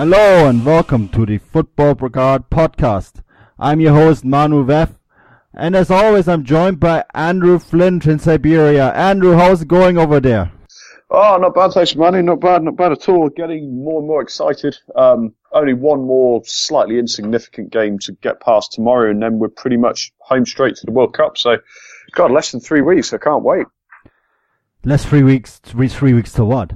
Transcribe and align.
Hello 0.00 0.48
and 0.48 0.64
welcome 0.64 1.10
to 1.10 1.26
the 1.26 1.38
Futbolgrad 1.38 2.46
podcast. 2.50 3.22
I'm 3.58 3.80
your 3.80 3.92
host 3.92 4.24
Manu 4.24 4.64
Veth, 4.64 4.94
and 5.52 5.76
as 5.76 5.90
always, 5.90 6.26
I'm 6.26 6.42
joined 6.42 6.80
by 6.80 7.04
Andrew 7.12 7.58
Flint 7.58 8.06
in 8.06 8.18
Siberia. 8.18 8.94
Andrew, 8.94 9.34
how's 9.34 9.60
it 9.60 9.68
going 9.68 9.98
over 9.98 10.18
there? 10.18 10.50
Oh, 11.10 11.36
not 11.36 11.54
bad, 11.54 11.72
thanks, 11.72 11.94
Manny. 11.94 12.22
Not 12.22 12.40
bad, 12.40 12.62
not 12.62 12.78
bad 12.78 12.92
at 12.92 13.10
all. 13.10 13.28
Getting 13.28 13.84
more 13.84 13.98
and 13.98 14.08
more 14.08 14.22
excited. 14.22 14.74
Um, 14.96 15.34
only 15.52 15.74
one 15.74 16.00
more 16.00 16.40
slightly 16.46 16.98
insignificant 16.98 17.70
game 17.70 17.98
to 17.98 18.12
get 18.22 18.40
past 18.40 18.72
tomorrow, 18.72 19.10
and 19.10 19.22
then 19.22 19.38
we're 19.38 19.48
pretty 19.48 19.76
much 19.76 20.14
home 20.20 20.46
straight 20.46 20.76
to 20.76 20.86
the 20.86 20.92
World 20.92 21.12
Cup. 21.12 21.36
So, 21.36 21.58
God, 22.12 22.30
less 22.30 22.52
than 22.52 22.62
three 22.62 22.80
weeks. 22.80 23.12
I 23.12 23.18
can't 23.18 23.42
wait. 23.42 23.66
Less 24.82 25.04
three 25.04 25.22
weeks. 25.22 25.58
Three, 25.58 25.88
three 25.88 26.14
weeks 26.14 26.32
to 26.32 26.44
what? 26.46 26.72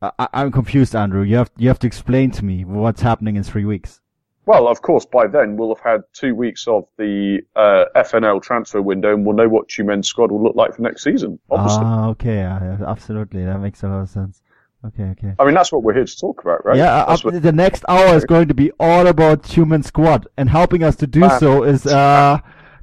I, 0.00 0.28
I'm 0.32 0.52
confused, 0.52 0.94
Andrew. 0.94 1.22
You 1.22 1.36
have 1.36 1.50
you 1.56 1.68
have 1.68 1.78
to 1.80 1.86
explain 1.86 2.30
to 2.32 2.44
me 2.44 2.64
what's 2.64 3.00
happening 3.00 3.36
in 3.36 3.42
three 3.42 3.64
weeks. 3.64 4.00
Well, 4.46 4.66
of 4.66 4.80
course, 4.80 5.04
by 5.04 5.26
then 5.26 5.56
we'll 5.56 5.74
have 5.74 5.84
had 5.84 6.00
two 6.14 6.34
weeks 6.34 6.66
of 6.66 6.86
the 6.96 7.40
uh, 7.54 7.84
FNL 7.94 8.42
transfer 8.42 8.80
window, 8.80 9.12
and 9.12 9.26
we'll 9.26 9.36
know 9.36 9.48
what 9.48 9.68
Tyumen's 9.68 10.08
squad 10.08 10.30
will 10.32 10.42
look 10.42 10.56
like 10.56 10.74
for 10.74 10.80
next 10.80 11.04
season. 11.04 11.38
Obviously. 11.50 11.82
Ah, 11.84 12.08
okay, 12.08 12.38
absolutely. 12.38 13.44
That 13.44 13.60
makes 13.60 13.82
a 13.82 13.88
lot 13.88 14.00
of 14.00 14.08
sense. 14.08 14.40
Okay, 14.86 15.02
okay. 15.02 15.34
I 15.38 15.44
mean, 15.44 15.54
that's 15.54 15.72
what 15.72 15.82
we're 15.82 15.92
here 15.92 16.04
to 16.04 16.16
talk 16.16 16.40
about, 16.40 16.64
right? 16.64 16.76
Yeah, 16.76 17.02
uh, 17.02 17.18
what... 17.18 17.42
the 17.42 17.52
next 17.52 17.84
hour 17.88 18.14
is 18.14 18.24
going 18.24 18.48
to 18.48 18.54
be 18.54 18.70
all 18.78 19.08
about 19.08 19.42
Tyumen 19.42 19.84
squad, 19.84 20.28
and 20.36 20.48
helping 20.48 20.82
us 20.82 20.96
to 20.96 21.06
do 21.06 21.20
Man. 21.20 21.40
so 21.40 21.64
is 21.64 21.86
uh, 21.86 22.38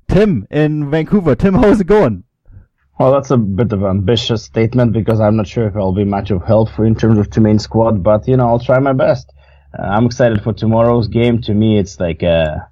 Tim 0.09 0.45
in 0.51 0.91
Vancouver. 0.91 1.35
Tim, 1.35 1.53
how's 1.55 1.79
it 1.79 1.87
going? 1.87 2.24
Well, 2.97 3.11
that's 3.11 3.31
a 3.31 3.37
bit 3.37 3.73
of 3.73 3.83
an 3.83 3.89
ambitious 3.89 4.43
statement 4.43 4.93
because 4.93 5.19
I'm 5.19 5.35
not 5.35 5.47
sure 5.47 5.67
if 5.67 5.75
I'll 5.75 5.91
be 5.91 6.05
much 6.05 6.31
of 6.31 6.43
help 6.43 6.69
for 6.69 6.85
in 6.85 6.95
terms 6.95 7.17
of 7.17 7.29
Tyumen 7.29 7.59
squad, 7.59 8.01
but 8.01 8.27
you 8.27 8.37
know, 8.37 8.47
I'll 8.47 8.59
try 8.59 8.79
my 8.79 8.93
best. 8.93 9.33
Uh, 9.77 9.83
I'm 9.83 10.05
excited 10.05 10.41
for 10.41 10.53
tomorrow's 10.53 11.09
game. 11.09 11.41
To 11.41 11.53
me, 11.53 11.77
it's 11.77 11.99
like 11.99 12.23
a, 12.23 12.69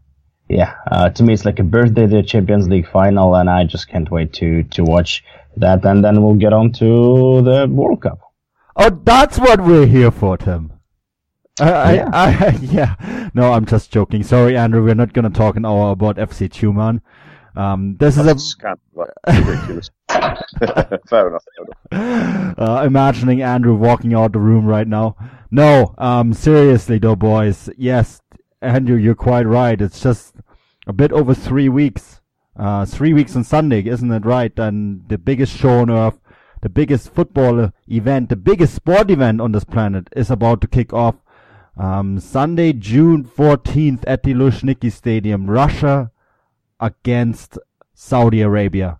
yeah, 0.47 0.75
uh, 0.89 1.09
to 1.09 1.23
me, 1.23 1.33
it's 1.33 1.43
like 1.43 1.59
a 1.59 1.63
birthday 1.63 2.05
the 2.05 2.23
Champions 2.23 2.69
League 2.69 2.87
final, 2.87 3.35
and 3.35 3.49
I 3.49 3.65
just 3.65 3.89
can't 3.89 4.09
wait 4.09 4.31
to, 4.33 4.63
to 4.63 4.83
watch 4.83 5.23
that, 5.57 5.83
and 5.85 6.03
then 6.03 6.23
we'll 6.23 6.35
get 6.35 6.53
on 6.53 6.71
to 6.73 7.41
the 7.41 7.67
World 7.69 8.01
Cup. 8.01 8.19
Oh, 8.77 8.89
that's 8.89 9.37
what 9.37 9.61
we're 9.61 9.85
here 9.85 10.09
for, 10.09 10.37
Tim. 10.37 10.71
I, 11.59 11.95
yeah. 11.95 12.09
I, 12.13 12.25
I, 12.45 12.49
yeah. 12.61 13.29
No, 13.33 13.51
I'm 13.51 13.65
just 13.65 13.91
joking. 13.91 14.23
Sorry, 14.23 14.55
Andrew. 14.55 14.83
We're 14.83 14.95
not 14.95 15.13
going 15.13 15.31
to 15.31 15.37
talk 15.37 15.57
an 15.57 15.65
hour 15.65 15.91
about 15.91 16.15
FC 16.15 16.49
Tyumen. 16.49 17.01
Um, 17.55 17.95
this 17.99 18.15
That's 18.15 18.41
is 18.41 18.55
a 18.63 18.75
ridiculous. 19.27 19.89
fair 21.09 21.27
enough. 21.27 21.45
Uh, 22.55 22.83
imagining 22.85 23.41
Andrew 23.41 23.73
walking 23.73 24.13
out 24.13 24.31
the 24.31 24.39
room 24.39 24.65
right 24.65 24.87
now. 24.87 25.15
No, 25.49 25.95
um, 25.97 26.33
seriously 26.33 26.99
though, 26.99 27.15
boys. 27.15 27.69
Yes, 27.77 28.21
Andrew, 28.61 28.95
you're 28.95 29.15
quite 29.15 29.47
right. 29.47 29.79
It's 29.81 30.01
just 30.01 30.35
a 30.87 30.93
bit 30.93 31.11
over 31.11 31.33
three 31.33 31.67
weeks. 31.67 32.21
Uh, 32.55 32.85
three 32.85 33.11
weeks 33.13 33.35
on 33.35 33.43
Sunday, 33.43 33.83
isn't 33.85 34.11
it 34.11 34.25
right? 34.25 34.57
And 34.59 35.07
the 35.09 35.17
biggest 35.17 35.55
show 35.55 35.79
on 35.79 35.89
earth, 35.89 36.19
the 36.61 36.69
biggest 36.69 37.13
football 37.13 37.71
event, 37.87 38.29
the 38.29 38.35
biggest 38.35 38.75
sport 38.75 39.09
event 39.09 39.41
on 39.41 39.51
this 39.51 39.63
planet 39.63 40.07
is 40.15 40.29
about 40.29 40.61
to 40.61 40.67
kick 40.67 40.93
off. 40.93 41.15
Um, 41.75 42.19
Sunday, 42.19 42.71
June 42.73 43.23
14th 43.23 44.03
at 44.05 44.21
the 44.21 44.35
Luzhniki 44.35 44.91
Stadium, 44.91 45.49
Russia 45.49 46.11
against 46.83 47.57
Saudi 47.93 48.41
Arabia. 48.41 48.99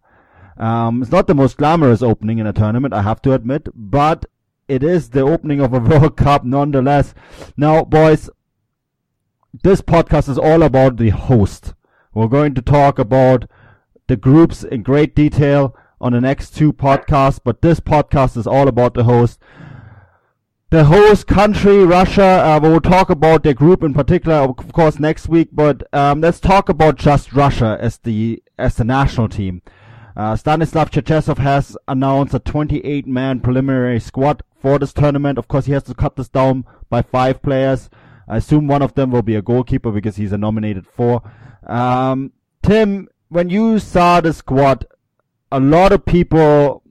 Um, 0.57 1.01
it's 1.01 1.11
not 1.11 1.27
the 1.27 1.35
most 1.35 1.57
glamorous 1.57 2.01
opening 2.01 2.39
in 2.39 2.47
a 2.47 2.53
tournament, 2.53 2.93
I 2.93 3.01
have 3.01 3.21
to 3.23 3.33
admit, 3.33 3.67
but 3.75 4.25
it 4.69 4.83
is 4.83 5.09
the 5.09 5.21
opening 5.21 5.59
of 5.59 5.73
a 5.73 5.79
World 5.89 6.15
Cup 6.15 6.45
nonetheless. 6.45 7.13
Now, 7.57 7.83
boys, 7.83 8.29
this 9.61 9.81
podcast 9.81 10.29
is 10.29 10.37
all 10.37 10.63
about 10.63 10.95
the 10.97 11.09
host. 11.09 11.73
We're 12.13 12.27
going 12.27 12.53
to 12.55 12.61
talk 12.61 12.97
about 12.97 13.49
the 14.07 14.15
groups 14.15 14.63
in 14.63 14.81
great 14.83 15.13
detail 15.13 15.75
on 15.99 16.13
the 16.13 16.21
next 16.21 16.55
two 16.55 16.71
podcasts, 16.71 17.39
but 17.43 17.61
this 17.61 17.79
podcast 17.81 18.37
is 18.37 18.47
all 18.47 18.67
about 18.67 18.93
the 18.93 19.03
host 19.03 19.39
the 20.73 20.85
host 20.85 21.27
country, 21.27 21.85
Russia. 21.85 22.23
Uh, 22.23 22.59
we'll 22.59 22.81
talk 22.81 23.11
about 23.11 23.43
their 23.43 23.53
group 23.53 23.83
in 23.83 23.93
particular, 23.93 24.37
of 24.37 24.73
course, 24.73 24.99
next 24.99 25.29
week. 25.29 25.49
But 25.51 25.83
um, 25.93 26.19
let's 26.19 26.39
talk 26.39 26.67
about 26.67 26.95
just 26.95 27.31
Russia 27.31 27.77
as 27.79 27.99
the 27.99 28.41
as 28.57 28.73
the 28.73 28.83
national 28.83 29.29
team. 29.29 29.61
Uh, 30.17 30.35
Stanislav 30.35 30.89
Cherchesov 30.89 31.37
has 31.37 31.77
announced 31.87 32.33
a 32.33 32.39
28-man 32.39 33.41
preliminary 33.41 33.99
squad 33.99 34.41
for 34.59 34.79
this 34.79 34.93
tournament. 34.93 35.37
Of 35.37 35.47
course, 35.47 35.67
he 35.67 35.73
has 35.73 35.83
to 35.83 35.93
cut 35.93 36.15
this 36.15 36.29
down 36.29 36.65
by 36.89 37.03
five 37.03 37.43
players. 37.43 37.91
I 38.27 38.37
assume 38.37 38.65
one 38.65 38.81
of 38.81 38.95
them 38.95 39.11
will 39.11 39.21
be 39.21 39.35
a 39.35 39.43
goalkeeper 39.43 39.91
because 39.91 40.15
he's 40.15 40.31
a 40.31 40.39
nominated 40.39 40.87
four. 40.87 41.21
Um, 41.67 42.31
Tim, 42.63 43.09
when 43.29 43.51
you 43.51 43.77
saw 43.77 44.21
the 44.21 44.33
squad, 44.33 44.87
a 45.51 45.59
lot 45.59 45.91
of 45.91 46.03
people 46.03 46.82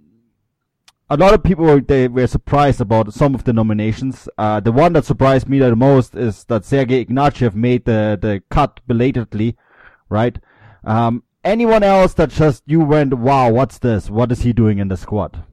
a 1.12 1.16
lot 1.18 1.34
of 1.34 1.42
people 1.42 1.78
they 1.82 2.08
were 2.08 2.26
surprised 2.26 2.80
about 2.80 3.12
some 3.12 3.34
of 3.34 3.44
the 3.44 3.52
nominations. 3.52 4.30
Uh, 4.38 4.60
the 4.60 4.72
one 4.72 4.94
that 4.94 5.04
surprised 5.04 5.46
me 5.46 5.58
the 5.58 5.76
most 5.76 6.14
is 6.14 6.44
that 6.44 6.64
Sergei 6.64 7.04
Ignashevich 7.04 7.54
made 7.54 7.84
the, 7.84 8.18
the 8.18 8.42
cut 8.48 8.80
belatedly, 8.86 9.54
right? 10.08 10.38
Um, 10.84 11.22
anyone 11.44 11.82
else 11.82 12.14
that 12.14 12.30
just 12.30 12.62
you 12.64 12.80
went, 12.80 13.12
wow, 13.12 13.50
what's 13.50 13.78
this? 13.78 14.08
What 14.08 14.32
is 14.32 14.40
he 14.40 14.54
doing 14.54 14.78
in 14.78 14.88
the 14.88 14.96
squad? 14.96 15.44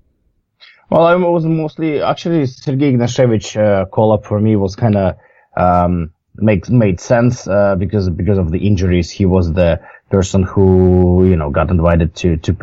Well, 0.90 1.06
I 1.06 1.16
was 1.16 1.44
mostly 1.44 2.02
actually 2.02 2.46
Sergei 2.46 2.94
Ignashevich 2.94 3.58
uh, 3.62 3.86
call 3.88 4.14
up 4.14 4.26
for 4.26 4.40
me 4.40 4.56
was 4.56 4.78
kind 4.78 4.96
of 4.96 5.18
um, 5.58 6.14
makes 6.36 6.70
made 6.70 7.02
sense 7.02 7.50
uh, 7.50 7.76
because 7.76 8.10
because 8.10 8.38
of 8.38 8.52
the 8.52 8.66
injuries. 8.66 9.12
He 9.12 9.26
was 9.26 9.52
the 9.52 9.82
person 10.10 10.44
who 10.44 11.28
you 11.28 11.36
know 11.36 11.50
got 11.50 11.70
invited 11.70 12.16
to 12.16 12.38
to 12.38 12.54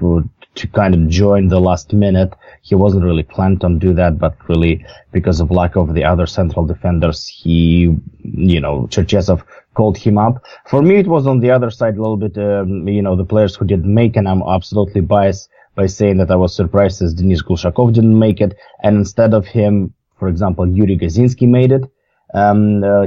to 0.56 0.66
kind 0.66 0.94
of 0.94 1.08
join 1.08 1.48
the 1.48 1.60
last 1.60 1.92
minute. 1.92 2.32
He 2.62 2.74
wasn't 2.74 3.04
really 3.04 3.22
planned 3.22 3.62
on 3.62 3.78
do 3.78 3.94
that, 3.94 4.18
but 4.18 4.36
really 4.48 4.84
because 5.12 5.40
of 5.40 5.50
lack 5.50 5.76
of 5.76 5.94
the 5.94 6.04
other 6.04 6.26
central 6.26 6.66
defenders, 6.66 7.26
he, 7.26 7.94
you 8.22 8.60
know, 8.60 8.86
Cherchesov 8.90 9.44
called 9.74 9.98
him 9.98 10.18
up. 10.18 10.42
For 10.66 10.82
me, 10.82 10.96
it 10.96 11.06
was 11.06 11.26
on 11.26 11.40
the 11.40 11.50
other 11.50 11.70
side 11.70 11.96
a 11.96 12.02
little 12.02 12.16
bit, 12.16 12.36
um, 12.38 12.88
you 12.88 13.02
know, 13.02 13.16
the 13.16 13.24
players 13.24 13.54
who 13.54 13.66
didn't 13.66 13.92
make, 13.92 14.16
and 14.16 14.28
I'm 14.28 14.42
absolutely 14.42 15.02
biased 15.02 15.48
by 15.74 15.86
saying 15.86 16.16
that 16.18 16.30
I 16.30 16.36
was 16.36 16.56
surprised 16.56 17.02
as 17.02 17.12
Denis 17.12 17.42
Glushakov 17.42 17.92
didn't 17.92 18.18
make 18.18 18.40
it, 18.40 18.56
and 18.82 18.96
instead 18.96 19.34
of 19.34 19.46
him, 19.46 19.92
for 20.18 20.28
example, 20.28 20.66
Yuri 20.66 20.96
Gazinsky 20.98 21.46
made 21.46 21.72
it. 21.72 21.84
Um, 22.34 22.82
uh, 22.82 23.06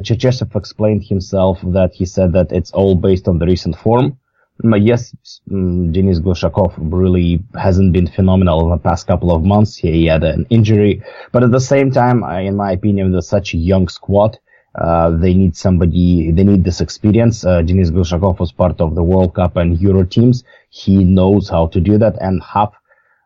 explained 0.56 1.04
himself 1.04 1.60
that 1.62 1.92
he 1.94 2.06
said 2.06 2.32
that 2.34 2.52
it's 2.52 2.72
all 2.72 2.96
based 2.96 3.28
on 3.28 3.38
the 3.38 3.46
recent 3.46 3.76
form 3.76 4.18
yes, 4.64 5.14
mm, 5.50 5.92
Denis 5.94 6.20
Glushakov 6.20 6.74
really 6.78 7.42
hasn't 7.58 7.94
been 7.94 8.08
phenomenal 8.08 8.62
in 8.64 8.70
the 8.70 8.78
past 8.78 9.08
couple 9.08 9.32
of 9.34 9.44
months. 9.44 9.76
He 9.76 10.06
had 10.06 10.24
an 10.24 10.46
injury, 10.50 11.02
but 11.32 11.44
at 11.44 11.52
the 11.52 11.60
same 11.60 11.92
time, 11.92 12.24
in 12.24 12.56
my 12.56 12.72
opinion, 12.74 13.14
with 13.14 13.24
such 13.26 13.54
a 13.54 13.58
young 13.58 13.88
squad, 13.88 14.38
uh, 14.76 15.12
they 15.12 15.34
need 15.34 15.56
somebody, 15.56 16.32
they 16.32 16.44
need 16.44 16.64
this 16.64 16.82
experience. 16.82 17.46
Uh, 17.46 17.62
Denis 17.62 17.90
Glushakov 17.92 18.40
was 18.40 18.52
part 18.52 18.80
of 18.82 18.96
the 18.96 19.04
World 19.04 19.34
Cup 19.34 19.56
and 19.56 19.80
Euro 19.82 20.04
teams. 20.04 20.44
He 20.70 21.04
knows 21.04 21.50
how 21.50 21.68
to 21.68 21.80
do 21.80 21.98
that 21.98 22.18
and 22.22 22.44
half, 22.44 22.74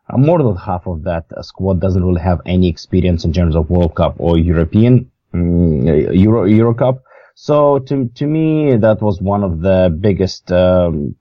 uh, 0.10 0.18
more 0.18 0.42
than 0.42 0.56
half 0.56 0.88
of 0.88 1.04
that 1.04 1.26
squad 1.42 1.80
doesn't 1.80 2.04
really 2.04 2.22
have 2.22 2.42
any 2.46 2.70
experience 2.70 3.26
in 3.26 3.34
terms 3.34 3.56
of 3.56 3.70
World 3.70 3.96
Cup 3.96 4.16
or 4.20 4.38
European, 4.38 5.10
um, 5.34 5.86
Euro, 5.88 6.46
Euro 6.46 6.74
Cup. 6.74 7.04
So 7.36 7.80
to 7.80 8.08
to 8.10 8.28
me, 8.28 8.78
that 8.78 9.02
was 9.02 9.20
one 9.20 9.44
of 9.44 9.62
the 9.62 9.96
biggest 10.00 10.52
um, 10.52 11.16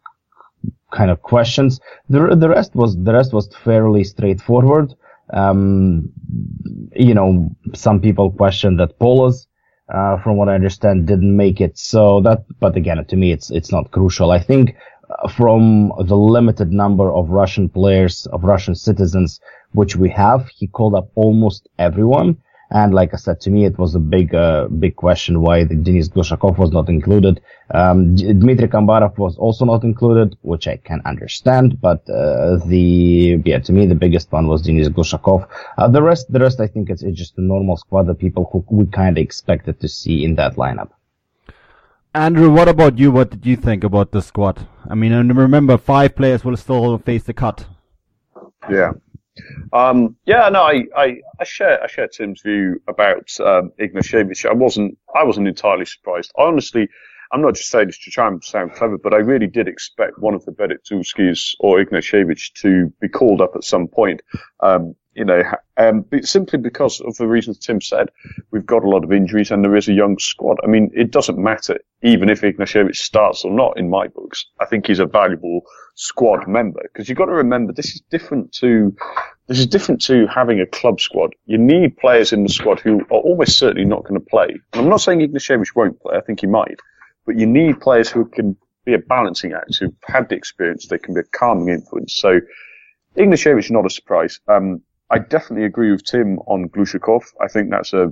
kind 0.93 1.11
of 1.11 1.23
questions. 1.23 1.81
The 2.09 2.37
the 2.37 2.49
rest 2.49 2.75
was 2.75 2.97
the 2.97 3.12
rest 3.12 3.33
was 3.33 3.49
fairly 3.65 4.05
straightforward. 4.05 4.94
Um, 5.33 6.12
you 6.94 7.15
know, 7.15 7.50
some 7.75 8.00
people 8.00 8.31
questioned 8.31 8.79
that 8.81 8.99
Polos, 8.99 9.47
uh, 9.93 10.19
from 10.23 10.37
what 10.37 10.49
I 10.49 10.55
understand, 10.55 11.06
didn't 11.06 11.37
make 11.37 11.61
it. 11.61 11.79
So 11.79 12.21
that, 12.21 12.44
but 12.61 12.77
again, 12.77 13.05
to 13.05 13.17
me, 13.17 13.33
it's 13.33 13.50
it's 13.50 13.73
not 13.73 13.91
crucial. 13.91 14.31
I 14.31 14.39
think 14.39 14.77
uh, 15.09 15.29
from 15.29 15.93
the 16.05 16.17
limited 16.17 16.71
number 16.73 17.12
of 17.12 17.31
Russian 17.31 17.69
players, 17.69 18.27
of 18.27 18.44
Russian 18.44 18.75
citizens, 18.75 19.41
which 19.73 19.97
we 19.97 20.11
have, 20.11 20.49
he 20.49 20.67
called 20.67 20.94
up 20.94 21.09
almost 21.15 21.69
everyone. 21.79 22.37
And 22.75 22.95
like 22.95 23.13
I 23.13 23.19
said, 23.19 23.39
to 23.43 23.51
me, 23.51 23.67
it 23.67 23.79
was 23.79 23.95
a 23.95 23.99
big, 23.99 24.35
uh, 24.35 24.67
big 24.69 24.97
question 24.97 25.43
why 25.43 25.65
the 25.65 25.75
Denis 25.75 26.09
Glushakov 26.09 26.57
was 26.57 26.73
not 26.73 26.89
included. 26.89 27.43
Um, 27.71 28.17
Dmitry 28.17 28.69
Kombarov 28.69 29.19
was 29.19 29.37
also 29.37 29.67
not 29.67 29.85
included, 29.85 30.39
which 30.41 30.67
I 30.67 30.79
can 30.79 31.03
understand, 31.05 31.81
but, 31.83 32.09
uh, 32.09 32.57
the, 32.67 33.43
yeah, 33.45 33.59
to 33.59 33.73
me, 33.73 33.87
the 33.87 33.95
biggest 33.95 34.33
one 34.33 34.47
was 34.47 34.63
Denis 34.63 34.89
Glushakov. 34.89 35.47
Uh, 35.77 35.89
the 35.89 36.03
rest, 36.03 36.33
the 36.33 36.41
rest, 36.41 36.61
I 36.61 36.67
think 36.67 36.89
it's, 36.89 37.03
it's 37.03 37.19
just 37.19 37.37
a 37.37 37.43
normal 37.43 37.77
squad 37.77 38.09
of 38.09 38.19
people 38.19 38.49
who 38.51 38.65
we 38.71 38.87
kind 38.87 39.19
of 39.19 39.23
expected 39.23 39.79
to 39.81 39.89
see 39.89 40.25
in 40.25 40.35
that 40.37 40.57
lineup. 40.57 40.91
Andrew, 42.15 42.51
what 42.51 42.69
about 42.69 42.99
you? 42.99 43.11
What 43.11 43.31
did 43.31 43.47
you 43.47 43.57
think 43.57 43.85
about 43.85 44.13
the 44.13 44.21
squad? 44.21 44.67
I 44.89 44.95
mean, 44.95 45.13
and 45.13 45.35
remember, 45.37 45.79
five 45.79 46.15
players 46.15 46.45
will 46.45 46.57
still 46.57 46.99
face 46.99 47.25
the 47.25 47.33
cut. 47.33 47.67
Yeah, 48.71 48.93
Um, 49.73 50.17
yeah, 50.26 50.49
no, 50.50 50.62
I, 50.62 50.84
I, 50.96 51.17
I, 51.40 51.44
share 51.44 51.82
I 51.82 51.87
share 51.87 52.08
Tim's 52.08 52.43
view 52.43 52.81
about 52.87 53.31
um, 53.40 53.73
Ignashevich. 53.81 54.44
I 54.44 54.52
wasn't 54.52 54.99
I 55.14 55.25
wasn't 55.25 55.49
entirely 55.49 55.87
surprised. 55.87 56.32
I 56.38 56.43
honestly, 56.43 56.88
I'm 57.32 57.40
not 57.40 57.55
just 57.55 57.70
saying 57.70 57.87
this 57.87 57.99
to 58.05 58.11
try 58.11 58.29
and 58.29 58.44
sound 58.44 58.75
clever, 58.75 58.99
but 58.99 59.14
I 59.14 59.19
really 59.19 59.46
did 59.46 59.69
expect 59.69 60.19
one 60.19 60.34
of 60.34 60.44
the 60.44 60.52
Berezutskis 60.52 61.55
or 61.61 61.82
Ignashevich 61.82 62.52
to 62.61 62.93
be 63.00 63.08
called 63.08 63.40
up 63.40 63.52
at 63.56 63.64
some 63.64 63.88
point. 63.88 64.20
Um, 64.61 64.94
you 65.14 65.25
know, 65.25 65.43
um, 65.77 66.03
but 66.03 66.27
simply 66.27 66.59
because 66.59 67.01
of 67.01 67.17
the 67.17 67.27
reasons 67.27 67.59
Tim 67.59 67.81
said, 67.81 68.11
we've 68.51 68.67
got 68.67 68.85
a 68.85 68.89
lot 68.89 69.05
of 69.05 69.13
injuries 69.13 69.51
and 69.51 69.65
there 69.65 69.77
is 69.77 69.89
a 69.89 69.93
young 69.93 70.19
squad. 70.19 70.59
I 70.63 70.67
mean, 70.67 70.91
it 70.95 71.11
doesn't 71.11 71.39
matter 71.39 71.79
even 72.03 72.29
if 72.29 72.43
Ignashevich 72.43 72.97
starts 72.97 73.45
or 73.45 73.51
not 73.51 73.79
in 73.79 73.89
my 73.89 74.09
books. 74.09 74.47
I 74.61 74.67
think 74.67 74.87
he's 74.87 74.99
a 74.99 75.07
valuable 75.07 75.63
squad 75.95 76.47
member 76.47 76.81
because 76.83 77.09
you've 77.09 77.19
got 77.19 77.27
to 77.27 77.33
remember 77.33 77.73
this 77.73 77.95
is 77.95 78.03
different 78.11 78.53
to 78.53 78.95
this 79.47 79.59
is 79.59 79.67
different 79.67 80.03
to 80.03 80.27
having 80.27 80.61
a 80.61 80.67
club 80.67 81.01
squad. 81.01 81.35
You 81.47 81.59
need 81.59 81.97
players 81.97 82.33
in 82.33 82.43
the 82.43 82.49
squad 82.49 82.81
who 82.81 83.01
are 83.11 83.21
almost 83.21 83.59
certainly 83.59 83.85
not 83.85 84.05
going 84.05 84.21
to 84.21 84.27
play. 84.27 84.49
And 84.73 84.83
I'm 84.83 84.89
not 84.89 85.01
saying 85.01 85.21
Ignashevich 85.21 85.75
won't 85.75 86.01
play. 86.01 86.17
I 86.17 86.21
think 86.21 86.41
he 86.41 86.47
might, 86.47 86.79
but 87.27 87.39
you 87.39 87.47
need 87.47 87.81
players 87.81 88.11
who 88.11 88.27
can 88.27 88.57
be 88.85 88.95
a 88.95 88.99
balancing 88.99 89.53
act, 89.53 89.77
who've 89.79 89.95
had 90.05 90.29
the 90.29 90.35
experience. 90.35 90.87
They 90.87 90.99
can 90.99 91.15
be 91.15 91.21
a 91.21 91.39
calming 91.39 91.69
influence. 91.69 92.15
So 92.15 92.41
Ignashevich 93.17 93.67
is 93.67 93.71
not 93.71 93.87
a 93.87 93.91
surprise. 93.91 94.41
Um, 94.49 94.83
I 95.12 95.19
definitely 95.19 95.67
agree 95.67 95.93
with 95.93 96.05
Tim 96.05 96.38
on 96.47 96.70
Glushakov. 96.70 97.23
I 97.38 97.47
think 97.47 97.70
that's 97.70 97.93
a, 97.93 98.09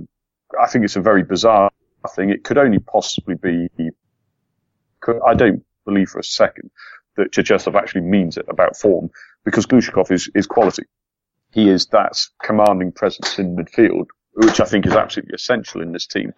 I 0.61 0.67
think 0.67 0.85
it's 0.85 0.95
a 0.95 1.01
very 1.01 1.23
bizarre 1.23 1.71
thing. 2.15 2.29
It 2.29 2.43
could 2.43 2.59
only 2.59 2.77
possibly 2.77 3.33
be, 3.35 3.67
I 5.25 5.33
don't 5.33 5.63
believe 5.83 6.09
for 6.09 6.19
a 6.19 6.23
second 6.23 6.69
that 7.17 7.31
Cherchesov 7.31 7.75
actually 7.75 8.01
means 8.01 8.37
it 8.37 8.45
about 8.47 8.77
form 8.77 9.09
because 9.43 9.65
Glushakov 9.65 10.11
is, 10.11 10.29
is 10.35 10.45
quality. 10.45 10.83
He 11.51 11.69
is 11.69 11.87
that 11.87 12.13
commanding 12.43 12.91
presence 12.91 13.39
in 13.39 13.55
midfield, 13.55 14.05
which 14.33 14.59
I 14.59 14.65
think 14.65 14.85
is 14.85 14.93
absolutely 14.93 15.33
essential 15.33 15.81
in 15.81 15.93
this 15.93 16.05
team. 16.05 16.33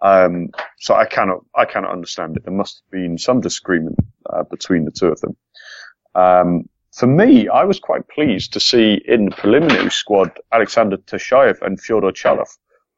Um, 0.00 0.48
so 0.78 0.94
I 0.94 1.04
cannot, 1.04 1.40
I 1.54 1.66
cannot 1.66 1.92
understand 1.92 2.38
it. 2.38 2.44
There 2.44 2.54
must 2.54 2.82
have 2.82 2.90
been 2.90 3.18
some 3.18 3.42
disagreement 3.42 3.96
uh, 4.32 4.44
between 4.44 4.86
the 4.86 4.90
two 4.92 5.08
of 5.08 5.20
them. 5.20 5.36
Um, 6.14 6.68
for 6.96 7.06
me, 7.06 7.46
I 7.48 7.64
was 7.64 7.78
quite 7.78 8.08
pleased 8.08 8.54
to 8.54 8.60
see 8.60 9.02
in 9.06 9.26
the 9.26 9.36
preliminary 9.36 9.90
squad 9.90 10.32
Alexander 10.50 10.96
Tashayev 10.96 11.60
and 11.60 11.78
Fyodor 11.78 12.10
Chalov, 12.10 12.48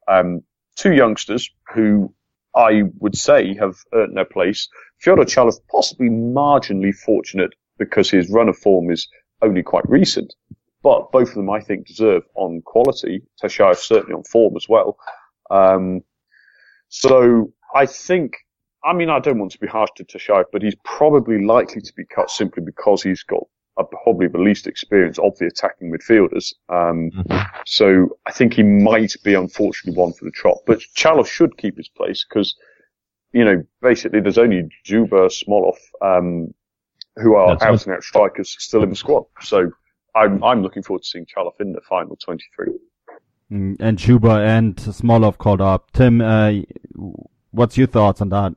um, 0.07 0.41
two 0.77 0.93
youngsters 0.93 1.49
who 1.73 2.13
I 2.55 2.83
would 2.99 3.17
say 3.17 3.53
have 3.55 3.75
earned 3.93 4.15
their 4.15 4.23
place. 4.23 4.69
Fyodor 4.99 5.25
Chalov 5.25 5.55
possibly 5.69 6.09
marginally 6.09 6.95
fortunate 6.95 7.53
because 7.77 8.09
his 8.09 8.29
run 8.29 8.47
of 8.47 8.57
form 8.57 8.89
is 8.89 9.05
only 9.41 9.63
quite 9.63 9.87
recent, 9.89 10.33
but 10.81 11.11
both 11.11 11.29
of 11.29 11.35
them 11.35 11.49
I 11.49 11.59
think 11.59 11.85
deserve 11.85 12.23
on 12.35 12.61
quality. 12.61 13.23
Tashayev 13.43 13.75
certainly 13.75 14.13
on 14.13 14.23
form 14.23 14.55
as 14.55 14.67
well. 14.69 14.97
Um, 15.51 16.03
so 16.87 17.51
I 17.75 17.85
think 17.85 18.33
I 18.81 18.93
mean, 18.93 19.09
I 19.09 19.19
don't 19.19 19.39
want 19.39 19.51
to 19.51 19.59
be 19.59 19.67
harsh 19.67 19.89
to 19.97 20.05
Tashayev, 20.05 20.45
but 20.53 20.61
he's 20.61 20.75
probably 20.85 21.43
likely 21.43 21.81
to 21.81 21.93
be 21.97 22.05
cut 22.05 22.29
simply 22.29 22.63
because 22.63 23.03
he's 23.03 23.23
got 23.23 23.43
are 23.79 23.85
probably 24.03 24.27
the 24.27 24.37
least 24.37 24.67
experienced 24.67 25.19
of 25.19 25.37
the 25.37 25.47
attacking 25.47 25.91
midfielders. 25.91 26.53
Um, 26.67 27.11
mm-hmm. 27.11 27.37
So 27.65 28.17
I 28.27 28.31
think 28.31 28.53
he 28.53 28.63
might 28.63 29.15
be 29.23 29.33
unfortunately 29.33 29.97
one 29.97 30.13
for 30.13 30.25
the 30.25 30.31
trot. 30.31 30.57
But 30.67 30.79
Chalov 30.95 31.27
should 31.27 31.57
keep 31.57 31.77
his 31.77 31.87
place 31.87 32.25
because, 32.27 32.55
you 33.31 33.45
know, 33.45 33.63
basically 33.81 34.19
there's 34.19 34.37
only 34.37 34.69
Dzyuba, 34.85 35.31
Smolov, 35.31 35.77
um, 36.01 36.53
who 37.15 37.35
are 37.35 37.51
That's 37.51 37.63
out 37.63 37.85
and 37.87 37.95
out 37.95 38.03
strikers 38.03 38.55
still 38.59 38.83
in 38.83 38.89
the 38.89 38.95
squad. 38.95 39.23
So 39.41 39.71
I'm, 40.13 40.43
I'm 40.43 40.61
looking 40.61 40.83
forward 40.83 41.03
to 41.03 41.07
seeing 41.07 41.25
Chalov 41.25 41.53
in 41.61 41.71
the 41.71 41.81
final 41.87 42.17
23. 42.17 42.73
Mm, 43.51 43.77
and 43.79 43.97
Dzyuba 43.97 44.45
and 44.45 44.75
Smolov 44.75 45.37
called 45.37 45.61
up. 45.61 45.89
Tim, 45.91 46.19
uh, 46.19 46.51
what's 47.51 47.77
your 47.77 47.87
thoughts 47.87 48.19
on 48.19 48.29
that? 48.29 48.53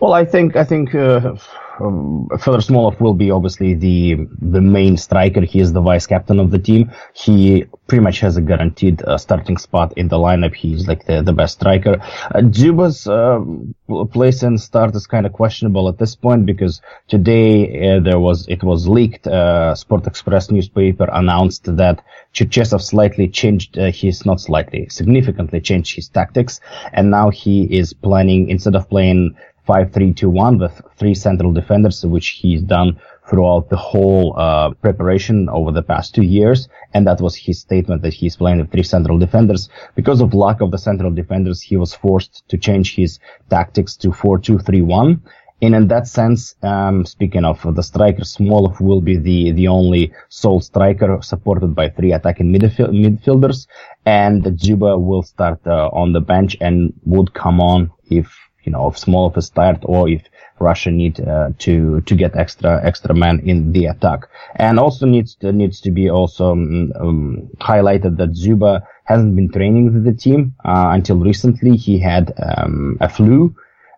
Well, 0.00 0.12
I 0.12 0.26
think 0.26 0.56
I 0.56 0.64
think 0.64 0.94
uh, 0.94 1.36
um, 1.80 2.28
Fedor 2.38 2.58
Smolov 2.58 3.00
will 3.00 3.14
be 3.14 3.30
obviously 3.30 3.74
the 3.74 4.26
the 4.40 4.60
main 4.60 4.96
striker. 4.96 5.40
He 5.42 5.60
is 5.60 5.72
the 5.72 5.80
vice 5.80 6.06
captain 6.06 6.38
of 6.38 6.50
the 6.50 6.58
team. 6.58 6.90
He 7.14 7.64
pretty 7.86 8.02
much 8.02 8.20
has 8.20 8.36
a 8.36 8.40
guaranteed 8.40 9.02
uh, 9.02 9.18
starting 9.18 9.56
spot 9.56 9.92
in 9.96 10.08
the 10.08 10.16
lineup. 10.16 10.54
He's 10.54 10.86
like 10.86 11.06
the, 11.06 11.22
the 11.22 11.32
best 11.32 11.54
striker. 11.54 12.00
Uh, 12.34 12.40
Dzyuba's 12.40 13.06
uh, 13.06 14.04
place 14.06 14.42
and 14.42 14.60
start 14.60 14.94
is 14.94 15.06
kind 15.06 15.26
of 15.26 15.32
questionable 15.32 15.88
at 15.88 15.98
this 15.98 16.14
point 16.14 16.46
because 16.46 16.80
today 17.08 17.96
uh, 17.96 18.00
there 18.00 18.20
was 18.20 18.46
it 18.48 18.62
was 18.62 18.88
leaked. 18.88 19.26
Uh, 19.26 19.74
Sport 19.74 20.06
Express 20.06 20.50
newspaper 20.50 21.08
announced 21.12 21.76
that 21.76 22.04
Cherchesov 22.32 22.82
slightly 22.82 23.28
changed 23.28 23.78
uh, 23.78 23.90
his 23.90 24.24
not 24.24 24.40
slightly 24.40 24.88
significantly 24.88 25.60
changed 25.60 25.94
his 25.96 26.08
tactics, 26.08 26.60
and 26.92 27.10
now 27.10 27.30
he 27.30 27.64
is 27.64 27.92
planning 27.92 28.48
instead 28.48 28.76
of 28.76 28.88
playing 28.88 29.36
5-3-2-1 29.66 30.60
with 30.60 30.82
three 30.96 31.14
central 31.14 31.52
defenders, 31.52 32.04
which 32.04 32.28
he's 32.28 32.62
done 32.62 33.00
throughout 33.28 33.70
the 33.70 33.76
whole 33.76 34.34
uh, 34.38 34.70
preparation 34.74 35.48
over 35.48 35.72
the 35.72 35.82
past 35.82 36.14
two 36.14 36.22
years. 36.22 36.68
And 36.92 37.06
that 37.06 37.20
was 37.20 37.34
his 37.34 37.60
statement 37.60 38.02
that 38.02 38.12
he's 38.12 38.36
playing 38.36 38.58
with 38.58 38.70
three 38.70 38.82
central 38.82 39.18
defenders. 39.18 39.68
Because 39.94 40.20
of 40.20 40.34
lack 40.34 40.60
of 40.60 40.70
the 40.70 40.78
central 40.78 41.10
defenders, 41.10 41.62
he 41.62 41.76
was 41.76 41.94
forced 41.94 42.46
to 42.48 42.58
change 42.58 42.94
his 42.94 43.18
tactics 43.48 43.96
to 43.96 44.08
4-2-3-1. 44.08 45.20
And 45.62 45.74
in 45.74 45.88
that 45.88 46.06
sense, 46.06 46.56
um, 46.62 47.06
speaking 47.06 47.44
of 47.44 47.62
the 47.74 47.82
striker, 47.82 48.22
Smolov 48.22 48.80
will 48.80 49.00
be 49.00 49.16
the, 49.16 49.52
the 49.52 49.68
only 49.68 50.12
sole 50.28 50.60
striker 50.60 51.18
supported 51.22 51.74
by 51.74 51.88
three 51.88 52.12
attacking 52.12 52.52
midfield, 52.52 52.90
midfielders. 52.90 53.66
And 54.04 54.44
Dzyuba 54.44 55.00
will 55.00 55.22
start 55.22 55.60
uh, 55.66 55.88
on 55.92 56.12
the 56.12 56.20
bench 56.20 56.56
and 56.60 56.92
would 57.04 57.32
come 57.32 57.60
on 57.60 57.90
if 58.10 58.36
you 58.64 58.72
know, 58.72 58.84
of 58.86 58.96
Smolov 58.96 59.36
a 59.36 59.42
start 59.42 59.78
or 59.82 60.08
if 60.08 60.22
Russia 60.58 60.90
need 60.90 61.20
uh, 61.20 61.50
to 61.58 62.00
to 62.02 62.14
get 62.14 62.36
extra 62.36 62.80
extra 62.84 63.14
men 63.14 63.40
in 63.40 63.72
the 63.72 63.86
attack. 63.86 64.28
And 64.56 64.78
also 64.78 65.06
needs 65.06 65.34
to, 65.36 65.52
needs 65.52 65.80
to 65.82 65.90
be 65.90 66.08
also 66.10 66.52
um, 66.52 66.92
um, 66.98 67.48
highlighted 67.60 68.16
that 68.18 68.32
Dzyuba 68.32 68.86
hasn't 69.04 69.36
been 69.36 69.50
training 69.50 69.92
with 69.92 70.04
the 70.04 70.12
team 70.12 70.54
uh, 70.64 70.90
until 70.92 71.16
recently. 71.16 71.76
He 71.76 71.98
had 71.98 72.32
um, 72.42 72.96
a 73.00 73.08
flu 73.08 73.54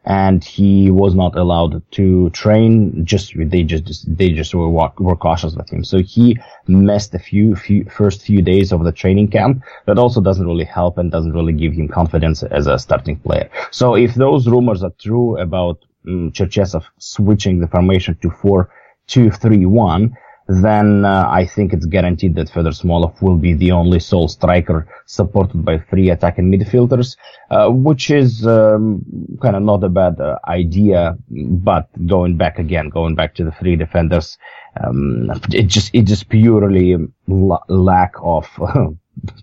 and 0.07 0.45
he 0.45 0.91
was 0.91 1.15
not 1.15 1.37
allowed 1.37 1.83
to 1.91 2.31
train. 2.31 3.05
Just 3.05 3.35
they 3.37 3.63
just 3.65 4.05
they 4.17 4.31
just 4.31 4.55
were 4.55 4.71
were 4.71 5.17
cautious 5.17 5.55
with 5.57 5.69
him, 5.69 5.85
so 5.85 5.99
he 5.99 6.39
missed 6.69 7.13
a 7.15 7.19
few, 7.19 7.57
few 7.57 7.85
first 7.87 8.23
few 8.23 8.41
days 8.41 8.73
of 8.73 8.85
the 8.85 8.93
training 8.93 9.29
camp. 9.29 9.63
That 9.87 9.99
also 9.99 10.21
doesn't 10.21 10.47
really 10.47 10.65
help 10.65 10.99
and 10.99 11.11
doesn't 11.11 11.33
really 11.33 11.53
give 11.53 11.73
him 11.73 11.89
confidence 11.89 12.43
as 12.45 12.67
a 12.67 12.79
starting 12.79 13.19
player. 13.19 13.51
So 13.71 13.95
if 13.97 14.15
those 14.15 14.49
rumors 14.49 14.83
are 14.83 14.93
true 14.99 15.37
about 15.39 15.85
um, 16.07 16.31
Cherchesov 16.33 16.85
switching 16.99 17.61
the 17.61 17.67
formation 17.67 18.17
to 18.23 18.31
four 18.31 18.71
two 19.09 19.31
three 19.31 19.67
one, 19.67 20.17
then 20.49 21.05
uh, 21.05 21.29
I 21.29 21.45
think 21.45 21.73
it's 21.73 21.87
guaranteed 21.87 22.37
that 22.37 22.51
Fedor 22.51 22.71
Smolov 22.71 23.21
will 23.21 23.37
be 23.37 23.53
the 23.53 23.73
only 23.73 23.99
sole 23.99 24.29
striker 24.29 24.87
supported 25.05 25.65
by 25.65 25.79
three 25.79 26.11
attacking 26.11 26.53
midfielders, 26.53 27.17
uh, 27.51 27.69
which 27.69 28.11
is 28.11 28.47
um, 28.47 29.05
kind 29.43 29.57
of 29.57 29.63
not 29.63 29.83
a 29.83 29.89
bad 29.89 30.21
uh, 30.21 30.39
idea. 30.47 31.17
But 31.29 31.89
going 32.07 32.37
back 32.37 32.61
again, 32.61 32.91
going 32.91 33.17
back 33.17 33.35
to 33.37 33.45
the 33.45 33.51
three 33.51 33.75
defenders, 33.75 34.39
um, 34.85 35.31
it 35.51 35.67
just 35.67 35.93
it 35.93 36.03
just 36.03 36.29
purely 36.29 36.97
lack 37.27 38.15
of 38.23 38.49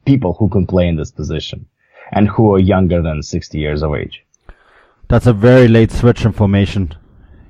people 0.06 0.34
who 0.34 0.48
can 0.48 0.66
play 0.66 0.88
in 0.88 0.96
this 0.96 1.12
position 1.12 1.66
and 2.14 2.30
who 2.30 2.54
are 2.54 2.60
younger 2.60 3.02
than 3.02 3.24
60 3.24 3.58
years 3.58 3.84
of 3.84 3.94
age. 3.94 4.24
That's 5.10 5.28
a 5.28 5.34
very 5.34 5.68
late 5.68 5.92
switch 5.92 6.24
in 6.24 6.32
formation. 6.32 6.96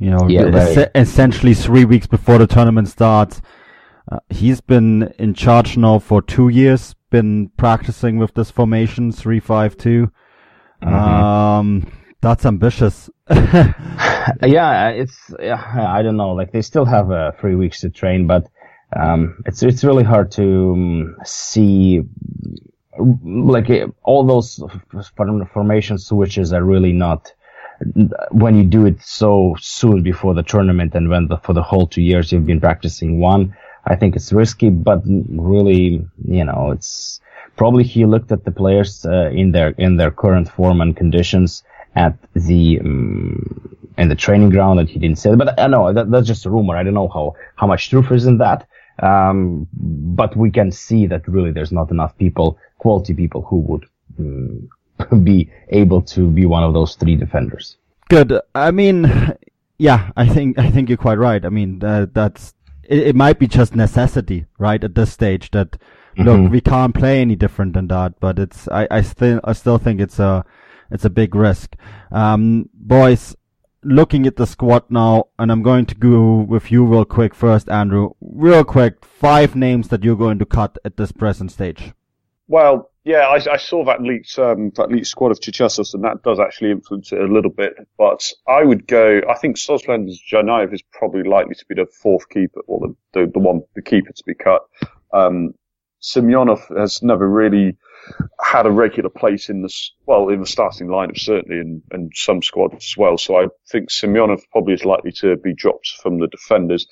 You 0.04 0.10
know, 0.10 0.28
yeah, 0.28 0.48
es- 0.48 0.90
essentially 0.96 1.54
three 1.54 1.86
weeks 1.86 2.08
before 2.08 2.38
the 2.38 2.46
tournament 2.46 2.90
starts. 2.90 3.42
Uh, 4.12 4.20
he's 4.30 4.60
been 4.60 5.14
in 5.18 5.34
charge 5.34 5.78
now 5.78 5.98
for 6.00 6.22
two 6.22 6.50
years, 6.50 6.94
been 7.10 7.50
practicing 7.56 8.18
with 8.18 8.34
this 8.34 8.52
formation, 8.52 9.14
352. 9.14 10.12
Mm-hmm. 10.84 10.94
Um, 10.94 11.88
that's 12.20 12.46
ambitious. 12.46 13.10
yeah, 13.32 14.90
it's, 14.90 15.34
I 15.40 16.02
don't 16.02 16.18
know. 16.18 16.32
Like 16.32 16.52
they 16.52 16.62
still 16.62 16.84
have 16.84 17.10
uh, 17.10 17.32
three 17.40 17.56
weeks 17.56 17.80
to 17.82 17.90
train, 17.90 18.28
but, 18.28 18.46
um, 19.00 19.42
it's, 19.46 19.64
it's 19.64 19.86
really 19.86 20.04
hard 20.04 20.32
to 20.34 20.74
um, 20.74 21.16
see, 21.24 22.02
like 23.00 23.70
all 24.04 24.26
those 24.26 24.62
formation 25.54 25.98
switches 25.98 26.52
are 26.52 26.64
really 26.64 26.92
not, 26.92 27.32
when 28.32 28.56
you 28.56 28.64
do 28.64 28.86
it 28.86 29.02
so 29.02 29.56
soon 29.60 30.04
before 30.04 30.34
the 30.34 30.44
tournament 30.44 30.96
and 30.96 31.10
when 31.10 31.28
the, 31.28 31.38
for 31.38 31.54
the 31.54 31.64
whole 31.64 31.88
two 31.88 32.02
years 32.02 32.32
you've 32.32 32.46
been 32.46 32.60
practicing 32.60 33.20
one, 33.20 33.56
I 33.86 33.96
think 33.96 34.16
it's 34.16 34.32
risky, 34.32 34.70
but 34.70 35.02
really, 35.06 36.06
you 36.26 36.46
know, 36.46 36.72
it's 36.72 37.20
probably 37.56 37.84
he 37.84 38.06
looked 38.06 38.32
at 38.32 38.46
the 38.46 38.52
players 38.52 39.06
uh, 39.06 39.30
in 39.30 39.52
their 39.52 39.70
in 39.70 39.98
their 39.98 40.12
current 40.12 40.50
form 40.50 40.82
and 40.82 40.96
conditions 40.96 41.64
at 41.96 42.18
the 42.34 42.80
um, 42.80 43.78
in 43.98 44.10
the 44.10 44.16
training 44.16 44.50
ground 44.50 44.80
and 44.80 44.90
he 44.90 45.00
didn't 45.00 45.20
say 45.20 45.30
that. 45.30 45.38
But 45.38 45.60
I 45.60 45.68
know 45.68 45.94
that, 45.94 46.10
that's 46.10 46.28
just 46.28 46.46
a 46.46 46.50
rumor. 46.50 46.78
I 46.78 46.84
don't 46.84 46.94
know 46.94 47.10
how 47.10 47.36
how 47.56 47.68
much 47.68 47.90
truth 47.90 48.12
is 48.12 48.26
in 48.26 48.38
that. 48.38 48.68
Um, 49.02 49.68
but 49.74 50.36
we 50.38 50.52
can 50.52 50.72
see 50.72 51.08
that 51.08 51.28
really 51.28 51.52
there's 51.52 51.72
not 51.72 51.90
enough 51.90 52.16
people, 52.18 52.60
quality 52.78 53.14
people 53.14 53.42
who 53.42 53.58
would 53.58 53.86
um, 54.20 54.70
be 55.24 55.52
able 55.70 56.02
to 56.02 56.30
be 56.30 56.46
one 56.46 56.64
of 56.64 56.74
those 56.74 56.96
three 56.96 57.16
defenders. 57.16 57.78
Good. 58.10 58.40
I 58.54 58.72
mean, 58.72 59.36
yeah, 59.78 60.12
I 60.16 60.28
think 60.28 60.60
I 60.60 60.70
think 60.70 60.90
you're 60.90 60.98
quite 60.98 61.18
right. 61.18 61.44
I 61.44 61.50
mean, 61.50 61.84
uh, 61.84 62.08
that's 62.12 62.54
it, 62.84 63.00
it, 63.08 63.16
might 63.16 63.40
be 63.40 63.48
just 63.48 63.76
necessity, 63.76 64.46
right? 64.58 64.84
At 64.84 64.96
this 64.96 65.12
stage, 65.12 65.52
that 65.52 65.72
mm-hmm. 65.72 66.24
look, 66.24 66.52
we 66.52 66.62
can't 66.62 66.94
play 66.94 67.22
any 67.22 67.36
different 67.36 67.74
than 67.74 67.88
that. 67.88 68.20
But 68.20 68.40
it's 68.40 68.68
I, 68.70 68.88
I 68.92 69.02
still 69.02 69.40
I 69.44 69.54
still 69.54 69.78
think 69.78 70.00
it's 70.00 70.20
a 70.20 70.46
it's 70.92 71.06
a 71.06 71.10
big 71.10 71.34
risk. 71.34 71.76
Um, 72.12 72.70
boys, 72.74 73.36
looking 73.84 74.28
at 74.28 74.36
the 74.36 74.46
squad 74.46 74.84
now, 74.90 75.26
and 75.40 75.52
I'm 75.52 75.64
going 75.64 75.86
to 75.88 75.96
go 75.96 76.38
with 76.38 76.72
you 76.72 76.86
real 76.86 77.06
quick 77.06 77.34
first, 77.34 77.70
Andrew. 77.70 78.12
Real 78.22 78.64
quick, 78.64 79.04
five 79.06 79.56
names 79.56 79.88
that 79.90 80.04
you're 80.04 80.16
going 80.16 80.40
to 80.40 80.46
cut 80.46 80.78
at 80.86 80.98
this 80.98 81.12
present 81.12 81.52
stage. 81.52 81.94
Well, 82.48 82.92
yeah, 83.06 83.28
I, 83.28 83.54
I 83.54 83.58
saw 83.58 83.84
that 83.86 84.02
leaked 84.02 84.38
um, 84.40 84.72
that 84.76 84.90
leaked 84.90 85.08
squad 85.08 85.32
of 85.32 85.40
Cherchesov, 85.40 85.94
and 85.94 86.04
that 86.04 86.24
does 86.24 86.40
actually 86.40 86.72
influence 86.72 87.12
it 87.12 87.20
a 87.20 87.26
little 87.26 87.52
bit. 87.52 87.74
But 87.98 88.24
I 88.48 88.64
would 88.64 88.88
go. 88.88 89.22
I 89.30 89.36
think 89.36 89.58
Sosland's 89.58 90.22
Dzhanaev 90.32 90.74
is 90.74 90.84
probably 90.92 91.24
likely 91.24 91.56
to 91.56 91.66
be 91.68 91.76
the 91.76 91.88
fourth 92.02 92.30
keeper, 92.30 92.62
or 92.68 92.80
the 92.80 92.96
the, 93.14 93.32
the 93.34 93.40
one 93.40 93.62
the 93.76 93.82
keeper 93.82 94.12
to 94.12 94.24
be 94.26 94.36
cut. 94.36 94.62
Um, 95.14 95.54
Semyonov 96.02 96.78
has 96.78 97.02
never 97.02 97.30
really 97.30 97.78
had 98.42 98.66
a 98.66 98.72
regular 98.72 99.10
place 99.10 99.50
in 99.50 99.62
the 99.62 99.74
well 100.06 100.30
in 100.30 100.42
the 100.42 100.46
starting 100.46 100.88
lineup 100.88 101.18
certainly, 101.18 101.60
and, 101.60 101.82
and 101.92 102.12
some 102.14 102.42
squads 102.42 102.76
as 102.76 102.96
well. 102.98 103.18
So 103.18 103.38
I 103.38 103.48
think 103.72 103.90
Semyonov 103.90 104.42
probably 104.52 104.74
is 104.74 104.86
likely 104.86 105.12
to 105.20 105.38
be 105.38 105.54
dropped 105.54 105.88
from 106.02 106.20
the 106.20 106.28
defenders. 106.28 106.88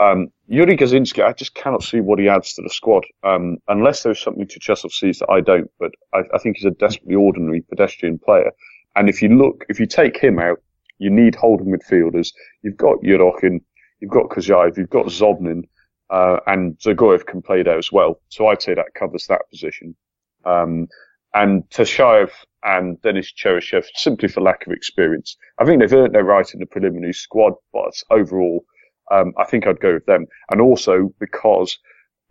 Um, 0.00 0.28
Yuri 0.48 0.76
Gazinski, 0.76 1.24
I 1.24 1.32
just 1.32 1.54
cannot 1.54 1.82
see 1.82 2.00
what 2.00 2.18
he 2.18 2.28
adds 2.28 2.54
to 2.54 2.62
the 2.62 2.70
squad, 2.70 3.04
um, 3.22 3.58
unless 3.68 4.02
there's 4.02 4.20
something 4.20 4.46
to 4.48 4.60
Cherchesov 4.60 4.92
sees 4.92 5.20
that 5.20 5.30
I 5.30 5.40
don't. 5.40 5.70
But 5.78 5.92
I, 6.12 6.22
I, 6.34 6.38
think 6.38 6.56
he's 6.56 6.66
a 6.66 6.70
desperately 6.70 7.14
ordinary 7.14 7.60
pedestrian 7.62 8.18
player. 8.18 8.50
And 8.96 9.08
if 9.08 9.22
you 9.22 9.28
look, 9.28 9.64
if 9.68 9.78
you 9.78 9.86
take 9.86 10.18
him 10.18 10.38
out, 10.38 10.60
you 10.98 11.10
need 11.10 11.34
holding 11.34 11.66
midfielders. 11.66 12.32
You've 12.62 12.76
got 12.76 13.02
Yerokhin, 13.02 13.60
you've 14.00 14.10
got 14.10 14.30
Kuzyaev, 14.30 14.76
you've 14.76 14.90
got 14.90 15.06
Zobnin, 15.06 15.62
uh, 16.10 16.38
and 16.46 16.78
Dzagoev 16.78 17.26
can 17.26 17.42
play 17.42 17.62
there 17.62 17.78
as 17.78 17.90
well. 17.90 18.20
So 18.28 18.48
I'd 18.48 18.62
say 18.62 18.74
that 18.74 18.94
covers 18.94 19.26
that 19.28 19.48
position. 19.50 19.96
Um, 20.44 20.88
and 21.34 21.68
Tashayev 21.70 22.30
and 22.62 23.00
Denis 23.02 23.32
Cheryshev 23.32 23.84
simply 23.94 24.28
for 24.28 24.40
lack 24.40 24.66
of 24.66 24.72
experience. 24.72 25.36
I 25.58 25.64
think 25.64 25.80
they've 25.80 25.92
earned 25.92 26.14
their 26.14 26.24
right 26.24 26.48
in 26.52 26.60
the 26.60 26.66
preliminary 26.66 27.12
squad, 27.12 27.54
but 27.72 27.92
overall, 28.10 28.64
um, 29.10 29.32
I 29.38 29.44
think 29.44 29.66
I'd 29.66 29.80
go 29.80 29.94
with 29.94 30.06
them. 30.06 30.26
And 30.50 30.60
also 30.60 31.12
because, 31.20 31.78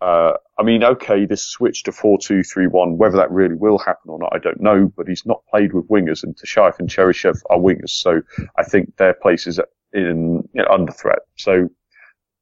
uh, 0.00 0.32
I 0.58 0.62
mean, 0.62 0.84
okay, 0.84 1.26
this 1.26 1.46
switch 1.46 1.82
to 1.84 1.90
4-2-3-1, 1.90 2.96
whether 2.96 3.16
that 3.16 3.30
really 3.30 3.54
will 3.54 3.78
happen 3.78 4.10
or 4.10 4.18
not, 4.18 4.32
I 4.34 4.38
don't 4.38 4.60
know, 4.60 4.92
but 4.96 5.08
he's 5.08 5.24
not 5.26 5.42
played 5.50 5.72
with 5.72 5.88
wingers 5.88 6.22
and 6.22 6.36
Tashayev 6.36 6.78
and 6.78 6.88
Cheryshev 6.88 7.40
are 7.50 7.58
wingers. 7.58 7.90
So 7.90 8.22
I 8.56 8.64
think 8.64 8.96
their 8.96 9.14
place 9.14 9.46
is 9.46 9.60
in, 9.92 10.48
you 10.52 10.62
know, 10.62 10.68
under 10.70 10.92
threat. 10.92 11.20
So 11.36 11.68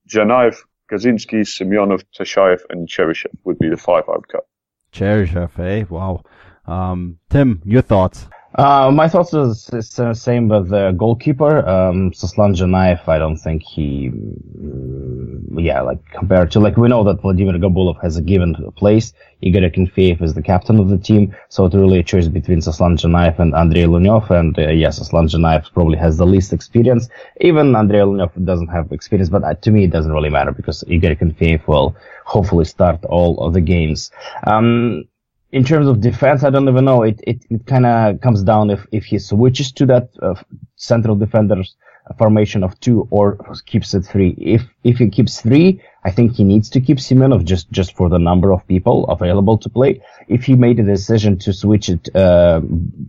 Dzhanaev, 0.08 0.56
Gazinski, 0.90 1.42
Semyonov, 1.42 2.04
Tashayev 2.18 2.60
and 2.70 2.88
Cheryshev 2.88 3.32
would 3.44 3.58
be 3.58 3.68
the 3.68 3.76
five 3.76 4.04
I 4.08 4.12
would 4.12 4.28
cut. 4.28 4.46
Cheryshev, 4.92 5.58
eh? 5.58 5.84
Wow. 5.88 6.24
Um, 6.66 7.18
Tim, 7.30 7.62
your 7.64 7.82
thoughts? 7.82 8.26
Uh, 8.54 8.90
my 8.90 9.08
thoughts 9.08 9.32
is 9.32 9.66
the 9.96 10.12
same 10.12 10.48
with 10.48 10.68
the 10.68 10.92
goalkeeper. 10.92 11.66
Um, 11.66 12.10
Soslan 12.10 12.54
Dzhanaev, 12.54 13.08
I 13.08 13.18
don't 13.18 13.38
think 13.38 13.62
he, 13.62 14.10
mm, 14.10 15.64
yeah, 15.64 15.80
like 15.80 16.04
compared 16.10 16.50
to, 16.50 16.60
like 16.60 16.76
we 16.76 16.88
know 16.88 17.02
that 17.04 17.22
Vladimir 17.22 17.54
Gabulov 17.54 18.00
has 18.02 18.18
a 18.18 18.22
given 18.22 18.54
place. 18.76 19.14
Igor 19.40 19.62
Akinfeev 19.62 20.20
is 20.20 20.34
the 20.34 20.42
captain 20.42 20.78
of 20.78 20.90
the 20.90 20.98
team. 20.98 21.34
So 21.48 21.64
it's 21.64 21.74
really 21.74 22.00
a 22.00 22.02
choice 22.02 22.28
between 22.28 22.58
Soslan 22.58 22.98
Dzhanaev 22.98 23.38
and 23.38 23.54
Andrei 23.54 23.84
Lunyov. 23.84 24.30
And 24.30 24.58
uh, 24.58 24.68
yes, 24.68 25.00
Soslan 25.00 25.30
Dzhanaev 25.30 25.72
probably 25.72 25.96
has 25.96 26.18
the 26.18 26.26
least 26.26 26.52
experience. 26.52 27.08
Even 27.40 27.74
Andrei 27.74 28.00
Lunyov 28.00 28.32
doesn't 28.44 28.68
have 28.68 28.92
experience, 28.92 29.30
but 29.30 29.44
uh, 29.44 29.54
to 29.54 29.70
me 29.70 29.84
it 29.84 29.90
doesn't 29.90 30.12
really 30.12 30.30
matter 30.30 30.52
because 30.52 30.84
Igor 30.88 31.14
Akinfeev 31.14 31.66
will 31.66 31.96
hopefully 32.26 32.66
start 32.66 33.02
all 33.06 33.40
of 33.40 33.54
the 33.54 33.62
games. 33.62 34.10
Um, 34.46 35.04
in 35.52 35.64
terms 35.64 35.86
of 35.86 36.00
defense, 36.00 36.42
I 36.44 36.50
don't 36.50 36.68
even 36.68 36.84
know. 36.84 37.02
It 37.02 37.20
it, 37.26 37.44
it 37.50 37.66
kind 37.66 37.86
of 37.86 38.20
comes 38.20 38.42
down 38.42 38.70
if 38.70 38.86
if 38.90 39.04
he 39.04 39.18
switches 39.18 39.72
to 39.72 39.86
that 39.86 40.08
uh, 40.20 40.34
central 40.76 41.14
defenders 41.14 41.76
formation 42.18 42.64
of 42.64 42.78
two 42.80 43.06
or 43.10 43.36
keeps 43.66 43.94
it 43.94 44.02
three. 44.02 44.34
If 44.38 44.62
if 44.84 44.98
he 44.98 45.08
keeps 45.08 45.40
three, 45.40 45.80
I 46.04 46.10
think 46.10 46.32
he 46.32 46.44
needs 46.44 46.68
to 46.70 46.80
keep 46.80 46.98
Semenov 46.98 47.44
just 47.44 47.70
just 47.70 47.96
for 47.96 48.08
the 48.08 48.18
number 48.18 48.52
of 48.52 48.66
people 48.66 49.06
available 49.08 49.56
to 49.58 49.68
play. 49.68 50.00
If 50.28 50.44
he 50.44 50.54
made 50.56 50.80
a 50.80 50.82
decision 50.82 51.38
to 51.38 51.52
switch 51.52 51.88
it 51.88 52.14
uh, 52.14 52.60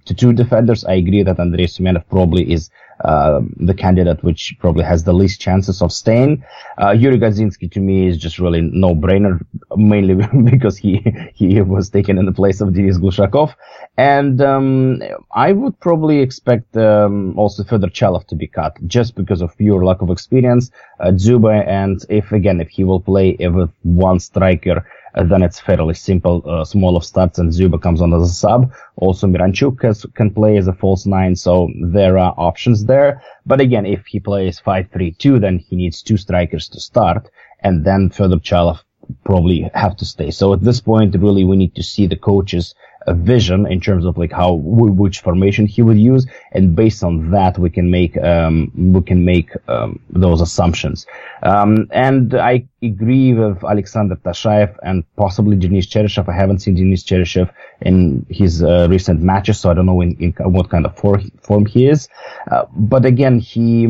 to 0.06 0.14
two 0.14 0.34
defenders, 0.34 0.86
I 0.86 0.94
agree 0.94 1.24
that 1.24 1.40
Andrei 1.40 1.66
Semenov 1.66 2.08
probably 2.10 2.52
is 2.52 2.70
uh, 3.04 3.42
the 3.58 3.74
candidate 3.74 4.24
which 4.24 4.56
probably 4.60 4.84
has 4.84 5.04
the 5.04 5.14
least 5.14 5.42
chances 5.42 5.82
of 5.82 5.92
staying. 5.92 6.44
Uh, 6.82 6.92
Yuri 6.92 7.20
Gazinski 7.20 7.70
to 7.72 7.80
me 7.80 8.08
is 8.08 8.18
just 8.18 8.40
really 8.40 8.62
no 8.62 8.96
brainer, 8.96 9.44
mainly 9.76 10.16
because 10.50 10.78
he 10.78 11.04
he 11.34 11.62
was 11.62 11.90
taken 11.90 12.18
in 12.18 12.26
the 12.26 12.32
place 12.32 12.62
of 12.62 12.74
Denis 12.74 12.98
Glushakov, 12.98 13.56
and 13.98 14.42
um, 14.42 15.02
I 15.34 15.52
would 15.52 15.80
probably 15.80 16.20
expect 16.20 16.78
um, 16.78 17.38
also 17.38 17.64
Fedor 17.64 17.88
Chalov 17.88 18.28
to 18.28 18.36
be 18.36 18.48
cut 18.48 18.78
just 18.88 19.16
because 19.16 19.42
of 19.42 19.58
pure 19.58 19.84
lack 19.84 20.02
of 20.02 20.10
experience. 20.10 20.72
Uh, 21.00 21.08
Dzyuba 21.08 21.68
and 21.68 22.04
if 22.10 22.32
again 22.32 22.62
if 22.62 22.70
he 22.70 22.83
will 22.84 23.00
play 23.02 23.36
with 23.40 23.72
one 23.84 24.20
striker 24.20 24.86
then 25.16 25.44
it's 25.44 25.60
fairly 25.60 25.94
simple, 25.94 26.42
uh, 26.46 26.64
Smolov 26.64 27.04
starts 27.04 27.38
and 27.38 27.52
Dzyuba 27.52 27.82
comes 27.82 28.02
on 28.02 28.14
as 28.14 28.24
a 28.24 28.34
sub. 28.34 28.74
Also 28.96 29.28
Miranchuk 29.28 29.84
has, 29.84 30.06
can 30.16 30.32
play 30.32 30.58
as 30.58 30.68
a 30.68 30.74
false 30.74 31.06
nine, 31.06 31.36
so 31.36 31.70
there 31.82 32.18
are 32.18 32.34
options 32.38 32.86
there. 32.86 33.22
But 33.46 33.62
again, 33.62 33.86
if 33.86 34.06
he 34.08 34.20
plays 34.20 34.60
5-3-2, 34.60 35.40
then 35.40 35.60
he 35.60 35.76
needs 35.76 36.02
two 36.02 36.18
strikers 36.18 36.68
to 36.70 36.80
start, 36.80 37.30
and 37.60 37.86
then 37.86 38.10
Fedor 38.10 38.38
Chalov 38.38 38.80
probably 39.24 39.70
have 39.74 39.96
to 39.98 40.06
stay. 40.06 40.32
So 40.32 40.54
at 40.54 40.62
this 40.62 40.82
point, 40.82 41.16
really, 41.16 41.44
we 41.44 41.58
need 41.58 41.76
to 41.76 41.84
see 41.84 42.08
the 42.08 42.16
coaches 42.16 42.74
a 43.08 43.14
vision 43.14 43.66
in 43.66 43.80
terms 43.80 44.06
of 44.06 44.18
like 44.18 44.32
how 44.32 44.54
which 44.54 45.22
formation 45.22 45.66
he 45.66 45.82
would 45.82 46.00
use, 46.00 46.26
and 46.52 46.76
based 46.76 47.04
on 47.04 47.32
that 47.32 47.58
we 47.58 47.70
can 47.70 47.90
make 47.90 48.18
um, 48.18 48.72
we 48.76 49.02
can 49.02 49.26
make 49.26 49.52
um, 49.68 50.00
those 50.10 50.42
assumptions. 50.42 51.06
Um, 51.44 51.88
and 51.92 52.34
I 52.34 52.68
agree 52.82 53.34
with 53.34 53.64
Alexander 53.64 54.16
Tashayev 54.16 54.76
and 54.84 55.04
possibly 55.16 55.56
Denis 55.56 55.88
Cheryshev. 55.88 56.28
I 56.30 56.34
haven't 56.34 56.60
seen 56.60 56.76
Denis 56.76 57.04
Cheryshev 57.04 57.52
in 57.82 58.26
his 58.30 58.64
uh, 58.64 58.88
recent 58.90 59.22
matches, 59.22 59.60
so 59.60 59.72
I 59.72 59.74
don't 59.74 59.86
know 59.86 60.02
in, 60.02 60.16
in 60.18 60.32
what 60.52 60.70
kind 60.70 60.86
of 60.86 60.98
form, 60.98 61.32
form 61.42 61.66
he 61.66 61.88
is. 61.88 62.08
Uh, 62.50 62.66
but 62.72 63.06
again, 63.06 63.40
he 63.40 63.88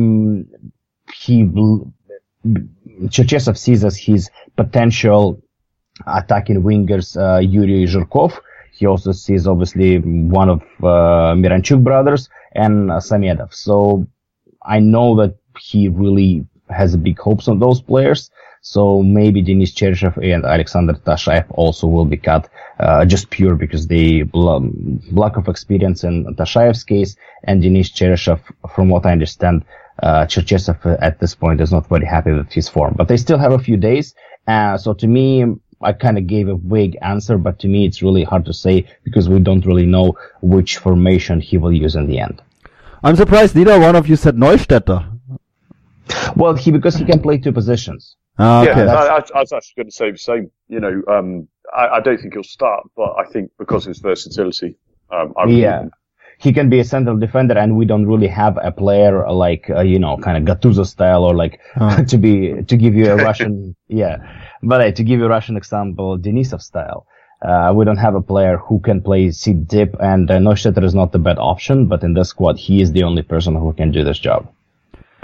he 1.12 1.48
Cherchesov 3.06 3.56
sees 3.56 3.84
as 3.84 3.96
his 3.96 4.30
potential 4.56 5.42
attacking 6.06 6.62
wingers 6.62 7.16
uh, 7.16 7.38
Yuri 7.38 7.86
he 8.76 8.86
also 8.86 9.12
sees 9.12 9.46
obviously 9.46 9.98
one 9.98 10.48
of 10.48 10.62
uh, 10.82 11.34
Miranchuk 11.34 11.82
brothers 11.82 12.28
and 12.54 12.90
uh, 12.90 12.96
Samedov. 12.96 13.54
So 13.54 14.06
I 14.62 14.80
know 14.80 15.16
that 15.16 15.36
he 15.60 15.88
really 15.88 16.46
has 16.70 16.96
big 16.96 17.18
hopes 17.18 17.48
on 17.48 17.58
those 17.58 17.80
players. 17.80 18.30
So 18.62 19.02
maybe 19.02 19.42
Denis 19.42 19.74
Cheryshev 19.74 20.16
and 20.16 20.44
Alexander 20.44 20.94
Tashayev 20.94 21.44
also 21.50 21.86
will 21.86 22.06
be 22.06 22.16
cut, 22.16 22.48
uh, 22.80 23.04
just 23.04 23.28
pure 23.28 23.56
because 23.56 23.86
they 23.86 24.24
lack 24.32 25.36
of 25.36 25.48
experience 25.48 26.02
in 26.02 26.24
Tashayev's 26.36 26.82
case 26.82 27.14
and 27.44 27.60
Denis 27.60 27.92
Cheryshev, 27.92 28.40
from 28.74 28.88
what 28.88 29.04
I 29.04 29.12
understand, 29.12 29.64
uh, 30.02 30.26
at 31.00 31.20
this 31.20 31.34
point 31.34 31.60
is 31.60 31.72
not 31.72 31.88
very 31.88 32.06
happy 32.06 32.32
with 32.32 32.50
his 32.50 32.68
form, 32.68 32.94
but 32.96 33.06
they 33.06 33.18
still 33.18 33.38
have 33.38 33.52
a 33.52 33.58
few 33.58 33.76
days. 33.76 34.14
Uh, 34.46 34.76
so 34.78 34.94
to 34.94 35.06
me, 35.06 35.44
I 35.82 35.92
kind 35.92 36.18
of 36.18 36.26
gave 36.26 36.48
a 36.48 36.56
vague 36.56 36.96
answer, 37.02 37.38
but 37.38 37.58
to 37.60 37.68
me 37.68 37.86
it's 37.86 38.02
really 38.02 38.24
hard 38.24 38.44
to 38.46 38.52
say 38.52 38.86
because 39.02 39.28
we 39.28 39.38
don't 39.38 39.66
really 39.66 39.86
know 39.86 40.16
which 40.40 40.78
formation 40.78 41.40
he 41.40 41.58
will 41.58 41.72
use 41.72 41.96
in 41.96 42.06
the 42.06 42.18
end. 42.18 42.42
I'm 43.02 43.16
surprised 43.16 43.54
neither 43.54 43.78
one 43.78 43.96
of 43.96 44.08
you 44.08 44.16
said 44.16 44.36
Neustädter. 44.36 45.10
Well, 46.36 46.54
he 46.54 46.70
because 46.70 46.96
he 46.96 47.04
can 47.04 47.20
play 47.20 47.38
two 47.38 47.52
positions. 47.52 48.16
Ah, 48.38 48.62
okay. 48.62 48.84
Yeah, 48.84 48.94
I, 48.94 49.16
I, 49.16 49.40
was 49.40 49.52
actually 49.52 49.74
going 49.76 49.86
to 49.86 49.92
say 49.92 50.10
the 50.10 50.18
same. 50.18 50.50
You 50.68 50.80
know, 50.80 51.02
um, 51.08 51.48
I, 51.74 51.88
I, 51.88 52.00
don't 52.00 52.20
think 52.20 52.34
he'll 52.34 52.42
start, 52.42 52.84
but 52.96 53.14
I 53.16 53.24
think 53.26 53.50
because 53.58 53.84
of 53.86 53.90
his 53.90 54.00
versatility, 54.00 54.76
um, 55.10 55.32
yeah. 55.48 55.84
He 56.44 56.52
can 56.52 56.68
be 56.68 56.78
a 56.78 56.84
central 56.84 57.16
defender, 57.16 57.56
and 57.56 57.74
we 57.76 57.86
don't 57.86 58.06
really 58.06 58.28
have 58.28 58.58
a 58.62 58.70
player 58.70 59.26
like 59.32 59.70
uh, 59.70 59.80
you 59.80 59.98
know, 59.98 60.18
kind 60.18 60.36
of 60.36 60.44
Gattuso 60.44 60.86
style, 60.86 61.24
or 61.24 61.34
like 61.34 61.58
oh. 61.80 62.04
to 62.12 62.18
be 62.18 62.62
to 62.62 62.76
give 62.76 62.94
you 62.94 63.10
a 63.12 63.16
Russian, 63.16 63.74
yeah. 63.88 64.16
But 64.62 64.80
uh, 64.80 64.92
to 64.92 65.02
give 65.02 65.20
you 65.20 65.24
a 65.24 65.28
Russian 65.30 65.56
example, 65.56 66.18
Denisov 66.18 66.60
style. 66.60 67.06
Uh, 67.40 67.72
we 67.74 67.84
don't 67.84 67.98
have 67.98 68.14
a 68.14 68.22
player 68.22 68.56
who 68.56 68.80
can 68.80 69.02
play 69.02 69.30
seat 69.30 69.66
dip, 69.68 69.96
and 70.00 70.30
uh, 70.30 70.38
Neustädter 70.38 70.84
is 70.84 70.94
not 70.94 71.12
the 71.12 71.18
bad 71.18 71.38
option, 71.38 71.86
but 71.86 72.02
in 72.02 72.14
this 72.14 72.28
squad, 72.28 72.58
he 72.58 72.80
is 72.80 72.92
the 72.92 73.02
only 73.02 73.22
person 73.22 73.54
who 73.54 73.72
can 73.72 73.90
do 73.90 74.04
this 74.04 74.18
job. 74.18 74.46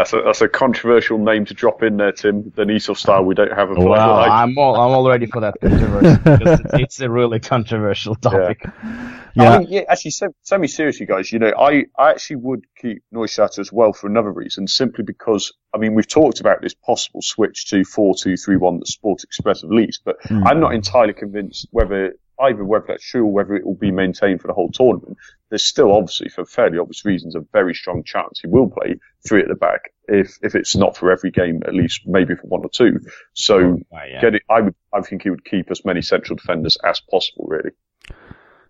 That's 0.01 0.15
a, 0.15 0.23
that's 0.25 0.41
a 0.41 0.49
controversial 0.49 1.19
name 1.19 1.45
to 1.45 1.53
drop 1.53 1.83
in 1.83 1.99
there, 1.99 2.13
Tim. 2.13 2.45
Denisov 2.53 2.97
style, 2.97 3.23
we 3.23 3.35
don't 3.35 3.53
have 3.53 3.71
a 3.71 3.75
player 3.75 3.89
Well, 3.89 4.13
like. 4.17 4.31
I'm 4.31 4.57
all 4.57 4.75
I'm 4.75 4.93
all 4.93 5.07
ready 5.07 5.27
for 5.27 5.41
that 5.41 5.61
controversy 5.61 6.17
because 6.17 6.61
it's, 6.61 6.75
it's 6.75 7.01
a 7.01 7.11
really 7.11 7.39
controversial 7.55 8.15
topic. 8.15 8.63
Yeah. 8.65 9.20
I 9.39 9.59
mean, 9.59 9.69
yeah, 9.71 9.83
actually, 9.89 10.13
semi, 10.43 10.67
seriously, 10.69 11.07
guys. 11.07 11.33
You 11.33 11.39
know, 11.39 11.53
I, 11.59 11.85
I 11.99 12.11
actually 12.11 12.37
would 12.37 12.65
keep 12.77 13.03
Neustädter 13.15 13.59
as 13.59 13.73
well 13.73 13.93
for 13.93 14.07
another 14.07 14.33
reason, 14.33 14.67
simply 14.67 15.05
because 15.05 15.53
I 15.75 15.79
mean 15.79 15.95
we've 15.95 16.09
talked 16.09 16.41
about 16.41 16.63
this 16.63 16.75
possible 16.75 17.23
switch 17.23 17.69
to 17.71 17.85
four 17.85 18.15
two 18.15 18.37
three 18.37 18.57
one 18.57 18.79
that 18.79 18.89
Sport 18.89 19.23
Express 19.25 19.63
have 19.63 19.71
leased, 19.71 20.03
but 20.05 20.17
Hmm. 20.25 20.47
I'm 20.47 20.61
not 20.61 20.75
entirely 20.75 21.13
convinced 21.13 21.69
whether 21.71 22.15
either 22.41 22.65
whether 22.65 22.87
that's 22.89 23.05
true 23.05 23.25
or 23.25 23.33
whether 23.33 23.55
it 23.55 23.67
will 23.67 23.75
be 23.75 23.91
maintained 23.91 24.41
for 24.41 24.47
the 24.49 24.55
whole 24.55 24.71
tournament. 24.71 25.19
There's 25.51 25.65
still 25.65 25.93
obviously, 25.93 26.29
for 26.29 26.45
fairly 26.47 26.79
obvious 26.79 27.05
reasons, 27.05 27.35
a 27.35 27.41
very 27.53 27.75
strong 27.75 28.03
chance 28.05 28.41
he 28.41 28.47
will 28.49 28.71
play 28.71 28.97
three 29.27 29.43
at 29.43 29.49
the 29.49 29.55
back. 29.55 29.93
If 30.09 30.39
if 30.43 30.55
it's 30.55 30.75
not 30.77 30.97
for 30.97 31.11
every 31.11 31.31
game, 31.31 31.63
at 31.67 31.75
least 31.75 32.03
maybe 32.07 32.35
for 32.35 32.47
one 32.47 32.63
or 32.63 32.71
two. 32.71 33.01
So 33.35 33.59
Right, 33.93 34.13
yeah. 34.13 34.21
get 34.21 34.35
it. 34.37 34.43
I 34.49 34.61
would. 34.63 34.75
I 34.93 35.01
think 35.03 35.23
he 35.23 35.31
would 35.31 35.45
keep 35.45 35.71
as 35.71 35.85
many 35.85 36.03
central 36.03 36.37
defenders 36.37 36.77
as 36.85 37.01
possible. 37.01 37.47
Really. 37.49 37.71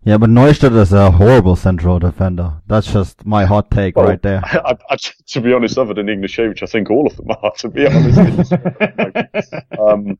Yeah, 0.02 0.16
but 0.16 0.30
Neustadt 0.30 0.74
is 0.76 0.92
a 0.94 1.10
horrible 1.10 1.56
central 1.56 1.98
defender. 1.98 2.54
That's 2.66 2.90
just 2.90 3.26
my 3.26 3.44
hot 3.44 3.70
take 3.70 3.96
Well, 3.96 4.06
right 4.06 4.22
there. 4.22 4.40
I, 4.44 4.76
I, 4.88 4.96
to 4.96 5.40
be 5.40 5.52
honest, 5.52 5.76
other 5.76 5.92
than 5.92 6.06
Ignashevich, 6.06 6.62
I 6.62 6.66
think 6.66 6.90
all 6.90 7.06
of 7.06 7.16
them 7.16 7.30
are. 7.30 7.52
To 7.58 7.68
be 7.68 7.86
honest, 7.86 8.52
um, 9.78 10.18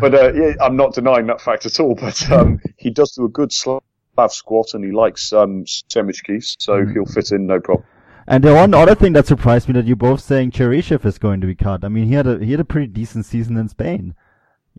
but 0.00 0.14
uh, 0.14 0.32
yeah, 0.32 0.54
I'm 0.62 0.76
not 0.76 0.94
denying 0.94 1.26
that 1.26 1.40
fact 1.40 1.66
at 1.66 1.78
all. 1.78 1.94
But 2.00 2.30
um, 2.32 2.58
he 2.78 2.90
does 2.90 3.12
do 3.12 3.24
a 3.26 3.28
good 3.28 3.52
Slav 3.52 3.82
squat, 4.28 4.72
and 4.72 4.82
he 4.84 4.92
likes 4.92 5.32
um, 5.32 5.64
Semichki, 5.64 6.42
so 6.58 6.82
Hmm. 6.82 6.92
he'll 6.92 7.04
fit 7.06 7.30
in 7.30 7.46
no 7.46 7.60
problem. 7.60 7.86
And 8.26 8.44
the 8.44 8.54
one 8.54 8.74
other 8.74 8.94
thing 8.94 9.12
that 9.14 9.26
surprised 9.26 9.68
me 9.68 9.74
that 9.74 9.86
you're 9.86 9.96
both 9.96 10.20
saying 10.20 10.50
Cheryshev 10.52 11.04
is 11.06 11.18
going 11.18 11.40
to 11.40 11.46
be 11.46 11.54
cut. 11.54 11.84
I 11.84 11.88
mean, 11.88 12.04
he 12.08 12.14
had 12.14 12.26
a 12.26 12.38
he 12.42 12.50
had 12.52 12.60
a 12.60 12.64
pretty 12.64 12.86
decent 12.86 13.26
season 13.26 13.56
in 13.58 13.68
Spain. 13.68 14.14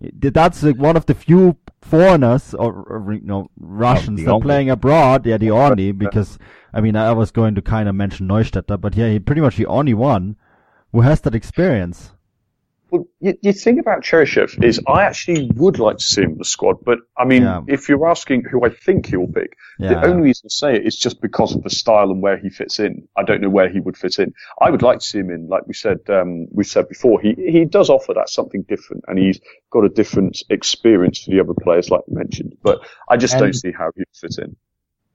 That's 0.01 0.63
like 0.63 0.77
one 0.77 0.95
of 0.95 1.05
the 1.05 1.13
few 1.13 1.57
foreigners 1.81 2.53
or, 2.53 2.73
or 2.83 3.13
you 3.13 3.21
know 3.21 3.49
Russians 3.59 4.19
the 4.19 4.25
that 4.25 4.31
are 4.31 4.39
playing 4.39 4.69
abroad. 4.69 5.25
Yeah, 5.25 5.37
the 5.37 5.51
only 5.51 5.91
because 5.91 6.37
I 6.73 6.81
mean 6.81 6.95
I 6.95 7.11
was 7.11 7.31
going 7.31 7.55
to 7.55 7.61
kind 7.61 7.89
of 7.89 7.95
mention 7.95 8.27
Neustädter, 8.27 8.79
but 8.79 8.95
yeah, 8.95 9.09
he 9.09 9.19
pretty 9.19 9.41
much 9.41 9.57
the 9.57 9.65
only 9.65 9.93
one 9.93 10.37
who 10.91 11.01
has 11.01 11.21
that 11.21 11.35
experience. 11.35 12.11
Well, 12.91 13.05
you, 13.19 13.35
you 13.41 13.53
think 13.53 13.79
about 13.79 14.01
Cheryshev 14.03 14.63
is 14.63 14.79
I 14.87 15.03
actually 15.03 15.51
would 15.55 15.77
like 15.79 15.97
to 15.97 16.03
see 16.03 16.21
him 16.23 16.31
in 16.31 16.37
the 16.39 16.45
squad, 16.45 16.77
but 16.83 16.99
I 17.17 17.25
mean, 17.25 17.43
Yeah. 17.43 17.61
if 17.67 17.87
you're 17.87 18.09
asking 18.09 18.45
who 18.49 18.65
I 18.65 18.69
think 18.69 19.07
he'll 19.07 19.27
pick, 19.27 19.53
Yeah. 19.77 19.89
the 19.89 20.07
only 20.07 20.23
reason 20.23 20.49
to 20.49 20.55
say 20.55 20.75
it 20.75 20.85
is 20.85 20.95
just 20.97 21.21
because 21.21 21.55
of 21.55 21.63
the 21.63 21.69
style 21.69 22.09
and 22.11 22.21
where 22.21 22.37
he 22.37 22.49
fits 22.49 22.79
in. 22.79 23.07
I 23.15 23.23
don't 23.23 23.41
know 23.41 23.49
where 23.49 23.69
he 23.69 23.79
would 23.79 23.97
fit 23.97 24.17
in. 24.19 24.33
I 24.61 24.69
would 24.71 24.81
like 24.81 24.99
to 24.99 25.05
see 25.05 25.19
him 25.19 25.29
in, 25.29 25.47
like 25.47 25.67
we 25.67 25.73
said, 25.73 25.99
um, 26.09 26.47
we 26.51 26.63
said 26.63 26.89
before, 26.89 27.21
he, 27.21 27.35
he 27.37 27.65
does 27.65 27.89
offer 27.89 28.13
that 28.15 28.29
something 28.29 28.63
different 28.67 29.03
and 29.07 29.19
he's 29.19 29.39
got 29.71 29.85
a 29.85 29.89
different 29.89 30.41
experience 30.49 31.19
for 31.23 31.31
the 31.31 31.39
other 31.39 31.53
players, 31.61 31.89
like 31.89 32.01
you 32.07 32.15
mentioned, 32.15 32.53
but 32.63 32.79
I 33.09 33.17
just 33.17 33.33
And- 33.35 33.41
don't 33.43 33.53
see 33.55 33.71
how 33.71 33.91
he'd 33.95 34.05
fit 34.13 34.37
in. 34.39 34.55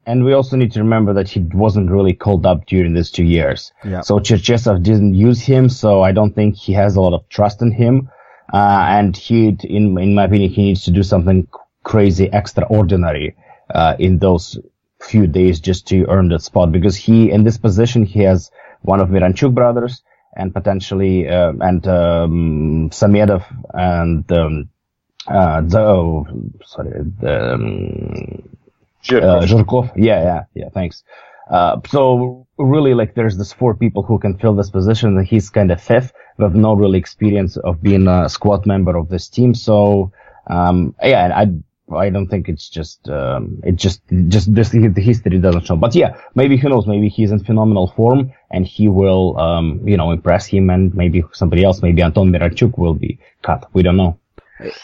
And 0.07 0.25
we 0.25 0.33
also 0.35 0.57
need 0.57 0.73
to 0.73 0.81
remember 0.81 1.15
that 1.15 1.29
he 1.29 1.41
wasn't 1.41 1.91
really 1.91 2.13
called 2.13 2.45
up 2.45 2.67
during 2.67 2.95
these 2.95 3.11
two 3.11 3.25
years. 3.25 3.73
Yeah. 3.85 4.03
So 4.03 4.19
Cherchesov 4.19 4.83
didn't 4.83 5.15
use 5.15 5.41
him, 5.41 5.69
so 5.69 6.03
I 6.03 6.13
don't 6.13 6.35
think 6.35 6.57
he 6.57 6.73
has 6.75 6.97
a 6.97 7.01
lot 7.01 7.15
of 7.15 7.29
trust 7.29 7.63
in 7.63 7.73
him. 7.73 8.11
Uh, 8.53 8.85
and 8.89 9.17
he, 9.17 9.49
in, 9.65 9.99
in 9.99 10.15
my 10.15 10.25
opinion, 10.25 10.51
he 10.51 10.65
needs 10.65 10.85
to 10.85 10.91
do 10.91 11.03
something 11.03 11.49
crazy, 11.83 12.29
extraordinary, 12.33 13.37
uh, 13.75 13.97
in 13.99 14.19
those 14.19 14.59
few 15.01 15.27
days 15.27 15.61
just 15.61 15.87
to 15.89 16.05
earn 16.09 16.29
that 16.29 16.43
spot 16.43 16.73
because 16.73 16.97
he, 16.97 17.31
in 17.31 17.45
this 17.45 17.59
position, 17.59 18.05
he 18.05 18.21
has 18.21 18.51
one 18.83 19.01
of 19.01 19.09
Miranchuk 19.09 19.55
brothers 19.55 20.03
and 20.37 20.53
potentially, 20.53 21.29
uh, 21.29 21.53
and, 21.61 21.87
um, 21.87 22.91
Samedov 22.91 23.45
and, 23.73 24.31
um, 24.33 24.69
uh, 25.27 25.63
the, 25.63 25.79
oh, 25.81 26.27
sorry, 26.65 26.91
the, 27.21 27.55
um, 27.55 28.57
uh, 29.13 29.43
Zhirkov. 29.43 29.93
Yeah, 29.97 30.23
yeah, 30.23 30.45
yeah. 30.55 30.69
Thanks. 30.73 31.05
Uh, 31.51 31.79
so 31.89 32.47
really, 32.59 32.95
like, 32.95 33.15
there's 33.15 33.37
this 33.37 33.53
four 33.53 33.75
people 33.75 34.03
who 34.03 34.19
can 34.19 34.39
fill 34.39 34.55
this 34.55 34.71
position, 34.71 35.17
and 35.17 35.27
he's 35.27 35.51
kind 35.51 35.71
of 35.71 35.81
fifth 35.81 36.13
with 36.39 36.55
no 36.55 36.75
really 36.75 36.99
experience 36.99 37.57
of 37.59 37.83
being 37.83 38.09
a 38.09 38.29
squad 38.29 38.67
member 38.67 38.97
of 38.97 39.09
this 39.09 39.29
team. 39.29 39.55
So, 39.55 40.11
um, 40.49 40.95
yeah, 41.03 41.33
I, 41.37 41.53
I 41.95 42.09
don't 42.09 42.29
think 42.29 42.49
it's 42.49 42.71
just, 42.71 43.09
um, 43.11 43.61
it 43.63 43.77
just, 43.77 44.01
just 44.29 44.55
this, 44.55 44.71
the 44.71 45.03
history 45.03 45.39
doesn't 45.39 45.67
show. 45.67 45.77
But 45.77 45.95
yeah, 45.95 46.17
maybe 46.35 46.57
who 46.57 46.71
knows? 46.71 46.87
Maybe 46.87 47.11
he's 47.11 47.31
in 47.31 47.45
phenomenal 47.45 47.89
form, 47.89 48.33
and 48.51 48.67
he 48.67 48.89
will, 48.89 49.39
um, 49.39 49.87
you 49.87 49.99
know, 49.99 50.13
impress 50.13 50.47
him, 50.47 50.71
and 50.71 50.95
maybe 50.95 51.25
somebody 51.33 51.63
else, 51.63 51.83
maybe 51.83 52.01
Anton 52.01 52.31
Miranchuk 52.31 52.79
will 52.79 52.95
be 52.95 53.19
cut. 53.43 53.69
We 53.75 53.83
don't 53.83 53.99
know. 53.99 54.19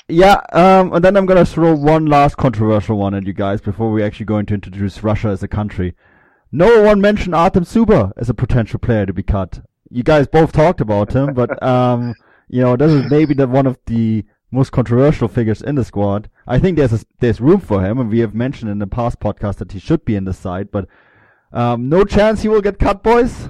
Yeah, 0.08 0.40
um, 0.52 0.92
and 0.92 1.04
then 1.04 1.16
I'm 1.16 1.26
gonna 1.26 1.46
throw 1.46 1.74
one 1.74 2.06
last 2.06 2.36
controversial 2.36 2.98
one 2.98 3.14
at 3.14 3.26
you 3.26 3.32
guys 3.32 3.60
before 3.60 3.90
we 3.90 4.02
actually 4.02 4.26
going 4.26 4.46
to 4.46 4.54
introduce 4.54 5.02
Russia 5.02 5.28
as 5.28 5.42
a 5.42 5.48
country. 5.48 5.94
No 6.52 6.82
one 6.82 7.00
mentioned 7.00 7.34
Artem 7.34 7.64
Dzyuba 7.64 8.12
as 8.16 8.28
a 8.28 8.34
potential 8.34 8.78
player 8.78 9.06
to 9.06 9.12
be 9.12 9.22
cut. 9.22 9.60
You 9.90 10.02
guys 10.02 10.26
both 10.26 10.52
talked 10.52 10.80
about 10.80 11.12
him, 11.12 11.34
but 11.34 11.62
um, 11.66 12.14
you 12.48 12.62
know, 12.62 12.76
this 12.76 12.92
is 12.92 13.10
maybe 13.10 13.34
the 13.34 13.46
one 13.46 13.66
of 13.66 13.78
the 13.86 14.24
most 14.50 14.72
controversial 14.72 15.28
figures 15.28 15.62
in 15.62 15.76
the 15.76 15.84
squad. 15.84 16.28
I 16.46 16.58
think 16.58 16.76
there's 16.76 16.92
a, 16.92 17.00
there's 17.20 17.40
room 17.40 17.60
for 17.60 17.84
him, 17.84 17.98
and 17.98 18.10
we 18.10 18.18
have 18.20 18.34
mentioned 18.34 18.70
in 18.70 18.78
the 18.78 18.86
past 18.86 19.20
podcast 19.20 19.56
that 19.56 19.72
he 19.72 19.78
should 19.78 20.04
be 20.04 20.16
in 20.16 20.24
the 20.24 20.32
side, 20.32 20.70
but 20.72 20.88
um, 21.52 21.88
no 21.88 22.04
chance 22.04 22.42
he 22.42 22.48
will 22.48 22.60
get 22.60 22.78
cut, 22.78 23.02
boys. 23.02 23.48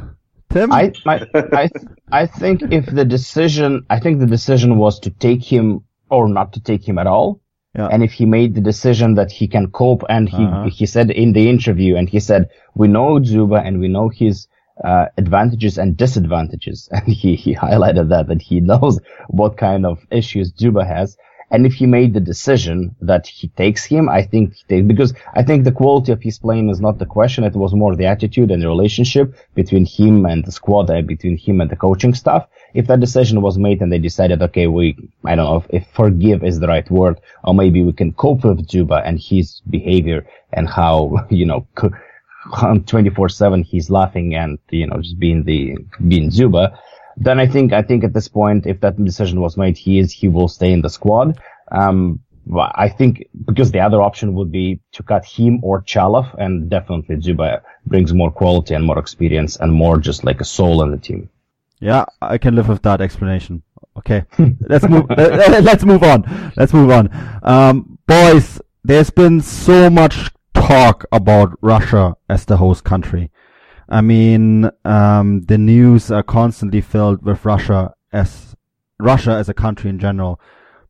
Tim, 0.50 0.72
I, 0.72 0.92
I, 1.06 1.26
I, 1.34 1.70
I 2.10 2.26
think 2.26 2.62
if 2.72 2.86
the 2.86 3.04
decision, 3.04 3.86
I 3.88 4.00
think 4.00 4.18
the 4.18 4.26
decision 4.26 4.76
was 4.78 4.98
to 5.00 5.10
take 5.10 5.42
him 5.42 5.84
or 6.10 6.28
not 6.28 6.52
to 6.54 6.60
take 6.60 6.86
him 6.86 6.98
at 6.98 7.06
all. 7.06 7.40
Yeah. 7.74 7.86
And 7.92 8.02
if 8.02 8.12
he 8.12 8.26
made 8.26 8.54
the 8.54 8.60
decision 8.60 9.14
that 9.14 9.30
he 9.30 9.46
can 9.46 9.70
cope 9.70 10.02
and 10.08 10.28
he, 10.28 10.44
Uh-huh. 10.44 10.68
he 10.70 10.86
said 10.86 11.10
in 11.10 11.32
the 11.32 11.48
interview 11.48 11.96
and 11.96 12.08
he 12.08 12.20
said, 12.20 12.48
we 12.74 12.88
know 12.88 13.20
Dzyuba 13.20 13.64
and 13.64 13.78
we 13.80 13.88
know 13.88 14.08
his, 14.08 14.48
uh, 14.84 15.06
advantages 15.18 15.78
and 15.78 15.96
disadvantages. 15.96 16.88
And 16.96 17.06
he, 17.06 17.36
he 17.36 17.54
highlighted 17.54 18.08
that, 18.08 18.26
that 18.28 18.42
he 18.42 18.60
knows 18.60 18.98
what 19.28 19.56
kind 19.56 19.86
of 19.86 19.98
issues 20.10 20.52
Dzyuba 20.52 20.86
has. 20.86 21.16
And 21.50 21.66
if 21.66 21.74
he 21.74 21.86
made 21.86 22.14
the 22.14 22.20
decision 22.20 22.94
that 23.00 23.26
he 23.26 23.48
takes 23.48 23.84
him, 23.84 24.08
I 24.08 24.22
think 24.22 24.54
because 24.68 25.12
I 25.34 25.42
think 25.42 25.64
the 25.64 25.72
quality 25.72 26.12
of 26.12 26.22
his 26.22 26.38
playing 26.38 26.70
is 26.70 26.80
not 26.80 26.98
the 26.98 27.06
question. 27.06 27.42
It 27.44 27.54
was 27.54 27.74
more 27.74 27.96
the 27.96 28.06
attitude 28.06 28.50
and 28.50 28.62
the 28.62 28.68
relationship 28.68 29.34
between 29.54 29.84
him 29.84 30.26
and 30.26 30.44
the 30.44 30.52
squad, 30.52 30.90
uh, 30.90 31.02
between 31.02 31.36
him 31.36 31.60
and 31.60 31.68
the 31.68 31.76
coaching 31.76 32.14
staff. 32.14 32.46
If 32.74 32.86
that 32.86 33.00
decision 33.00 33.42
was 33.42 33.58
made 33.58 33.82
and 33.82 33.92
they 33.92 33.98
decided, 33.98 34.42
okay, 34.42 34.68
we, 34.68 34.96
I 35.24 35.34
don't 35.34 35.46
know 35.46 35.56
if, 35.56 35.82
if 35.82 35.88
forgive 35.92 36.44
is 36.44 36.60
the 36.60 36.68
right 36.68 36.88
word, 36.88 37.20
or 37.42 37.52
maybe 37.52 37.82
we 37.82 37.92
can 37.92 38.12
cope 38.12 38.44
with 38.44 38.68
Dzyuba 38.68 39.02
and 39.04 39.18
his 39.18 39.60
behavior 39.68 40.24
and 40.52 40.68
how, 40.68 41.26
you 41.30 41.46
know, 41.46 41.66
on 42.62 42.80
24-7 42.80 43.64
he's 43.64 43.90
laughing 43.90 44.34
and, 44.36 44.58
you 44.70 44.86
know, 44.86 45.00
just 45.02 45.18
being 45.18 45.42
the, 45.44 45.76
being 46.06 46.30
Dzyuba, 46.30 46.78
then 47.20 47.38
I 47.38 47.46
think, 47.46 47.72
I 47.72 47.82
think 47.82 48.02
at 48.02 48.12
this 48.14 48.28
point, 48.28 48.66
if 48.66 48.80
that 48.80 49.02
decision 49.04 49.40
was 49.40 49.56
made, 49.56 49.76
he 49.76 49.98
is, 49.98 50.10
he 50.10 50.26
will 50.28 50.48
stay 50.48 50.72
in 50.72 50.80
the 50.80 50.90
squad. 50.90 51.38
Um, 51.70 52.20
but 52.46 52.72
I 52.74 52.88
think 52.88 53.26
because 53.44 53.70
the 53.70 53.80
other 53.80 54.00
option 54.02 54.34
would 54.34 54.50
be 54.50 54.80
to 54.92 55.02
cut 55.02 55.24
him 55.24 55.60
or 55.62 55.82
Chalov 55.82 56.34
and 56.38 56.68
definitely 56.68 57.16
Dzyuba 57.16 57.60
brings 57.86 58.12
more 58.12 58.30
quality 58.30 58.74
and 58.74 58.84
more 58.84 58.98
experience 58.98 59.56
and 59.56 59.72
more 59.72 59.98
just 59.98 60.24
like 60.24 60.40
a 60.40 60.44
soul 60.44 60.82
in 60.82 60.90
the 60.90 60.96
team. 60.96 61.28
Yeah, 61.80 62.06
I 62.20 62.38
can 62.38 62.56
live 62.56 62.68
with 62.68 62.82
that 62.82 63.00
explanation. 63.00 63.62
Okay, 63.96 64.24
let's 64.60 64.88
move. 64.88 65.06
let- 65.16 65.62
let's 65.62 65.84
move 65.84 66.02
on. 66.02 66.52
Let's 66.56 66.72
move 66.72 66.90
on. 66.90 67.10
Um, 67.42 67.98
boys, 68.06 68.60
there's 68.82 69.10
been 69.10 69.40
so 69.40 69.90
much 69.90 70.30
talk 70.54 71.04
about 71.12 71.56
Russia 71.60 72.16
as 72.28 72.44
the 72.44 72.56
host 72.56 72.84
country. 72.84 73.30
I 73.90 74.00
mean, 74.02 74.70
um, 74.84 75.42
the 75.42 75.58
news 75.58 76.10
are 76.10 76.22
constantly 76.22 76.80
filled 76.80 77.22
with 77.24 77.44
Russia 77.44 77.94
as 78.12 78.54
Russia 79.00 79.32
as 79.32 79.48
a 79.48 79.54
country 79.54 79.90
in 79.90 79.98
general. 79.98 80.40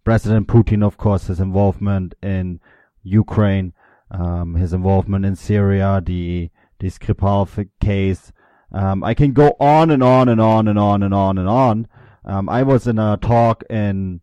President 0.04 0.48
Putin, 0.48 0.84
of 0.84 0.98
course, 0.98 1.28
his 1.28 1.40
involvement 1.40 2.14
in 2.22 2.60
Ukraine, 3.02 3.72
um, 4.10 4.54
his 4.54 4.72
involvement 4.72 5.24
in 5.24 5.34
Syria, 5.34 6.02
the 6.04 6.50
the 6.78 6.88
Skripal 6.88 7.68
case. 7.80 8.32
Um, 8.72 9.02
I 9.02 9.14
can 9.14 9.32
go 9.32 9.56
on 9.58 9.90
and 9.90 10.02
on 10.02 10.28
and 10.28 10.40
on 10.40 10.68
and 10.68 10.78
on 10.78 11.02
and 11.02 11.14
on 11.14 11.38
and 11.38 11.48
on. 11.48 11.88
Um, 12.24 12.48
I 12.48 12.62
was 12.62 12.86
in 12.86 12.98
a 12.98 13.16
talk 13.16 13.64
in 13.70 14.20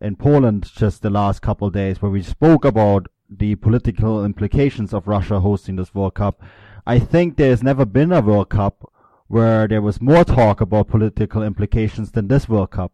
in 0.00 0.16
Poland 0.16 0.70
just 0.74 1.00
the 1.00 1.10
last 1.10 1.40
couple 1.40 1.68
of 1.68 1.74
days 1.74 2.02
where 2.02 2.10
we 2.10 2.22
spoke 2.22 2.64
about 2.64 3.06
the 3.30 3.54
political 3.54 4.24
implications 4.24 4.92
of 4.92 5.08
Russia 5.08 5.40
hosting 5.40 5.76
this 5.76 5.94
World 5.94 6.14
Cup. 6.14 6.42
I 6.86 6.98
think 6.98 7.36
there's 7.36 7.62
never 7.62 7.84
been 7.84 8.12
a 8.12 8.20
World 8.20 8.48
Cup 8.48 8.90
where 9.28 9.66
there 9.68 9.82
was 9.82 10.00
more 10.00 10.24
talk 10.24 10.60
about 10.60 10.88
political 10.88 11.42
implications 11.42 12.12
than 12.12 12.28
this 12.28 12.48
World 12.48 12.70
Cup. 12.70 12.92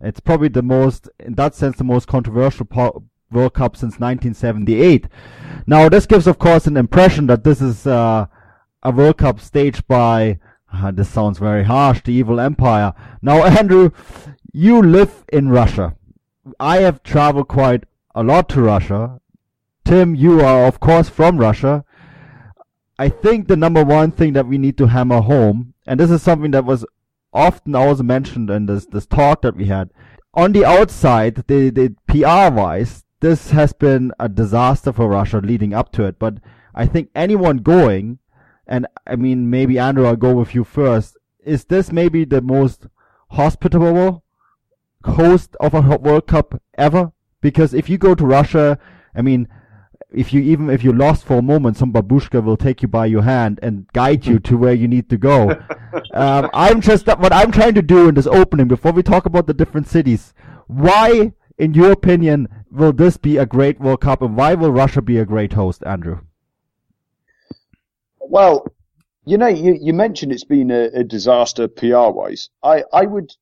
It's 0.00 0.20
probably 0.20 0.48
the 0.48 0.62
most, 0.62 1.08
in 1.18 1.34
that 1.34 1.54
sense, 1.54 1.76
the 1.76 1.84
most 1.84 2.06
controversial 2.08 2.66
po- 2.66 3.04
World 3.30 3.54
Cup 3.54 3.76
since 3.76 3.98
1978. 3.98 5.06
Now, 5.66 5.88
this 5.88 6.06
gives, 6.06 6.26
of 6.26 6.38
course, 6.38 6.66
an 6.66 6.76
impression 6.76 7.26
that 7.28 7.44
this 7.44 7.60
is 7.62 7.86
uh, 7.86 8.26
a 8.82 8.90
World 8.90 9.18
Cup 9.18 9.40
staged 9.40 9.86
by 9.86 10.38
Uh, 10.72 10.90
this 10.90 11.08
sounds 11.08 11.38
very 11.38 11.64
harsh, 11.64 12.00
the 12.02 12.12
evil 12.12 12.40
empire. 12.40 12.94
Now, 13.20 13.44
Andrew, 13.58 13.90
you 14.52 14.82
live 14.82 15.24
in 15.32 15.50
Russia. 15.50 15.94
I 16.58 16.78
have 16.78 17.02
traveled 17.02 17.48
quite 17.48 17.84
a 18.14 18.22
lot 18.22 18.48
to 18.50 18.62
Russia. 18.62 19.20
Tim, 19.84 20.14
you 20.14 20.40
are 20.40 20.64
of 20.66 20.80
course 20.80 21.08
from 21.08 21.38
Russia. 21.38 21.84
I 23.02 23.08
think 23.08 23.48
the 23.48 23.56
number 23.56 23.82
one 23.82 24.12
thing 24.12 24.32
that 24.34 24.46
we 24.46 24.58
need 24.58 24.78
to 24.78 24.86
hammer 24.86 25.22
home, 25.22 25.74
and 25.88 25.98
this 25.98 26.12
is 26.12 26.22
something 26.22 26.52
that 26.52 26.64
was 26.64 26.86
often 27.32 27.74
also 27.74 28.04
mentioned 28.04 28.48
in 28.48 28.66
this, 28.66 28.86
this 28.86 29.06
talk 29.06 29.42
that 29.42 29.56
we 29.56 29.64
had. 29.64 29.90
On 30.34 30.52
the 30.52 30.64
outside, 30.64 31.42
the, 31.48 31.70
the 31.70 31.96
PR 32.06 32.54
wise, 32.54 33.02
this 33.18 33.50
has 33.50 33.72
been 33.72 34.12
a 34.20 34.28
disaster 34.28 34.92
for 34.92 35.08
Russia 35.08 35.38
leading 35.38 35.74
up 35.74 35.90
to 35.94 36.04
it. 36.04 36.20
But 36.20 36.34
I 36.76 36.86
think 36.86 37.10
anyone 37.12 37.56
going, 37.56 38.20
and 38.68 38.86
I 39.04 39.16
mean, 39.16 39.50
maybe 39.50 39.80
Andrew, 39.80 40.06
I'll 40.06 40.14
go 40.14 40.36
with 40.36 40.54
you 40.54 40.62
first. 40.62 41.16
Is 41.44 41.64
this 41.64 41.90
maybe 41.90 42.24
the 42.24 42.40
most 42.40 42.86
hospitable 43.32 44.22
host 45.02 45.56
of 45.58 45.74
a 45.74 45.80
World 45.80 46.28
Cup 46.28 46.62
ever? 46.78 47.10
Because 47.40 47.74
if 47.74 47.90
you 47.90 47.98
go 47.98 48.14
to 48.14 48.24
Russia, 48.24 48.78
I 49.12 49.22
mean, 49.22 49.48
if 50.14 50.32
you 50.32 50.40
even 50.42 50.70
if 50.70 50.82
you're 50.82 50.94
lost 50.94 51.24
for 51.24 51.38
a 51.38 51.42
moment, 51.42 51.76
some 51.76 51.92
babushka 51.92 52.42
will 52.42 52.56
take 52.56 52.82
you 52.82 52.88
by 52.88 53.06
your 53.06 53.22
hand 53.22 53.58
and 53.62 53.86
guide 53.92 54.26
you 54.26 54.38
to 54.40 54.56
where 54.56 54.74
you 54.74 54.88
need 54.88 55.08
to 55.10 55.16
go. 55.16 55.50
um, 56.14 56.50
I'm 56.52 56.80
just 56.80 57.06
what 57.06 57.32
I'm 57.32 57.52
trying 57.52 57.74
to 57.74 57.82
do 57.82 58.08
in 58.08 58.14
this 58.14 58.26
opening 58.26 58.68
before 58.68 58.92
we 58.92 59.02
talk 59.02 59.26
about 59.26 59.46
the 59.46 59.54
different 59.54 59.88
cities. 59.88 60.34
Why, 60.66 61.32
in 61.58 61.74
your 61.74 61.92
opinion, 61.92 62.48
will 62.70 62.92
this 62.92 63.16
be 63.16 63.36
a 63.36 63.46
great 63.46 63.80
World 63.80 64.00
Cup, 64.00 64.22
and 64.22 64.36
why 64.36 64.54
will 64.54 64.72
Russia 64.72 65.02
be 65.02 65.18
a 65.18 65.24
great 65.24 65.52
host, 65.52 65.82
Andrew? 65.86 66.20
Well, 68.20 68.66
you 69.24 69.38
know, 69.38 69.48
you, 69.48 69.78
you 69.80 69.92
mentioned 69.92 70.32
it's 70.32 70.44
been 70.44 70.70
a, 70.70 70.84
a 70.94 71.04
disaster 71.04 71.68
PR 71.68 72.08
wise. 72.10 72.50
I, 72.62 72.84
I 72.92 73.02
would 73.02 73.32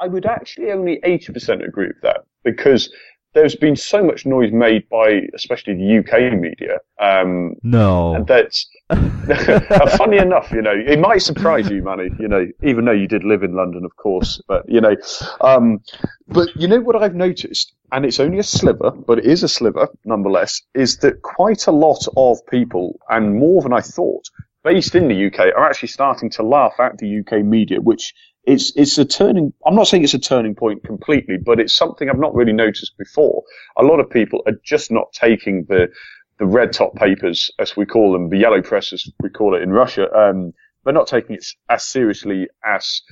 I 0.00 0.08
would 0.08 0.26
actually 0.26 0.72
only 0.72 1.00
80% 1.04 1.66
agree 1.66 1.86
with 1.86 2.00
that 2.02 2.24
because 2.42 2.90
there's 3.34 3.56
been 3.56 3.76
so 3.76 4.02
much 4.02 4.24
noise 4.24 4.52
made 4.52 4.88
by 4.88 5.22
especially 5.34 5.74
the 5.74 5.98
UK 5.98 6.32
media. 6.40 6.78
Um, 6.98 7.54
no. 7.62 8.14
And 8.14 8.26
that's 8.26 8.68
funny 9.96 10.18
enough, 10.18 10.50
you 10.52 10.62
know, 10.62 10.74
it 10.74 10.98
might 10.98 11.18
surprise 11.18 11.68
you, 11.68 11.82
Manny, 11.82 12.10
you 12.18 12.28
know, 12.28 12.46
even 12.62 12.84
though 12.84 12.92
you 12.92 13.08
did 13.08 13.24
live 13.24 13.42
in 13.42 13.54
London, 13.54 13.84
of 13.84 13.96
course, 13.96 14.40
but 14.46 14.64
you 14.68 14.80
know, 14.80 14.96
um, 15.40 15.80
but 16.28 16.48
you 16.56 16.68
know 16.68 16.80
what 16.80 16.96
I've 16.96 17.14
noticed, 17.14 17.74
and 17.92 18.04
it's 18.04 18.20
only 18.20 18.38
a 18.38 18.44
sliver, 18.44 18.90
but 18.90 19.18
it 19.18 19.26
is 19.26 19.42
a 19.42 19.48
sliver 19.48 19.88
nonetheless, 20.04 20.62
is 20.74 20.98
that 20.98 21.22
quite 21.22 21.66
a 21.66 21.72
lot 21.72 22.06
of 22.16 22.38
people, 22.46 22.98
and 23.08 23.38
more 23.38 23.62
than 23.62 23.72
I 23.72 23.80
thought, 23.80 24.24
based 24.62 24.94
in 24.94 25.08
the 25.08 25.26
UK 25.26 25.54
are 25.54 25.68
actually 25.68 25.88
starting 25.88 26.30
to 26.30 26.42
laugh 26.42 26.74
at 26.78 26.98
the 26.98 27.20
UK 27.20 27.44
media, 27.44 27.80
which 27.80 28.14
it's 28.46 28.72
it's 28.76 28.98
a 28.98 29.04
turning. 29.04 29.52
I'm 29.66 29.74
not 29.74 29.88
saying 29.88 30.04
it's 30.04 30.14
a 30.14 30.18
turning 30.18 30.54
point 30.54 30.84
completely, 30.84 31.36
but 31.38 31.60
it's 31.60 31.74
something 31.74 32.08
I've 32.10 32.18
not 32.18 32.34
really 32.34 32.52
noticed 32.52 32.96
before. 32.98 33.42
A 33.78 33.82
lot 33.82 34.00
of 34.00 34.10
people 34.10 34.42
are 34.46 34.54
just 34.64 34.90
not 34.90 35.12
taking 35.12 35.64
the 35.68 35.88
the 36.38 36.46
red 36.46 36.72
top 36.72 36.94
papers, 36.96 37.50
as 37.58 37.76
we 37.76 37.86
call 37.86 38.12
them, 38.12 38.28
the 38.28 38.38
yellow 38.38 38.60
press, 38.60 38.92
as 38.92 39.06
we 39.20 39.30
call 39.30 39.54
it 39.54 39.62
in 39.62 39.70
Russia. 39.70 40.12
Um, 40.12 40.52
they're 40.84 40.92
not 40.92 41.06
taking 41.06 41.36
it 41.36 41.46
as 41.70 41.84
seriously 41.84 42.48
as 42.64 43.02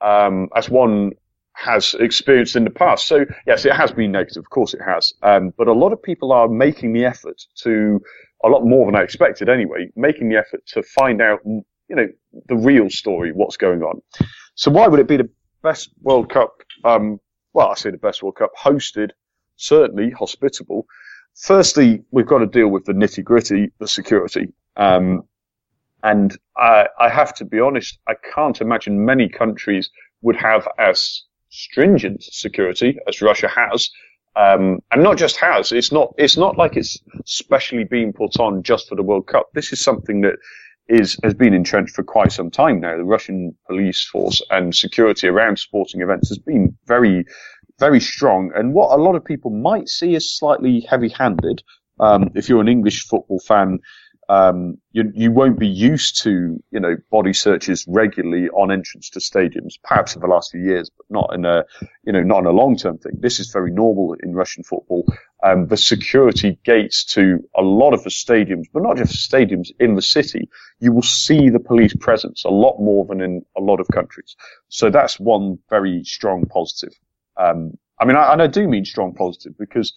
um, 0.00 0.48
as 0.56 0.70
one 0.70 1.12
has 1.54 1.94
experienced 1.94 2.56
in 2.56 2.64
the 2.64 2.70
past. 2.70 3.06
So 3.06 3.26
yes, 3.46 3.64
it 3.64 3.72
has 3.72 3.92
been 3.92 4.12
negative. 4.12 4.40
Of 4.40 4.50
course, 4.50 4.74
it 4.74 4.80
has. 4.86 5.12
Um, 5.22 5.52
but 5.58 5.68
a 5.68 5.72
lot 5.72 5.92
of 5.92 6.02
people 6.02 6.32
are 6.32 6.48
making 6.48 6.92
the 6.94 7.04
effort 7.04 7.42
to 7.58 8.00
a 8.44 8.48
lot 8.48 8.64
more 8.64 8.86
than 8.86 8.96
I 8.96 9.02
expected 9.02 9.48
anyway, 9.48 9.88
making 9.94 10.28
the 10.30 10.36
effort 10.36 10.66
to 10.68 10.82
find 10.82 11.20
out, 11.20 11.40
you 11.44 11.62
know, 11.90 12.08
the 12.48 12.56
real 12.56 12.88
story, 12.90 13.32
what's 13.32 13.56
going 13.56 13.82
on. 13.82 14.00
So 14.54 14.70
why 14.70 14.86
would 14.88 15.00
it 15.00 15.08
be 15.08 15.16
the 15.16 15.30
best 15.62 15.90
World 16.02 16.30
Cup? 16.30 16.54
Um, 16.84 17.20
well, 17.52 17.68
I 17.68 17.74
say 17.74 17.90
the 17.90 17.98
best 17.98 18.22
World 18.22 18.36
Cup 18.36 18.50
hosted, 18.60 19.10
certainly 19.56 20.10
hospitable. 20.10 20.86
Firstly, 21.34 22.02
we've 22.10 22.26
got 22.26 22.38
to 22.38 22.46
deal 22.46 22.68
with 22.68 22.84
the 22.84 22.92
nitty 22.92 23.24
gritty, 23.24 23.70
the 23.78 23.88
security. 23.88 24.52
Um, 24.76 25.22
and 26.02 26.36
I, 26.56 26.88
I 26.98 27.08
have 27.08 27.34
to 27.34 27.44
be 27.44 27.60
honest, 27.60 27.98
I 28.08 28.14
can't 28.34 28.60
imagine 28.60 29.04
many 29.04 29.28
countries 29.28 29.88
would 30.20 30.36
have 30.36 30.66
as 30.78 31.22
stringent 31.48 32.22
security 32.22 32.98
as 33.08 33.22
Russia 33.22 33.48
has. 33.48 33.90
Um, 34.34 34.80
and 34.90 35.02
not 35.02 35.18
just 35.18 35.36
has, 35.36 35.72
it's 35.72 35.92
not, 35.92 36.14
it's 36.16 36.38
not 36.38 36.56
like 36.56 36.76
it's 36.76 36.98
specially 37.26 37.84
being 37.84 38.14
put 38.14 38.40
on 38.40 38.62
just 38.62 38.88
for 38.88 38.94
the 38.94 39.02
World 39.02 39.26
Cup. 39.26 39.48
This 39.52 39.72
is 39.72 39.80
something 39.82 40.22
that 40.22 40.36
is 40.88 41.18
has 41.22 41.34
been 41.34 41.54
entrenched 41.54 41.94
for 41.94 42.02
quite 42.02 42.32
some 42.32 42.50
time 42.50 42.80
now. 42.80 42.96
The 42.96 43.04
Russian 43.04 43.56
police 43.66 44.04
force 44.04 44.42
and 44.50 44.74
security 44.74 45.28
around 45.28 45.58
sporting 45.58 46.00
events 46.00 46.28
has 46.28 46.38
been 46.38 46.76
very, 46.86 47.24
very 47.78 48.00
strong. 48.00 48.50
And 48.54 48.74
what 48.74 48.96
a 48.96 49.02
lot 49.02 49.14
of 49.14 49.24
people 49.24 49.50
might 49.50 49.88
see 49.88 50.14
as 50.16 50.36
slightly 50.36 50.84
heavy-handed, 50.88 51.62
um, 52.00 52.30
if 52.34 52.48
you're 52.48 52.60
an 52.60 52.68
English 52.68 53.06
football 53.06 53.40
fan, 53.46 53.78
um, 54.32 54.78
you, 54.92 55.12
you 55.14 55.30
won't 55.30 55.58
be 55.58 55.68
used 55.68 56.22
to, 56.22 56.58
you 56.70 56.80
know, 56.80 56.96
body 57.10 57.34
searches 57.34 57.84
regularly 57.86 58.48
on 58.48 58.72
entrance 58.72 59.10
to 59.10 59.18
stadiums, 59.18 59.74
perhaps 59.84 60.14
in 60.14 60.22
the 60.22 60.26
last 60.26 60.52
few 60.52 60.62
years, 60.62 60.90
but 60.96 61.04
not 61.10 61.34
in 61.34 61.44
a, 61.44 61.64
you 62.04 62.14
know, 62.14 62.22
not 62.22 62.38
in 62.38 62.46
a 62.46 62.50
long-term 62.50 62.96
thing. 62.96 63.12
This 63.20 63.40
is 63.40 63.52
very 63.52 63.70
normal 63.70 64.16
in 64.22 64.32
Russian 64.32 64.64
football. 64.64 65.04
Um, 65.44 65.66
the 65.66 65.76
security 65.76 66.58
gates 66.64 67.04
to 67.16 67.40
a 67.54 67.60
lot 67.60 67.92
of 67.92 68.04
the 68.04 68.10
stadiums, 68.10 68.64
but 68.72 68.82
not 68.82 68.96
just 68.96 69.30
stadiums 69.30 69.68
in 69.78 69.96
the 69.96 70.02
city, 70.02 70.48
you 70.80 70.92
will 70.94 71.02
see 71.02 71.50
the 71.50 71.60
police 71.60 71.94
presence 71.94 72.44
a 72.46 72.50
lot 72.50 72.78
more 72.80 73.04
than 73.04 73.20
in 73.20 73.44
a 73.54 73.60
lot 73.60 73.80
of 73.80 73.88
countries. 73.92 74.34
So 74.68 74.88
that's 74.88 75.20
one 75.20 75.58
very 75.68 76.04
strong 76.04 76.46
positive. 76.46 76.94
Um, 77.36 77.72
I 78.00 78.06
mean, 78.06 78.16
I, 78.16 78.32
and 78.32 78.40
I 78.40 78.46
do 78.46 78.66
mean 78.66 78.86
strong 78.86 79.12
positive 79.12 79.52
because 79.58 79.92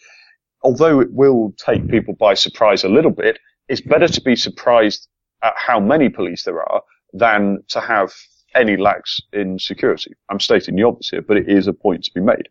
although 0.62 1.00
it 1.00 1.14
will 1.14 1.54
take 1.58 1.88
people 1.88 2.16
by 2.16 2.34
surprise 2.34 2.84
a 2.84 2.90
little 2.90 3.12
bit, 3.12 3.40
it's 3.68 3.82
better 3.82 4.08
to 4.08 4.22
be 4.22 4.36
surprised 4.36 5.08
at 5.44 5.54
how 5.56 5.80
many 5.80 6.10
police 6.10 6.44
there 6.44 6.62
are 6.62 6.82
than 7.14 7.64
to 7.70 7.80
have 7.82 8.14
any 8.56 8.78
lacks 8.78 9.22
in 9.34 9.60
security. 9.60 10.14
I'm 10.30 10.40
stating 10.40 10.76
the 10.76 10.84
obvious 10.84 11.10
here, 11.10 11.22
but 11.22 11.38
it 11.38 11.50
is 11.50 11.68
a 11.68 11.74
point 11.74 12.04
to 12.06 12.12
be 12.14 12.22
made. 12.22 12.48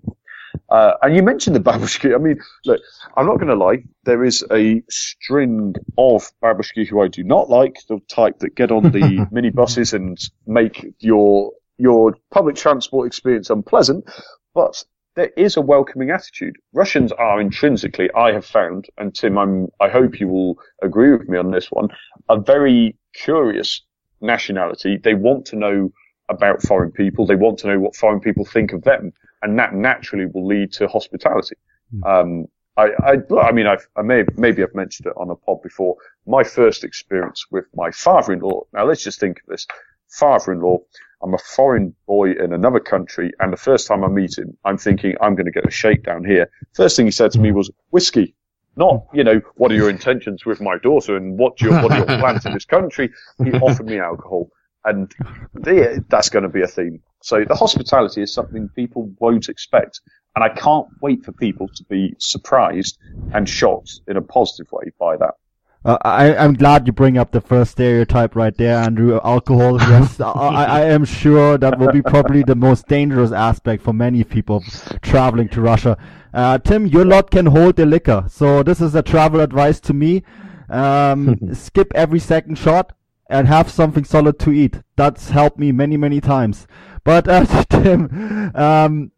Uh, 0.68 0.92
and 1.02 1.16
you 1.16 1.22
mentioned 1.22 1.56
the 1.56 1.60
babushki. 1.60 2.14
I 2.14 2.18
mean, 2.18 2.38
look, 2.64 2.80
I'm 3.16 3.26
not 3.26 3.36
going 3.36 3.48
to 3.48 3.56
lie. 3.56 3.84
There 4.04 4.24
is 4.24 4.44
a 4.52 4.82
string 4.88 5.74
of 5.98 6.30
babushki 6.42 6.86
who 6.86 7.02
I 7.02 7.08
do 7.08 7.24
not 7.24 7.50
like, 7.50 7.78
the 7.88 8.00
type 8.08 8.38
that 8.40 8.54
get 8.54 8.70
on 8.70 8.84
the 8.84 9.26
minibuses 9.32 9.94
and 9.94 10.18
make 10.46 10.94
your 11.00 11.52
your 11.76 12.16
public 12.30 12.54
transport 12.54 13.06
experience 13.06 13.50
unpleasant. 13.50 14.04
But 14.54 14.84
there 15.16 15.30
is 15.36 15.56
a 15.56 15.60
welcoming 15.60 16.10
attitude. 16.10 16.56
Russians 16.72 17.12
are 17.12 17.40
intrinsically, 17.40 18.10
I 18.16 18.32
have 18.32 18.44
found, 18.44 18.86
and 18.98 19.14
Tim, 19.14 19.38
I'm, 19.38 19.68
I 19.80 19.88
hope 19.88 20.20
you 20.20 20.28
will 20.28 20.58
agree 20.82 21.12
with 21.12 21.28
me 21.28 21.38
on 21.38 21.50
this 21.50 21.70
one, 21.70 21.88
a 22.28 22.38
very 22.38 22.96
curious 23.14 23.82
nationality. 24.20 24.98
They 25.02 25.14
want 25.14 25.46
to 25.46 25.56
know 25.56 25.92
about 26.28 26.62
foreign 26.62 26.90
people. 26.90 27.26
They 27.26 27.36
want 27.36 27.58
to 27.60 27.68
know 27.68 27.78
what 27.78 27.94
foreign 27.94 28.20
people 28.20 28.44
think 28.44 28.72
of 28.72 28.82
them, 28.82 29.12
and 29.42 29.58
that 29.58 29.74
naturally 29.74 30.26
will 30.26 30.46
lead 30.46 30.72
to 30.72 30.88
hospitality. 30.88 31.56
Mm. 31.94 32.20
Um, 32.20 32.46
I, 32.76 32.90
I, 33.04 33.40
I 33.40 33.52
mean, 33.52 33.66
I've, 33.68 33.86
I 33.96 34.02
may, 34.02 34.24
maybe 34.36 34.62
I've 34.62 34.74
mentioned 34.74 35.06
it 35.06 35.12
on 35.16 35.30
a 35.30 35.36
pod 35.36 35.62
before. 35.62 35.96
My 36.26 36.42
first 36.42 36.82
experience 36.82 37.46
with 37.50 37.66
my 37.74 37.90
father-in-law. 37.92 38.62
Now 38.72 38.84
let's 38.84 39.04
just 39.04 39.20
think 39.20 39.38
of 39.40 39.46
this. 39.46 39.66
Father-in-law 40.08 40.78
I'm 41.24 41.32
a 41.32 41.38
foreign 41.38 41.94
boy 42.06 42.32
in 42.32 42.52
another 42.52 42.80
country, 42.80 43.32
and 43.40 43.50
the 43.50 43.56
first 43.56 43.86
time 43.86 44.04
I 44.04 44.08
meet 44.08 44.36
him, 44.36 44.56
I'm 44.64 44.76
thinking 44.76 45.14
I'm 45.22 45.34
going 45.34 45.46
to 45.46 45.52
get 45.52 45.66
a 45.66 45.70
shakedown 45.70 46.22
here. 46.22 46.50
First 46.74 46.96
thing 46.96 47.06
he 47.06 47.10
said 47.10 47.30
to 47.32 47.40
me 47.40 47.48
hmm. 47.48 47.56
was 47.56 47.70
whiskey. 47.90 48.34
Not, 48.76 49.06
you 49.14 49.24
know, 49.24 49.40
what 49.54 49.72
are 49.72 49.76
your 49.76 49.88
intentions 49.88 50.44
with 50.44 50.60
my 50.60 50.76
daughter 50.78 51.16
and 51.16 51.38
what, 51.38 51.60
your, 51.60 51.80
what 51.80 51.92
are 51.92 51.98
your 51.98 52.18
plans 52.18 52.44
in 52.44 52.52
this 52.52 52.64
country? 52.64 53.10
He 53.42 53.52
offered 53.52 53.86
me 53.86 54.00
alcohol. 54.00 54.50
And 54.84 55.14
that's 56.08 56.28
going 56.28 56.42
to 56.42 56.48
be 56.48 56.60
a 56.60 56.66
theme. 56.66 57.00
So 57.22 57.44
the 57.44 57.54
hospitality 57.54 58.20
is 58.20 58.34
something 58.34 58.68
people 58.74 59.10
won't 59.20 59.48
expect. 59.48 60.00
And 60.34 60.44
I 60.44 60.48
can't 60.48 60.88
wait 61.00 61.24
for 61.24 61.30
people 61.30 61.68
to 61.68 61.84
be 61.84 62.14
surprised 62.18 62.98
and 63.32 63.48
shocked 63.48 64.00
in 64.08 64.16
a 64.16 64.22
positive 64.22 64.70
way 64.72 64.90
by 64.98 65.16
that. 65.18 65.34
Uh, 65.84 65.98
I, 66.02 66.34
I'm 66.34 66.54
glad 66.54 66.86
you 66.86 66.94
bring 66.94 67.18
up 67.18 67.30
the 67.32 67.42
first 67.42 67.72
stereotype 67.72 68.34
right 68.34 68.56
there, 68.56 68.78
Andrew. 68.78 69.20
Alcohol, 69.22 69.78
yes. 69.80 70.18
I, 70.18 70.64
I 70.64 70.80
am 70.84 71.04
sure 71.04 71.58
that 71.58 71.78
will 71.78 71.92
be 71.92 72.00
probably 72.00 72.42
the 72.42 72.54
most 72.54 72.88
dangerous 72.88 73.32
aspect 73.32 73.82
for 73.82 73.92
many 73.92 74.24
people 74.24 74.64
traveling 75.02 75.48
to 75.50 75.60
Russia. 75.60 75.98
Uh, 76.32 76.56
Tim, 76.58 76.86
your 76.86 77.04
lot 77.04 77.30
can 77.30 77.46
hold 77.46 77.76
the 77.76 77.84
liquor. 77.84 78.24
So 78.28 78.62
this 78.62 78.80
is 78.80 78.94
a 78.94 79.02
travel 79.02 79.40
advice 79.40 79.78
to 79.80 79.92
me. 79.92 80.22
Um, 80.70 81.38
skip 81.54 81.92
every 81.94 82.18
second 82.18 82.56
shot 82.56 82.94
and 83.28 83.46
have 83.46 83.70
something 83.70 84.04
solid 84.04 84.38
to 84.38 84.52
eat. 84.52 84.80
That's 84.96 85.30
helped 85.30 85.58
me 85.58 85.70
many, 85.70 85.98
many 85.98 86.20
times. 86.20 86.66
But, 87.04 87.28
uh, 87.28 87.44
Tim, 87.68 88.50
um, 88.54 89.12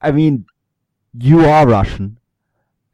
I 0.00 0.10
mean, 0.10 0.46
you 1.16 1.44
are 1.44 1.68
Russian. 1.68 2.17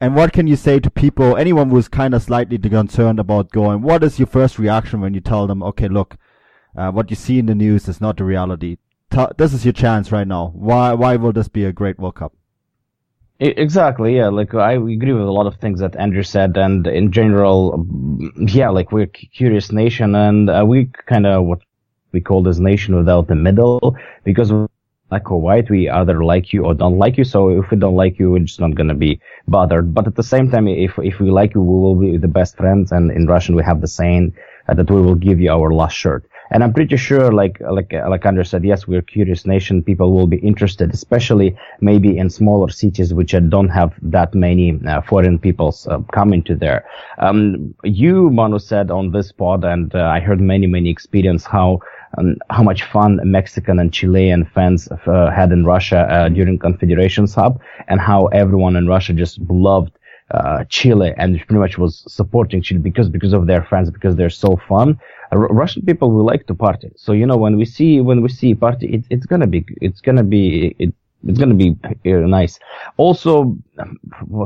And 0.04 0.14
what 0.14 0.34
can 0.34 0.46
you 0.46 0.56
say 0.56 0.80
to 0.80 0.90
people, 0.90 1.34
anyone 1.34 1.70
who's 1.70 1.88
kind 1.88 2.12
of 2.12 2.22
slightly 2.22 2.58
concerned 2.58 3.18
about 3.18 3.50
going, 3.52 3.80
what 3.80 4.04
is 4.04 4.18
your 4.18 4.26
first 4.26 4.58
reaction 4.58 5.00
when 5.00 5.14
you 5.14 5.22
tell 5.22 5.46
them, 5.46 5.62
okay, 5.62 5.88
look, 5.88 6.18
uh, 6.76 6.90
what 6.90 7.08
you 7.08 7.16
see 7.16 7.38
in 7.38 7.46
the 7.46 7.54
news 7.54 7.88
is 7.88 8.02
not 8.02 8.18
the 8.18 8.24
reality. 8.24 8.76
T- 9.10 9.24
this 9.38 9.54
is 9.54 9.64
your 9.64 9.72
chance 9.72 10.12
right 10.12 10.28
now. 10.28 10.52
Why 10.54 10.92
why 10.92 11.16
will 11.16 11.32
this 11.32 11.48
be 11.48 11.64
a 11.64 11.72
great 11.72 11.98
World 11.98 12.16
Cup? 12.16 12.34
Exactly, 13.40 14.16
yeah. 14.16 14.28
Like 14.28 14.52
I 14.52 14.72
agree 14.72 15.14
with 15.14 15.26
a 15.26 15.32
lot 15.32 15.46
of 15.46 15.56
things 15.56 15.80
that 15.80 15.96
Andrew 15.96 16.22
said, 16.22 16.58
and 16.58 16.86
in 16.86 17.10
general, 17.10 17.86
yeah, 18.36 18.68
like 18.68 18.92
we're 18.92 19.04
a 19.04 19.06
curious 19.06 19.72
nation, 19.72 20.14
and 20.14 20.50
uh, 20.50 20.66
we 20.68 20.90
kind 21.06 21.24
of 21.24 21.46
what 21.46 21.60
we 22.12 22.20
call 22.20 22.42
this 22.42 22.58
nation 22.58 22.94
without 22.94 23.26
the 23.28 23.36
middle, 23.36 23.96
because 24.22 24.52
black 25.14 25.30
or 25.30 25.40
white, 25.40 25.70
we 25.70 25.88
either 25.88 26.24
like 26.24 26.52
you 26.52 26.64
or 26.64 26.74
don't 26.74 26.98
like 26.98 27.16
you. 27.18 27.24
So 27.24 27.48
if 27.60 27.70
we 27.70 27.76
don't 27.76 27.96
like 27.96 28.18
you, 28.18 28.32
we're 28.32 28.40
just 28.50 28.60
not 28.60 28.74
gonna 28.74 28.94
be 28.94 29.20
bothered. 29.46 29.94
But 29.94 30.06
at 30.06 30.16
the 30.16 30.22
same 30.34 30.50
time, 30.50 30.66
if 30.68 30.98
if 30.98 31.20
we 31.20 31.30
like 31.30 31.54
you, 31.54 31.62
we 31.62 31.76
will 31.84 31.94
be 31.94 32.16
the 32.18 32.28
best 32.40 32.56
friends, 32.56 32.92
and 32.92 33.10
in 33.10 33.26
Russian 33.26 33.54
we 33.54 33.62
have 33.70 33.80
the 33.80 33.88
saying 33.88 34.34
uh, 34.68 34.74
that 34.74 34.90
we 34.90 35.00
will 35.00 35.14
give 35.14 35.40
you 35.40 35.50
our 35.50 35.72
last 35.72 35.96
shirt. 36.04 36.22
And 36.50 36.62
I'm 36.62 36.72
pretty 36.72 36.96
sure, 36.96 37.32
like 37.32 37.56
like 37.78 38.26
Andrew 38.26 38.44
said, 38.44 38.64
yes, 38.64 38.86
we're 38.86 39.00
a 39.00 39.02
curious 39.02 39.46
nation. 39.46 39.82
People 39.82 40.12
will 40.16 40.26
be 40.26 40.40
interested, 40.50 40.92
especially 40.92 41.56
maybe 41.80 42.18
in 42.18 42.28
smaller 42.30 42.70
cities 42.82 43.14
which 43.14 43.34
don't 43.48 43.72
have 43.80 43.90
that 44.16 44.34
many 44.34 44.66
uh, 44.86 45.00
foreign 45.10 45.38
peoples 45.38 45.86
uh, 45.86 45.98
coming 46.12 46.42
to 46.44 46.54
there. 46.54 46.84
Um, 47.18 47.74
you, 47.82 48.30
Manu, 48.30 48.58
said 48.58 48.90
on 48.90 49.12
this 49.12 49.32
pod, 49.32 49.64
and 49.64 49.94
uh, 49.94 50.16
I 50.16 50.20
heard 50.20 50.40
many 50.40 50.66
many 50.66 50.90
experience 50.90 51.44
how. 51.56 51.80
Um, 52.16 52.36
how 52.50 52.62
much 52.62 52.84
fun 52.84 53.20
Mexican 53.24 53.78
and 53.78 53.92
Chilean 53.92 54.44
fans 54.54 54.88
uh, 54.88 55.30
had 55.30 55.52
in 55.52 55.64
Russia 55.64 56.00
uh, 56.10 56.28
during 56.28 56.58
Confederations 56.58 57.34
Cup, 57.34 57.60
and 57.88 58.00
how 58.00 58.26
everyone 58.26 58.76
in 58.76 58.86
Russia 58.86 59.12
just 59.12 59.38
loved 59.48 59.92
uh, 60.30 60.64
Chile 60.68 61.12
and 61.16 61.36
pretty 61.46 61.60
much 61.60 61.78
was 61.78 62.02
supporting 62.08 62.62
Chile 62.62 62.80
because 62.80 63.08
because 63.08 63.32
of 63.32 63.46
their 63.46 63.62
fans 63.64 63.90
because 63.90 64.16
they're 64.16 64.30
so 64.30 64.56
fun. 64.68 64.98
Russian 65.32 65.84
people 65.84 66.10
will 66.10 66.24
like 66.24 66.46
to 66.46 66.54
party. 66.54 66.90
So 66.96 67.12
you 67.12 67.26
know 67.26 67.36
when 67.36 67.56
we 67.56 67.64
see 67.64 68.00
when 68.00 68.22
we 68.22 68.28
see 68.28 68.54
party, 68.54 68.86
it, 68.94 69.04
it's 69.10 69.26
gonna 69.26 69.46
be 69.46 69.64
it's 69.80 70.00
gonna 70.00 70.24
be 70.24 70.74
it, 70.78 70.94
it's 71.26 71.38
gonna 71.38 71.54
be 71.54 71.76
uh, 72.06 72.26
nice. 72.26 72.58
Also, 72.96 73.56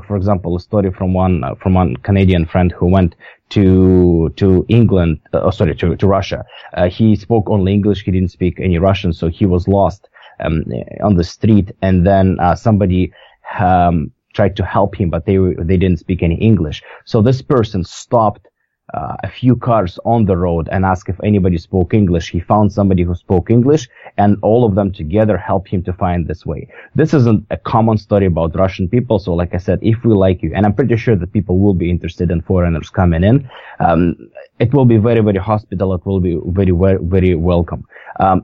for 0.07 0.17
example, 0.17 0.57
a 0.57 0.61
story 0.61 0.93
from 0.93 1.13
one 1.15 1.45
uh, 1.45 1.55
from 1.57 1.75
one 1.75 1.97
Canadian 1.97 2.47
friend 2.47 2.73
who 2.73 2.87
went 2.87 3.15
to 3.51 4.33
to 4.37 4.65
England. 4.69 5.21
Uh, 5.33 5.51
sorry, 5.51 5.75
to 5.77 5.97
to 5.97 6.07
Russia. 6.07 6.45
Uh, 6.75 6.89
he 6.89 7.17
spoke 7.17 7.49
only 7.49 7.73
English. 7.73 8.05
He 8.05 8.11
didn't 8.11 8.31
speak 8.31 8.61
any 8.61 8.79
Russian, 8.79 9.13
so 9.13 9.29
he 9.29 9.47
was 9.47 9.69
lost 9.69 10.09
um, 10.41 10.65
on 11.03 11.15
the 11.17 11.25
street. 11.25 11.73
And 11.83 12.07
then 12.07 12.39
uh, 12.41 12.55
somebody 12.55 13.13
um, 13.59 14.11
tried 14.35 14.57
to 14.57 14.65
help 14.65 14.97
him, 14.97 15.11
but 15.11 15.27
they 15.27 15.39
they 15.59 15.77
didn't 15.77 15.99
speak 15.99 16.23
any 16.23 16.37
English. 16.37 16.83
So 17.05 17.23
this 17.23 17.43
person 17.43 17.85
stopped 17.85 18.48
uh, 18.95 19.17
a 19.23 19.29
few 19.29 19.55
cars 19.57 19.99
on 20.05 20.25
the 20.25 20.37
road 20.37 20.69
and 20.73 20.85
asked 20.85 21.09
if 21.09 21.21
anybody 21.23 21.59
spoke 21.59 21.93
English. 21.93 22.31
He 22.31 22.41
found 22.41 22.73
somebody 22.73 23.03
who 23.03 23.15
spoke 23.15 23.51
English 23.51 23.89
and 24.17 24.37
all 24.43 24.65
of 24.65 24.75
them 24.75 24.93
together 24.93 25.37
helped 25.37 25.69
him 25.69 25.83
to 25.85 25.93
find 25.93 26.27
this 26.27 26.47
way. 26.47 26.69
This 26.95 27.13
isn't 27.15 27.47
a 27.51 27.57
common 27.57 27.99
story 27.99 28.27
about 28.27 28.57
Russian 28.57 28.89
people. 28.89 29.19
So 29.19 29.35
like 29.35 29.55
I 29.55 29.59
said, 29.59 29.79
if 29.83 30.05
we 30.05 30.15
like 30.15 30.43
you, 30.43 30.53
and 30.55 30.65
I'm 30.65 30.75
pretty 30.75 30.97
sure 30.97 31.17
that 31.17 31.33
people 31.33 31.59
will 31.59 31.75
be 31.75 31.91
interested 31.91 32.31
in 32.31 32.41
foreigners 32.41 32.89
coming 32.91 33.25
in, 33.25 33.49
um, 33.81 34.31
it 34.59 34.73
will 34.73 34.87
be 34.87 34.97
very, 34.97 35.21
very 35.21 35.39
hospitable. 35.39 35.95
It 35.95 36.07
will 36.07 36.21
be 36.21 36.39
very, 36.47 36.73
very, 36.73 36.99
very 37.01 37.35
welcome. 37.35 37.87
Um, 38.21 38.43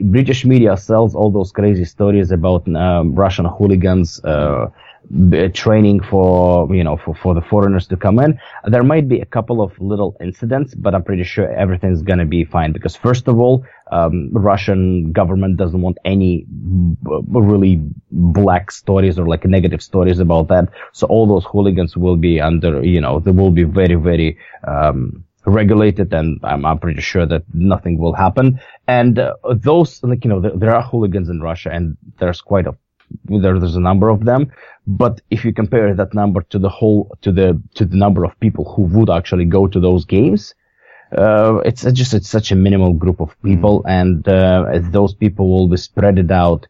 British 0.00 0.44
media 0.44 0.76
sells 0.76 1.14
all 1.14 1.30
those 1.30 1.52
crazy 1.52 1.84
stories 1.84 2.30
about 2.30 2.68
um, 2.74 3.14
Russian 3.14 3.46
hooligans, 3.46 4.22
uh, 4.24 4.66
training 5.54 6.00
for 6.02 6.74
you 6.74 6.84
know 6.84 6.96
for, 6.96 7.14
for 7.14 7.34
the 7.34 7.40
foreigners 7.42 7.86
to 7.88 7.96
come 7.96 8.18
in. 8.18 8.38
There 8.66 8.82
might 8.82 9.08
be 9.08 9.20
a 9.20 9.26
couple 9.26 9.60
of 9.60 9.78
little 9.80 10.16
incidents 10.20 10.74
but 10.74 10.94
i'm 10.94 11.04
pretty 11.04 11.24
sure 11.24 11.50
everything's 11.52 12.02
going 12.02 12.18
to 12.18 12.24
be 12.24 12.44
fine 12.44 12.72
because 12.72 12.96
first 12.96 13.28
of 13.28 13.38
all 13.38 13.64
um, 13.92 14.30
russian 14.32 15.12
government 15.12 15.56
doesn't 15.56 15.80
want 15.80 15.98
any 16.04 16.46
b- 16.48 17.22
really 17.28 17.80
black 18.10 18.70
stories 18.70 19.18
or 19.18 19.26
like 19.26 19.44
negative 19.44 19.82
stories 19.82 20.18
about 20.18 20.48
that. 20.48 20.68
So 20.92 21.06
all 21.06 21.26
those 21.26 21.44
hooligans 21.44 21.96
will 21.96 22.16
be 22.16 22.40
under 22.40 22.84
you 22.84 23.00
know 23.00 23.20
they 23.20 23.30
will 23.30 23.50
be 23.50 23.64
very 23.64 23.94
very 23.96 24.38
um, 24.66 25.24
regulated 25.46 26.12
and 26.14 26.40
I'm, 26.42 26.64
I'm 26.64 26.78
pretty 26.78 27.02
sure 27.02 27.26
that 27.26 27.42
nothing 27.52 27.98
will 27.98 28.14
happen. 28.14 28.60
And 28.88 29.18
uh, 29.18 29.34
those 29.54 30.02
like 30.02 30.24
you 30.24 30.30
know 30.30 30.40
there, 30.40 30.56
there 30.56 30.74
are 30.74 30.82
hooligans 30.82 31.28
in 31.28 31.40
russia 31.40 31.70
and 31.72 31.96
there's 32.18 32.40
quite 32.40 32.66
a 32.66 32.76
there, 33.24 33.58
there's 33.58 33.76
a 33.76 33.80
number 33.80 34.08
of 34.08 34.24
them, 34.24 34.52
but 34.86 35.20
if 35.30 35.44
you 35.44 35.52
compare 35.52 35.94
that 35.94 36.14
number 36.14 36.42
to 36.42 36.58
the 36.58 36.68
whole, 36.68 37.16
to 37.22 37.32
the, 37.32 37.60
to 37.74 37.84
the 37.84 37.96
number 37.96 38.24
of 38.24 38.38
people 38.40 38.64
who 38.72 38.82
would 38.82 39.10
actually 39.10 39.44
go 39.44 39.66
to 39.66 39.80
those 39.80 40.04
games, 40.04 40.54
uh, 41.16 41.60
it's 41.64 41.82
just, 41.92 42.14
it's 42.14 42.28
such 42.28 42.50
a 42.50 42.56
minimal 42.56 42.92
group 42.92 43.20
of 43.20 43.40
people 43.42 43.82
mm. 43.82 43.90
and, 43.90 44.28
uh, 44.28 44.80
those 44.90 45.14
people 45.14 45.48
will 45.48 45.68
be 45.68 45.76
spread 45.76 46.30
out 46.30 46.66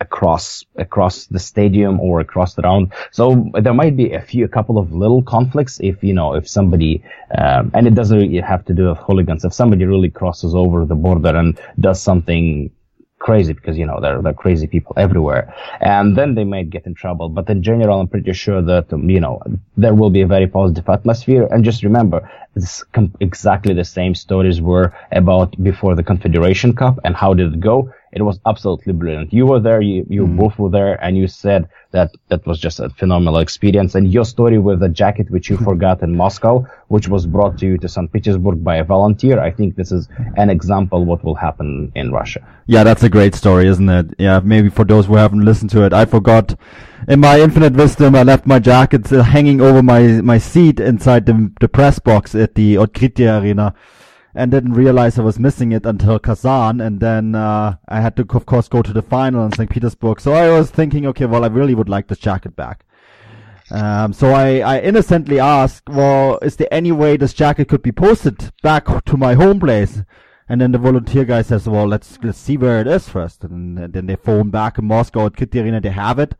across, 0.00 0.64
across 0.76 1.26
the 1.26 1.38
stadium 1.38 2.00
or 2.00 2.20
across 2.20 2.54
the 2.54 2.62
round. 2.62 2.92
So 3.12 3.50
there 3.54 3.74
might 3.74 3.96
be 3.96 4.12
a 4.12 4.20
few, 4.20 4.44
a 4.44 4.48
couple 4.48 4.78
of 4.78 4.92
little 4.92 5.22
conflicts 5.22 5.80
if, 5.80 6.02
you 6.02 6.12
know, 6.12 6.34
if 6.34 6.48
somebody, 6.48 7.02
um, 7.36 7.70
and 7.74 7.86
it 7.86 7.94
doesn't 7.94 8.18
really 8.18 8.40
have 8.40 8.64
to 8.66 8.74
do 8.74 8.88
with 8.90 8.98
hooligans. 8.98 9.44
If 9.44 9.54
somebody 9.54 9.84
really 9.84 10.10
crosses 10.10 10.54
over 10.54 10.84
the 10.84 10.94
border 10.94 11.34
and 11.36 11.58
does 11.80 12.00
something 12.00 12.70
crazy 13.18 13.52
because 13.52 13.76
you 13.78 13.86
know 13.86 14.00
there 14.00 14.24
are 14.24 14.34
crazy 14.34 14.66
people 14.66 14.94
everywhere, 14.96 15.54
and 15.80 16.16
then 16.16 16.34
they 16.34 16.44
might 16.44 16.70
get 16.70 16.86
in 16.86 16.94
trouble. 16.94 17.28
But 17.28 17.48
in 17.48 17.62
general, 17.62 18.00
I'm 18.00 18.08
pretty 18.08 18.32
sure 18.32 18.62
that 18.62 18.92
um, 18.92 19.08
you 19.10 19.20
know 19.20 19.42
there 19.76 19.94
will 19.94 20.10
be 20.10 20.22
a 20.22 20.26
very 20.26 20.46
positive 20.46 20.88
atmosphere. 20.88 21.48
And 21.50 21.64
just 21.64 21.82
remember, 21.82 22.28
it's 22.54 22.82
com- 22.84 23.14
exactly 23.20 23.74
the 23.74 23.84
same 23.84 24.14
stories 24.14 24.60
were 24.60 24.92
about 25.12 25.60
before 25.62 25.94
the 25.94 26.02
Confederation 26.02 26.74
Cup 26.74 26.98
and 27.04 27.14
how 27.16 27.34
did 27.34 27.54
it 27.54 27.60
go. 27.60 27.92
It 28.12 28.22
was 28.22 28.38
absolutely 28.46 28.92
brilliant. 28.92 29.32
You 29.32 29.46
were 29.46 29.60
there, 29.60 29.80
you, 29.80 30.06
you 30.08 30.26
mm. 30.26 30.36
both 30.36 30.58
were 30.58 30.70
there, 30.70 30.94
and 31.04 31.16
you 31.16 31.26
said 31.26 31.68
that 31.90 32.12
that 32.28 32.46
was 32.46 32.58
just 32.58 32.80
a 32.80 32.88
phenomenal 32.90 33.38
experience. 33.38 33.94
And 33.94 34.10
your 34.12 34.24
story 34.24 34.58
with 34.58 34.80
the 34.80 34.88
jacket, 34.88 35.30
which 35.30 35.50
you 35.50 35.56
forgot 35.70 36.02
in 36.02 36.16
Moscow, 36.16 36.66
which 36.88 37.08
was 37.08 37.26
brought 37.26 37.58
to 37.58 37.66
you 37.66 37.78
to 37.78 37.88
St. 37.88 38.10
Petersburg 38.12 38.62
by 38.62 38.76
a 38.76 38.84
volunteer, 38.84 39.40
I 39.40 39.50
think 39.50 39.76
this 39.76 39.92
is 39.92 40.08
an 40.36 40.50
example 40.50 41.04
what 41.04 41.24
will 41.24 41.34
happen 41.34 41.92
in 41.94 42.12
Russia. 42.12 42.46
Yeah, 42.66 42.84
that's 42.84 43.02
a 43.02 43.08
great 43.08 43.34
story, 43.34 43.66
isn't 43.66 43.88
it? 43.88 44.14
Yeah, 44.18 44.40
maybe 44.42 44.70
for 44.70 44.84
those 44.84 45.06
who 45.06 45.16
haven't 45.16 45.44
listened 45.44 45.70
to 45.70 45.84
it, 45.84 45.92
I 45.92 46.04
forgot. 46.04 46.54
In 47.08 47.20
my 47.20 47.40
infinite 47.40 47.74
wisdom, 47.74 48.14
I 48.14 48.22
left 48.22 48.46
my 48.46 48.58
jacket 48.58 49.06
hanging 49.08 49.60
over 49.60 49.82
my 49.82 50.20
my 50.22 50.38
seat 50.38 50.80
inside 50.80 51.26
the 51.26 51.52
the 51.60 51.68
press 51.68 51.98
box 51.98 52.34
at 52.34 52.54
the 52.54 52.76
Otkritie 52.76 53.28
Arena 53.40 53.74
and 54.36 54.50
didn't 54.50 54.74
realize 54.74 55.18
I 55.18 55.22
was 55.22 55.38
missing 55.38 55.72
it 55.72 55.86
until 55.86 56.18
Kazan, 56.18 56.80
and 56.80 57.00
then 57.00 57.34
uh, 57.34 57.76
I 57.88 58.00
had 58.02 58.16
to, 58.16 58.26
of 58.34 58.44
course, 58.44 58.68
go 58.68 58.82
to 58.82 58.92
the 58.92 59.00
final 59.02 59.44
in 59.46 59.52
St. 59.52 59.70
Petersburg. 59.70 60.20
So 60.20 60.32
I 60.32 60.50
was 60.50 60.70
thinking, 60.70 61.06
okay, 61.06 61.24
well, 61.24 61.42
I 61.42 61.48
really 61.48 61.74
would 61.74 61.88
like 61.88 62.08
this 62.08 62.18
jacket 62.18 62.54
back. 62.54 62.84
Um, 63.70 64.12
so 64.12 64.32
I, 64.32 64.58
I 64.58 64.80
innocently 64.80 65.40
asked, 65.40 65.88
well, 65.88 66.38
is 66.42 66.56
there 66.56 66.68
any 66.70 66.92
way 66.92 67.16
this 67.16 67.32
jacket 67.32 67.68
could 67.68 67.82
be 67.82 67.92
posted 67.92 68.52
back 68.62 69.04
to 69.06 69.16
my 69.16 69.34
home 69.34 69.58
place? 69.58 70.02
And 70.48 70.60
then 70.60 70.70
the 70.70 70.78
volunteer 70.78 71.24
guy 71.24 71.42
says, 71.42 71.66
well, 71.66 71.88
let's 71.88 72.18
let's 72.22 72.38
see 72.38 72.56
where 72.56 72.80
it 72.80 72.86
is 72.86 73.08
first. 73.08 73.42
And, 73.42 73.92
then 73.92 74.06
they 74.06 74.14
phone 74.16 74.50
back 74.50 74.78
in 74.78 74.84
Moscow 74.84 75.26
at 75.26 75.36
Kitty 75.36 75.60
Arena, 75.60 75.80
they 75.80 75.90
have 75.90 76.18
it. 76.18 76.34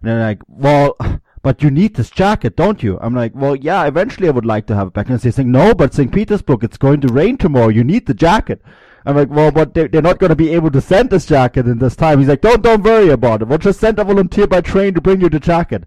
And 0.00 0.08
they're 0.08 0.20
like, 0.20 0.40
well, 0.46 0.96
but 1.42 1.62
you 1.62 1.70
need 1.70 1.94
this 1.94 2.10
jacket, 2.10 2.56
don't 2.56 2.82
you? 2.82 2.98
I'm 3.00 3.14
like, 3.14 3.34
well, 3.34 3.56
yeah, 3.56 3.86
eventually 3.86 4.28
I 4.28 4.32
would 4.32 4.44
like 4.44 4.66
to 4.66 4.74
have 4.74 4.88
it 4.88 4.92
back. 4.92 5.08
And 5.08 5.18
they're 5.18 5.32
saying, 5.32 5.50
no, 5.50 5.74
but 5.74 5.94
St. 5.94 6.12
Petersburg, 6.12 6.64
it's 6.64 6.76
going 6.76 7.00
to 7.00 7.12
rain 7.12 7.38
tomorrow. 7.38 7.68
You 7.68 7.84
need 7.84 8.06
the 8.06 8.14
jacket. 8.14 8.60
I'm 9.06 9.16
like, 9.16 9.30
well, 9.30 9.50
but 9.50 9.72
they're, 9.72 9.88
they're 9.88 10.02
not 10.02 10.18
going 10.18 10.28
to 10.28 10.36
be 10.36 10.50
able 10.50 10.70
to 10.72 10.80
send 10.80 11.08
this 11.08 11.24
jacket 11.24 11.66
in 11.66 11.78
this 11.78 11.96
time. 11.96 12.18
He's 12.18 12.28
like, 12.28 12.42
don't, 12.42 12.62
don't 12.62 12.82
worry 12.82 13.08
about 13.08 13.40
it. 13.40 13.48
We'll 13.48 13.58
just 13.58 13.80
send 13.80 13.98
a 13.98 14.04
volunteer 14.04 14.46
by 14.46 14.60
train 14.60 14.92
to 14.94 15.00
bring 15.00 15.22
you 15.22 15.30
the 15.30 15.40
jacket. 15.40 15.84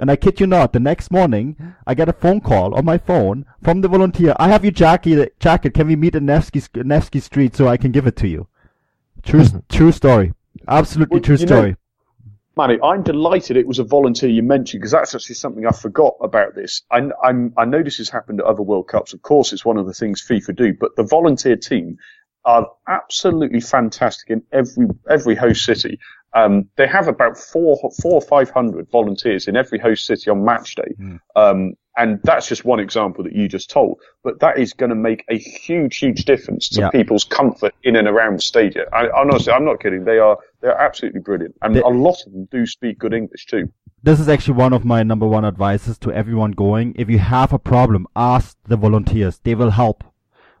And 0.00 0.10
I 0.10 0.16
kid 0.16 0.40
you 0.40 0.46
not, 0.46 0.72
the 0.72 0.80
next 0.80 1.10
morning, 1.10 1.74
I 1.86 1.94
get 1.94 2.08
a 2.08 2.12
phone 2.12 2.40
call 2.40 2.74
on 2.74 2.84
my 2.84 2.98
phone 2.98 3.44
from 3.62 3.82
the 3.82 3.88
volunteer. 3.88 4.34
I 4.38 4.48
have 4.48 4.64
your 4.64 4.72
jacket. 4.72 5.38
Jacket. 5.38 5.74
Can 5.74 5.86
we 5.86 5.94
meet 5.94 6.14
in 6.14 6.26
Nevsky, 6.26 6.62
Nevsky 6.74 7.20
Street 7.20 7.54
so 7.54 7.68
I 7.68 7.76
can 7.76 7.92
give 7.92 8.06
it 8.06 8.16
to 8.16 8.28
you? 8.28 8.48
True, 9.22 9.42
mm-hmm. 9.42 9.58
true 9.68 9.92
story. 9.92 10.32
Absolutely 10.66 11.16
well, 11.16 11.22
true 11.22 11.36
story. 11.36 11.70
Know, 11.70 11.76
Manny, 12.56 12.78
I'm 12.82 13.02
delighted 13.02 13.56
it 13.56 13.66
was 13.66 13.78
a 13.78 13.84
volunteer 13.84 14.28
you 14.28 14.42
mentioned 14.42 14.80
because 14.80 14.90
that's 14.90 15.14
actually 15.14 15.36
something 15.36 15.66
I 15.66 15.70
forgot 15.70 16.16
about 16.20 16.54
this. 16.54 16.82
I, 16.90 17.08
I'm, 17.22 17.52
I 17.56 17.64
know 17.64 17.82
this 17.82 17.98
has 17.98 18.08
happened 18.08 18.40
at 18.40 18.46
other 18.46 18.62
World 18.62 18.88
Cups. 18.88 19.12
Of 19.14 19.22
course, 19.22 19.52
it's 19.52 19.64
one 19.64 19.76
of 19.76 19.86
the 19.86 19.94
things 19.94 20.20
FIFA 20.26 20.56
do, 20.56 20.74
but 20.74 20.96
the 20.96 21.04
volunteer 21.04 21.56
team 21.56 21.98
are 22.44 22.70
absolutely 22.88 23.60
fantastic 23.60 24.30
in 24.30 24.42
every 24.52 24.86
every 25.08 25.34
host 25.34 25.64
city. 25.64 25.98
Um, 26.32 26.68
they 26.76 26.86
have 26.86 27.08
about 27.08 27.36
four 27.36 27.76
four 28.00 28.14
or 28.14 28.20
five 28.20 28.50
hundred 28.50 28.88
volunteers 28.90 29.48
in 29.48 29.56
every 29.56 29.78
host 29.78 30.06
city 30.06 30.30
on 30.30 30.44
match 30.44 30.74
day. 30.74 30.94
Mm. 30.98 31.20
Um, 31.36 31.74
and 31.96 32.20
that's 32.22 32.48
just 32.48 32.64
one 32.64 32.80
example 32.80 33.24
that 33.24 33.34
you 33.34 33.48
just 33.48 33.68
told. 33.68 33.98
But 34.22 34.40
that 34.40 34.58
is 34.58 34.72
going 34.72 34.90
to 34.90 34.96
make 34.96 35.24
a 35.28 35.36
huge, 35.36 35.98
huge 35.98 36.24
difference 36.24 36.68
to 36.70 36.82
yeah. 36.82 36.90
people's 36.90 37.24
comfort 37.24 37.74
in 37.82 37.96
and 37.96 38.08
around 38.08 38.38
the 38.38 38.42
stadium. 38.42 38.86
I, 38.92 39.08
honestly, 39.10 39.52
I'm 39.52 39.64
not 39.64 39.80
kidding. 39.80 40.04
They 40.04 40.18
are 40.18 40.38
they're 40.60 40.78
absolutely 40.78 41.20
brilliant, 41.20 41.56
and 41.62 41.74
the, 41.74 41.84
a 41.84 41.88
lot 41.88 42.24
of 42.26 42.32
them 42.32 42.48
do 42.50 42.64
speak 42.64 42.98
good 42.98 43.12
English 43.12 43.46
too. 43.46 43.70
This 44.02 44.18
is 44.18 44.30
actually 44.30 44.54
one 44.54 44.72
of 44.72 44.84
my 44.84 45.02
number 45.02 45.26
one 45.26 45.44
advices 45.44 45.98
to 45.98 46.12
everyone 46.12 46.52
going. 46.52 46.94
If 46.96 47.10
you 47.10 47.18
have 47.18 47.52
a 47.52 47.58
problem, 47.58 48.06
ask 48.16 48.56
the 48.66 48.76
volunteers. 48.76 49.38
They 49.42 49.54
will 49.54 49.70
help. 49.70 50.04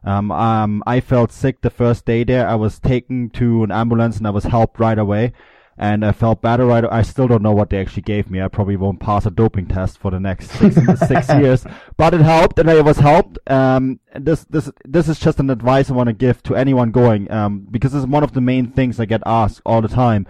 Um, 0.04 0.30
um, 0.30 0.82
I 0.86 1.00
felt 1.00 1.32
sick 1.32 1.60
the 1.60 1.70
first 1.70 2.04
day 2.04 2.24
there. 2.24 2.48
I 2.48 2.54
was 2.54 2.78
taken 2.78 3.30
to 3.30 3.64
an 3.64 3.70
ambulance 3.70 4.18
and 4.18 4.26
I 4.26 4.30
was 4.30 4.44
helped 4.44 4.80
right 4.80 4.98
away. 4.98 5.32
And 5.76 6.04
I 6.04 6.12
felt 6.12 6.42
better 6.42 6.66
right. 6.66 6.84
I 6.84 7.00
still 7.00 7.26
don't 7.26 7.42
know 7.42 7.52
what 7.52 7.70
they 7.70 7.80
actually 7.80 8.02
gave 8.02 8.30
me. 8.30 8.42
I 8.42 8.48
probably 8.48 8.76
won't 8.76 9.00
pass 9.00 9.24
a 9.24 9.30
doping 9.30 9.66
test 9.66 9.98
for 9.98 10.10
the 10.10 10.20
next 10.20 10.50
six, 10.50 10.76
six 11.08 11.28
years, 11.30 11.64
but 11.96 12.12
it 12.12 12.20
helped 12.20 12.58
and 12.58 12.70
I 12.70 12.82
was 12.82 12.98
helped. 12.98 13.38
Um, 13.50 13.98
this, 14.14 14.44
this, 14.44 14.70
this 14.84 15.08
is 15.08 15.18
just 15.18 15.40
an 15.40 15.48
advice 15.48 15.90
I 15.90 15.94
want 15.94 16.08
to 16.08 16.12
give 16.12 16.42
to 16.44 16.54
anyone 16.54 16.90
going, 16.90 17.30
um, 17.30 17.66
because 17.70 17.94
it's 17.94 18.06
one 18.06 18.22
of 18.22 18.32
the 18.32 18.42
main 18.42 18.70
things 18.72 19.00
I 19.00 19.06
get 19.06 19.22
asked 19.24 19.62
all 19.64 19.80
the 19.80 19.88
time 19.88 20.26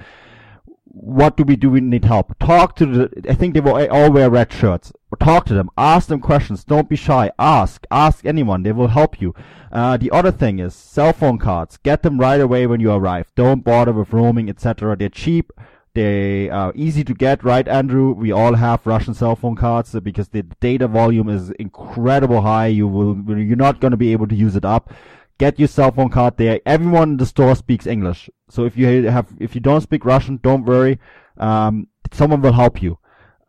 what 0.92 1.36
do 1.36 1.44
we 1.44 1.56
do? 1.56 1.70
We 1.70 1.80
need 1.80 2.04
help. 2.04 2.38
Talk 2.38 2.74
to 2.76 2.86
the, 2.86 3.30
I 3.30 3.34
think 3.34 3.54
they 3.54 3.60
will 3.60 3.88
all 3.90 4.10
wear 4.10 4.28
red 4.28 4.52
shirts. 4.52 4.92
Talk 5.18 5.46
to 5.46 5.54
them. 5.54 5.70
Ask 5.76 6.08
them 6.08 6.20
questions. 6.20 6.64
Don't 6.64 6.88
be 6.88 6.96
shy. 6.96 7.30
Ask. 7.38 7.86
Ask 7.90 8.26
anyone. 8.26 8.62
They 8.62 8.72
will 8.72 8.88
help 8.88 9.20
you. 9.20 9.34
Uh, 9.70 9.96
the 9.96 10.10
other 10.10 10.32
thing 10.32 10.58
is 10.58 10.74
cell 10.74 11.12
phone 11.12 11.38
cards. 11.38 11.76
Get 11.76 12.02
them 12.02 12.18
right 12.18 12.40
away 12.40 12.66
when 12.66 12.80
you 12.80 12.90
arrive. 12.92 13.32
Don't 13.36 13.64
bother 13.64 13.92
with 13.92 14.12
roaming, 14.12 14.48
etc. 14.48 14.96
They're 14.96 15.08
cheap. 15.08 15.52
They 15.94 16.48
are 16.48 16.72
easy 16.76 17.02
to 17.02 17.14
get, 17.14 17.42
right, 17.42 17.66
Andrew? 17.66 18.12
We 18.12 18.30
all 18.30 18.54
have 18.54 18.86
Russian 18.86 19.14
cell 19.14 19.34
phone 19.34 19.56
cards 19.56 19.94
because 20.00 20.28
the 20.28 20.44
data 20.60 20.86
volume 20.86 21.28
is 21.28 21.50
incredible 21.52 22.42
high. 22.42 22.68
You 22.68 22.86
will, 22.86 23.16
you're 23.36 23.56
not 23.56 23.80
going 23.80 23.90
to 23.90 23.96
be 23.96 24.12
able 24.12 24.28
to 24.28 24.34
use 24.36 24.54
it 24.54 24.64
up 24.64 24.92
get 25.40 25.58
your 25.58 25.68
cell 25.68 25.90
phone 25.90 26.10
card 26.10 26.36
there. 26.36 26.60
Everyone 26.66 27.12
in 27.12 27.16
the 27.16 27.24
store 27.24 27.56
speaks 27.56 27.86
English. 27.86 28.28
So 28.50 28.66
if 28.66 28.76
you 28.76 29.06
have, 29.06 29.28
if 29.40 29.54
you 29.54 29.60
don't 29.62 29.80
speak 29.80 30.04
Russian, 30.04 30.38
don't 30.42 30.66
worry. 30.66 31.00
Um, 31.38 31.88
someone 32.12 32.42
will 32.42 32.52
help 32.52 32.82
you. 32.82 32.98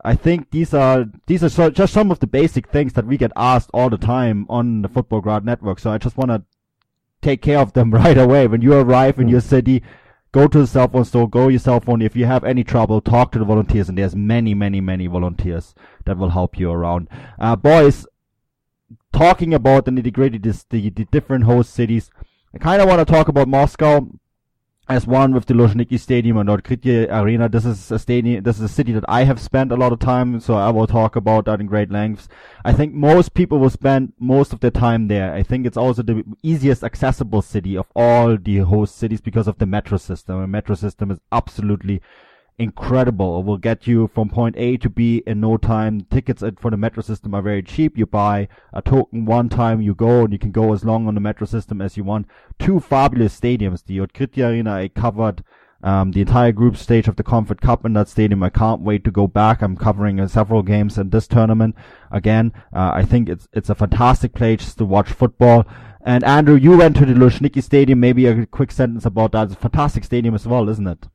I 0.02 0.14
think 0.14 0.50
these 0.50 0.72
are, 0.72 1.04
these 1.26 1.44
are 1.44 1.50
so, 1.50 1.70
just 1.70 1.92
some 1.92 2.10
of 2.10 2.18
the 2.18 2.26
basic 2.26 2.68
things 2.68 2.94
that 2.94 3.06
we 3.06 3.18
get 3.18 3.30
asked 3.36 3.70
all 3.74 3.90
the 3.90 3.98
time 3.98 4.46
on 4.48 4.80
the 4.80 4.88
Futbolgrad 4.88 5.44
network. 5.44 5.78
So 5.78 5.90
I 5.90 5.98
just 5.98 6.16
want 6.16 6.30
to 6.30 6.42
take 7.20 7.42
care 7.42 7.58
of 7.58 7.74
them 7.74 7.90
right 8.02 8.18
away. 8.18 8.46
When 8.46 8.62
you 8.62 8.72
arrive 8.72 9.18
in 9.18 9.26
mm. 9.26 9.32
your 9.32 9.42
city, 9.42 9.82
go 10.32 10.48
to 10.48 10.58
the 10.60 10.66
cell 10.66 10.88
phone 10.88 11.04
store, 11.04 11.28
go 11.28 11.48
your 11.48 11.60
cell 11.60 11.78
phone. 11.78 12.00
If 12.00 12.16
you 12.16 12.24
have 12.24 12.42
any 12.42 12.64
trouble, 12.64 13.02
talk 13.02 13.32
to 13.32 13.38
the 13.38 13.44
volunteers, 13.44 13.90
and 13.90 13.98
there's 13.98 14.16
many, 14.16 14.54
many, 14.54 14.80
many 14.80 15.08
volunteers 15.08 15.74
that 16.06 16.16
will 16.16 16.30
help 16.30 16.58
you 16.58 16.70
around. 16.70 17.08
Uh, 17.38 17.54
boys, 17.54 18.06
talking 19.12 19.54
about 19.54 19.84
the 19.84 19.90
nitty 19.90 20.12
gritty, 20.12 20.38
the, 20.38 20.64
the 20.70 20.90
different 21.10 21.44
host 21.44 21.72
cities, 21.72 22.10
I 22.54 22.58
kind 22.58 22.82
of 22.82 22.88
want 22.88 23.06
to 23.06 23.10
talk 23.10 23.28
about 23.28 23.48
Moscow 23.48 24.08
as 24.88 25.06
one 25.06 25.32
with 25.32 25.46
the 25.46 25.54
Luzhniki 25.54 25.98
Stadium 25.98 26.36
and 26.36 26.48
Otkritie 26.48 27.08
Arena. 27.10 27.48
This 27.48 27.64
is 27.64 27.90
a 27.90 27.98
stadium, 27.98 28.42
this 28.42 28.56
is 28.56 28.62
a 28.62 28.68
city 28.68 28.92
that 28.92 29.04
I 29.08 29.24
have 29.24 29.40
spent 29.40 29.72
a 29.72 29.76
lot 29.76 29.92
of 29.92 30.00
time, 30.00 30.40
so 30.40 30.54
I 30.54 30.70
will 30.70 30.86
talk 30.86 31.14
about 31.14 31.44
that 31.46 31.60
in 31.60 31.66
great 31.66 31.90
lengths. 31.90 32.28
I 32.64 32.72
think 32.72 32.92
most 32.92 33.32
people 33.32 33.58
will 33.58 33.70
spend 33.70 34.12
most 34.18 34.52
of 34.52 34.60
their 34.60 34.70
time 34.70 35.08
there. 35.08 35.32
I 35.32 35.42
think 35.42 35.66
it's 35.66 35.76
also 35.76 36.02
the 36.02 36.24
easiest 36.42 36.82
accessible 36.82 37.42
city 37.42 37.76
of 37.76 37.86
all 37.94 38.36
the 38.36 38.58
host 38.58 38.96
cities 38.96 39.20
because 39.20 39.46
of 39.46 39.58
the 39.58 39.66
metro 39.66 39.98
system. 39.98 40.40
The 40.40 40.46
metro 40.46 40.74
system 40.74 41.10
is 41.10 41.20
absolutely 41.30 42.02
incredible. 42.58 43.40
It 43.40 43.46
will 43.46 43.58
get 43.58 43.86
you 43.86 44.10
from 44.14 44.28
point 44.28 44.56
A 44.56 44.76
to 44.78 44.90
B 44.90 45.22
in 45.26 45.40
no 45.40 45.56
time. 45.56 46.06
Tickets 46.10 46.42
for 46.58 46.70
the 46.70 46.76
metro 46.76 47.02
system 47.02 47.34
are 47.34 47.42
very 47.42 47.62
cheap. 47.62 47.96
You 47.98 48.06
buy 48.06 48.48
a 48.72 48.82
token 48.82 49.24
one 49.24 49.48
time, 49.48 49.80
you 49.80 49.94
go, 49.94 50.24
and 50.24 50.32
you 50.32 50.38
can 50.38 50.52
go 50.52 50.72
as 50.72 50.84
long 50.84 51.08
on 51.08 51.14
the 51.14 51.20
metro 51.20 51.46
system 51.46 51.80
as 51.80 51.96
you 51.96 52.04
want. 52.04 52.26
Two 52.58 52.80
fabulous 52.80 53.38
stadiums. 53.38 53.84
The 53.84 53.98
Otkritie 53.98 54.48
Arena, 54.48 54.72
I 54.74 54.88
covered 54.88 55.42
um, 55.82 56.12
the 56.12 56.20
entire 56.20 56.52
group 56.52 56.76
stage 56.76 57.08
of 57.08 57.16
the 57.16 57.24
Confed 57.24 57.60
Cup 57.60 57.84
in 57.84 57.92
that 57.94 58.08
stadium. 58.08 58.42
I 58.42 58.50
can't 58.50 58.82
wait 58.82 59.04
to 59.04 59.10
go 59.10 59.26
back. 59.26 59.62
I'm 59.62 59.76
covering 59.76 60.20
uh, 60.20 60.28
several 60.28 60.62
games 60.62 60.96
in 60.98 61.10
this 61.10 61.26
tournament. 61.26 61.74
Again, 62.10 62.52
uh, 62.72 62.92
I 62.94 63.04
think 63.04 63.28
it's 63.28 63.48
it's 63.52 63.70
a 63.70 63.74
fantastic 63.74 64.32
place 64.32 64.74
to 64.74 64.84
watch 64.84 65.10
football. 65.10 65.66
And 66.04 66.24
Andrew, 66.24 66.56
you 66.56 66.76
went 66.76 66.96
to 66.96 67.06
the 67.06 67.14
Luzhniki 67.14 67.62
Stadium. 67.62 68.00
Maybe 68.00 68.26
a 68.26 68.46
quick 68.46 68.72
sentence 68.72 69.06
about 69.06 69.32
that. 69.32 69.44
It's 69.44 69.54
a 69.54 69.56
fantastic 69.56 70.04
stadium 70.04 70.34
as 70.34 70.46
well, 70.46 70.68
isn't 70.68 70.86
it? 70.86 71.08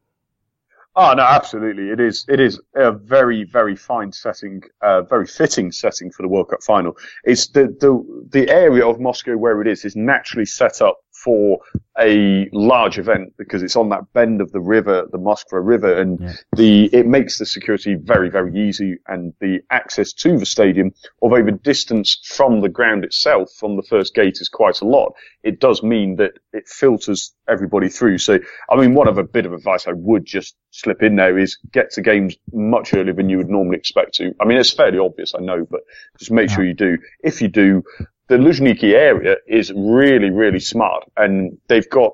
Oh 0.99 1.13
no, 1.13 1.21
absolutely. 1.21 1.91
It 1.91 1.99
is. 1.99 2.25
It 2.27 2.39
is 2.39 2.59
a 2.75 2.91
very, 2.91 3.43
very 3.43 3.75
fine 3.75 4.11
setting, 4.11 4.63
uh, 4.81 5.03
very 5.03 5.27
fitting 5.27 5.71
setting 5.71 6.09
for 6.09 6.23
the 6.23 6.27
World 6.27 6.49
Cup 6.49 6.63
final. 6.63 6.97
It's 7.23 7.47
the 7.49 7.67
the 7.79 8.03
the 8.31 8.49
area 8.49 8.83
of 8.83 8.99
Moscow 8.99 9.37
where 9.37 9.61
it 9.61 9.67
is 9.67 9.85
is 9.85 9.95
naturally 9.95 10.45
set 10.47 10.81
up 10.81 10.97
for 11.23 11.59
a 11.99 12.47
large 12.53 12.99
event 12.99 13.33
because 13.37 13.63
it's 13.63 13.75
on 13.75 13.89
that 13.89 14.01
bend 14.13 14.39
of 14.39 14.51
the 14.51 14.59
river, 14.59 15.07
the 15.11 15.17
Moskva 15.17 15.65
River, 15.65 15.99
and 15.99 16.19
yeah. 16.19 16.33
the 16.55 16.85
it 16.93 17.07
makes 17.07 17.39
the 17.39 17.45
security 17.45 17.95
very, 17.95 18.29
very 18.29 18.55
easy, 18.55 18.97
and 19.07 19.33
the 19.41 19.59
access 19.71 20.13
to 20.13 20.37
the 20.37 20.45
stadium, 20.45 20.91
although 21.21 21.43
the 21.43 21.51
distance 21.51 22.19
from 22.23 22.61
the 22.61 22.69
ground 22.69 23.03
itself, 23.03 23.49
from 23.57 23.75
the 23.75 23.83
first 23.83 24.13
gate, 24.13 24.37
is 24.39 24.49
quite 24.49 24.81
a 24.81 24.85
lot. 24.85 25.13
It 25.43 25.59
does 25.59 25.81
mean 25.81 26.17
that 26.17 26.33
it 26.53 26.67
filters 26.67 27.33
everybody 27.49 27.89
through. 27.89 28.19
So, 28.19 28.39
I 28.69 28.75
mean, 28.75 28.93
one 28.93 29.07
of 29.07 29.17
a 29.17 29.23
bit 29.23 29.45
of 29.45 29.53
advice 29.53 29.87
I 29.87 29.93
would 29.93 30.25
just 30.25 30.55
slip 30.71 31.01
in 31.01 31.15
there 31.15 31.37
is 31.37 31.57
get 31.71 31.91
to 31.91 32.01
games 32.01 32.35
much 32.53 32.93
earlier 32.93 33.13
than 33.13 33.29
you 33.29 33.37
would 33.37 33.49
normally 33.49 33.77
expect 33.77 34.13
to. 34.15 34.33
I 34.39 34.45
mean, 34.45 34.57
it's 34.57 34.71
fairly 34.71 34.99
obvious, 34.99 35.33
I 35.33 35.39
know, 35.39 35.65
but 35.69 35.81
just 36.19 36.31
make 36.31 36.49
yeah. 36.49 36.55
sure 36.55 36.65
you 36.65 36.73
do. 36.73 36.97
If 37.23 37.41
you 37.41 37.47
do, 37.47 37.83
the 38.27 38.35
Luzhniki 38.35 38.93
area 38.93 39.37
is 39.47 39.71
really, 39.73 40.29
really 40.29 40.59
smart 40.59 41.03
and 41.15 41.57
they've 41.67 41.89
got 41.89 42.13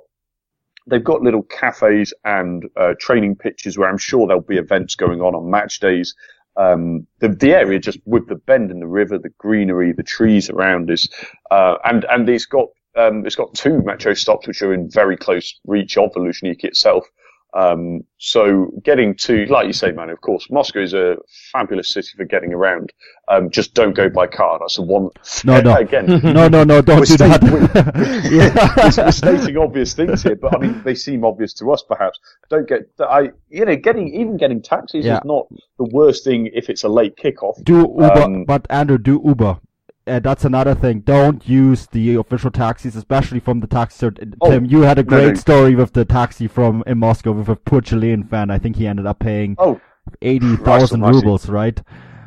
they've 0.88 1.04
got 1.04 1.22
little 1.22 1.44
cafes 1.44 2.14
and 2.26 2.66
uh, 2.76 2.94
training 3.00 3.36
pitches 3.36 3.78
where 3.78 3.90
I'm 3.90 3.98
sure 3.98 4.28
there'll 4.28 4.42
be 4.42 4.58
events 4.58 4.96
going 4.96 5.22
on 5.22 5.34
on 5.34 5.50
match 5.50 5.80
days. 5.80 6.14
Um, 6.56 7.08
the, 7.20 7.30
the 7.30 7.54
area 7.54 7.80
just 7.80 8.00
with 8.06 8.28
the 8.28 8.36
bend 8.36 8.70
in 8.70 8.80
the 8.80 8.88
river, 8.88 9.18
the 9.18 9.32
greenery, 9.38 9.94
the 9.94 10.04
trees 10.04 10.50
around 10.50 10.92
is, 10.92 11.10
uh, 11.50 11.78
and, 11.86 12.06
and 12.10 12.30
it's 12.30 12.46
got, 12.46 12.68
um, 12.96 13.26
it's 13.26 13.36
got 13.36 13.54
two 13.56 13.82
metro 13.82 14.14
stops 14.14 14.46
which 14.46 14.62
are 14.62 14.74
in 14.74 14.92
very 14.92 15.18
close 15.18 15.58
reach 15.66 15.98
of 15.98 16.14
the 16.14 16.20
Luzhniki 16.20 16.66
itself. 16.66 17.08
Um, 17.54 18.04
so 18.18 18.72
getting 18.84 19.16
to, 19.18 19.46
like 19.46 19.68
you 19.68 19.74
say, 19.74 19.92
man, 19.92 20.10
of 20.10 20.20
course, 20.22 20.50
Moscow 20.50 20.82
is 20.82 20.94
a 20.94 21.18
fabulous 21.52 21.94
city 21.94 22.10
for 22.18 22.26
getting 22.26 22.52
around. 22.52 22.92
Um, 23.28 23.52
just 23.52 23.76
don't 23.76 23.94
go 23.94 24.10
by 24.10 24.28
car. 24.28 24.58
That's 24.60 24.78
the 24.78 24.82
one. 24.82 25.10
No, 25.46 25.62
no. 25.62 25.76
Again, 25.84 26.08
no, 26.24 26.48
no, 26.48 26.64
no, 26.64 26.82
don't 26.82 27.06
do 27.06 27.18
that. 27.18 27.44
We're, 27.44 28.32
yeah. 28.32 28.96
we're 28.98 29.12
stating 29.12 29.58
obvious 29.58 29.94
things 29.94 30.24
here, 30.24 30.36
but 30.36 30.56
I 30.56 30.60
mean, 30.60 30.82
they 30.84 30.96
seem 30.96 31.24
obvious 31.24 31.54
to 31.56 31.72
us, 31.72 31.84
perhaps. 31.84 32.20
Don't 32.50 32.68
get, 32.68 32.90
I, 33.00 33.32
you 33.50 33.66
know, 33.66 33.76
getting, 33.76 34.08
even 34.14 34.38
getting 34.38 34.62
taxis 34.62 35.06
yeah. 35.06 35.18
is 35.18 35.26
not 35.26 35.48
the 35.78 35.86
worst 35.86 36.24
thing 36.24 36.50
if 36.54 36.70
it's 36.70 36.84
a 36.84 36.90
late 36.90 37.16
kickoff. 37.18 37.64
Do 37.64 37.82
Uber, 37.82 38.22
um, 38.22 38.46
but 38.46 38.66
Andrew, 38.70 38.98
do 38.98 39.22
Uber 39.24 39.60
uh, 40.08 40.20
that's 40.20 40.46
another 40.46 40.76
thing. 40.76 41.02
Don't 41.02 41.48
use 41.48 41.88
the 41.88 42.16
official 42.16 42.52
taxis, 42.52 42.96
especially 42.96 43.40
from 43.40 43.60
the 43.60 43.68
taxi. 43.68 44.10
Oh, 44.42 44.50
Tim, 44.50 44.66
you 44.66 44.82
had 44.82 45.00
a 45.00 45.04
great 45.04 45.24
no, 45.24 45.30
no. 45.30 45.36
story 45.36 45.76
with 45.76 45.94
the 45.94 46.06
taxi 46.06 46.48
from 46.48 46.84
in 46.88 47.00
Moscow 47.00 47.32
with 47.32 47.50
a 47.50 47.56
poor 47.56 47.82
Chilean 47.82 48.24
fan. 48.24 48.50
I 48.50 48.58
think 48.58 48.76
he 48.76 48.88
ended 48.88 49.06
up 49.06 49.20
paying 49.20 49.56
oh, 49.58 49.80
eighty 50.22 50.56
thousand 50.58 51.02
rubles, 51.02 51.50
right? 51.50 51.82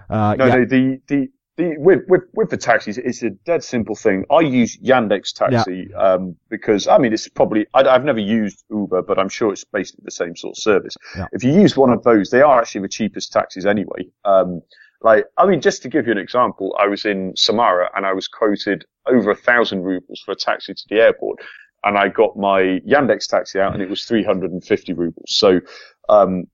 Uh, 0.08 0.34
no, 0.38 0.46
yeah. 0.46 0.54
no, 0.56 0.64
the 0.64 1.00
the. 1.08 1.28
The, 1.58 1.74
with, 1.78 2.00
with, 2.06 2.20
with 2.34 2.50
the 2.50 2.58
taxis, 2.58 2.98
it's 2.98 3.22
a 3.22 3.30
dead 3.30 3.64
simple 3.64 3.94
thing. 3.94 4.26
I 4.30 4.40
use 4.40 4.76
Yandex 4.76 5.32
Taxi, 5.32 5.88
yeah. 5.90 5.96
um, 5.96 6.36
because, 6.50 6.86
I 6.86 6.98
mean, 6.98 7.14
it's 7.14 7.30
probably, 7.30 7.64
I, 7.72 7.90
have 7.90 8.04
never 8.04 8.18
used 8.18 8.62
Uber, 8.68 9.00
but 9.00 9.18
I'm 9.18 9.30
sure 9.30 9.54
it's 9.54 9.64
basically 9.64 10.02
the 10.04 10.10
same 10.10 10.36
sort 10.36 10.52
of 10.54 10.62
service. 10.62 10.94
Yeah. 11.16 11.28
If 11.32 11.42
you 11.42 11.52
use 11.54 11.74
one 11.74 11.88
of 11.88 12.02
those, 12.02 12.28
they 12.28 12.42
are 12.42 12.60
actually 12.60 12.82
the 12.82 12.88
cheapest 12.88 13.32
taxis 13.32 13.64
anyway. 13.64 14.06
Um, 14.26 14.60
like, 15.06 15.24
I 15.38 15.46
mean, 15.46 15.60
just 15.60 15.82
to 15.82 15.88
give 15.88 16.06
you 16.06 16.12
an 16.12 16.18
example, 16.18 16.76
I 16.80 16.88
was 16.88 17.04
in 17.04 17.32
Samara 17.36 17.88
and 17.94 18.04
I 18.04 18.12
was 18.12 18.26
quoted 18.26 18.84
over 19.06 19.30
a 19.30 19.36
thousand 19.36 19.84
rubles 19.84 20.20
for 20.20 20.32
a 20.32 20.34
taxi 20.34 20.74
to 20.74 20.82
the 20.90 20.96
airport. 20.96 21.38
And 21.84 21.96
I 21.96 22.08
got 22.08 22.36
my 22.36 22.80
Yandex 22.84 23.28
taxi 23.28 23.60
out 23.60 23.72
and 23.72 23.80
it 23.80 23.88
was 23.88 24.04
350 24.04 24.92
rubles. 24.94 25.26
So, 25.28 25.60
um, 26.08 26.48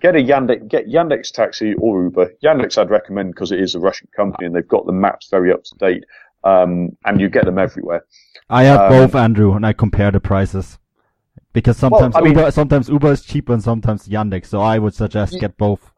get 0.00 0.16
a 0.16 0.18
Yandex, 0.18 0.66
get 0.66 0.88
Yandex 0.88 1.30
taxi 1.30 1.74
or 1.74 2.02
Uber. 2.02 2.32
Yandex 2.42 2.76
I'd 2.76 2.90
recommend 2.90 3.36
because 3.36 3.52
it 3.52 3.60
is 3.60 3.76
a 3.76 3.78
Russian 3.78 4.08
company 4.16 4.46
and 4.46 4.56
they've 4.56 4.66
got 4.66 4.84
the 4.84 4.92
maps 4.92 5.28
very 5.30 5.52
up 5.52 5.62
to 5.62 5.74
date. 5.76 6.04
Um, 6.42 6.96
and 7.04 7.20
you 7.20 7.28
get 7.28 7.44
them 7.44 7.60
everywhere. 7.60 8.04
I 8.50 8.64
have 8.64 8.80
um, 8.80 8.88
both, 8.90 9.14
Andrew, 9.14 9.52
and 9.52 9.64
I 9.64 9.72
compare 9.72 10.10
the 10.10 10.18
prices. 10.18 10.80
Because 11.52 11.76
sometimes 11.76 12.14
well, 12.14 12.24
mean, 12.24 12.36
Uber, 12.36 12.50
sometimes 12.50 12.88
Uber 12.88 13.12
is 13.12 13.22
cheaper 13.22 13.52
and 13.52 13.62
sometimes 13.62 14.08
Yandex. 14.08 14.46
So 14.46 14.60
I 14.60 14.80
would 14.80 14.94
suggest 14.94 15.38
get 15.38 15.56
both 15.56 15.92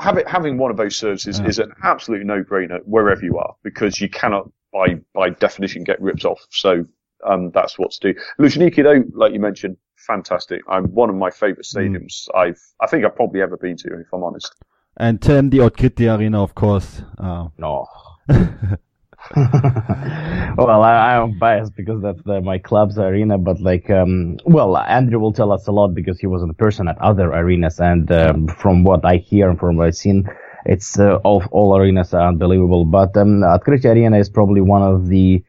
having 0.00 0.26
having 0.26 0.58
one 0.58 0.70
of 0.70 0.76
those 0.76 0.96
services 0.96 1.38
yeah. 1.38 1.46
is 1.46 1.58
an 1.58 1.72
absolute 1.82 2.24
no 2.24 2.42
brainer 2.42 2.80
wherever 2.84 3.22
you 3.22 3.38
are 3.38 3.54
because 3.62 4.00
you 4.00 4.08
cannot 4.08 4.50
by 4.72 4.98
by 5.14 5.30
definition 5.30 5.84
get 5.84 6.00
ripped 6.00 6.24
off. 6.24 6.46
So 6.50 6.84
um, 7.24 7.50
that's 7.52 7.78
what 7.78 7.90
to 7.92 8.12
do. 8.12 8.20
Luzhniki 8.38 8.82
though, 8.82 9.04
like 9.14 9.32
you 9.32 9.40
mentioned, 9.40 9.76
fantastic. 9.96 10.62
I'm 10.68 10.84
one 10.94 11.10
of 11.10 11.16
my 11.16 11.30
favourite 11.30 11.66
hmm. 11.70 11.78
stadiums 11.78 12.28
mm. 12.28 12.38
I've 12.38 12.60
I 12.80 12.86
think 12.86 13.04
I've 13.04 13.16
probably 13.16 13.42
ever 13.42 13.56
been 13.56 13.76
to, 13.78 14.00
if 14.00 14.06
I'm 14.12 14.22
honest. 14.22 14.52
And 14.96 15.22
Tim, 15.22 15.50
the 15.50 15.58
Otkritie 15.58 16.16
Arena, 16.16 16.42
of 16.42 16.54
course. 16.54 17.02
Uh, 17.18 17.48
no. 17.56 17.86
well, 19.36 20.82
I, 20.82 21.14
am 21.14 21.38
biased 21.38 21.74
because 21.74 22.00
that's 22.02 22.22
the, 22.22 22.40
my 22.40 22.58
club's 22.58 22.98
arena, 22.98 23.36
but 23.36 23.60
like, 23.60 23.90
um, 23.90 24.38
well, 24.44 24.76
Andrew 24.76 25.18
will 25.18 25.32
tell 25.32 25.52
us 25.52 25.66
a 25.66 25.72
lot 25.72 25.94
because 25.94 26.18
he 26.18 26.26
was 26.26 26.42
in 26.42 26.52
person 26.54 26.88
at 26.88 26.98
other 26.98 27.30
arenas, 27.32 27.80
and 27.80 28.10
um, 28.10 28.48
from 28.48 28.84
what 28.84 29.04
I 29.04 29.16
hear 29.16 29.50
and 29.50 29.58
from 29.58 29.76
what 29.76 29.88
I've 29.88 29.96
seen, 29.96 30.28
it's 30.64 30.98
uh, 30.98 31.16
all, 31.24 31.44
all 31.50 31.76
arenas 31.76 32.14
are 32.14 32.28
unbelievable. 32.28 32.84
But 32.84 33.16
um, 33.16 33.40
Otkritie 33.40 33.86
Arena 33.86 34.18
is 34.18 34.30
probably 34.30 34.60
one 34.60 34.82
of 34.82 35.08
the 35.08 35.44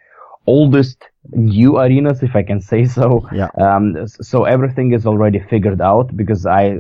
oldest 0.45 1.05
new 1.33 1.77
arenas, 1.77 2.23
if 2.23 2.35
I 2.35 2.43
can 2.43 2.61
say 2.61 2.85
so. 2.85 3.27
Yeah. 3.33 3.49
Um, 3.57 4.07
so 4.07 4.45
everything 4.45 4.93
is 4.93 5.05
already 5.05 5.39
figured 5.39 5.81
out 5.81 6.15
because 6.15 6.45
I, 6.45 6.79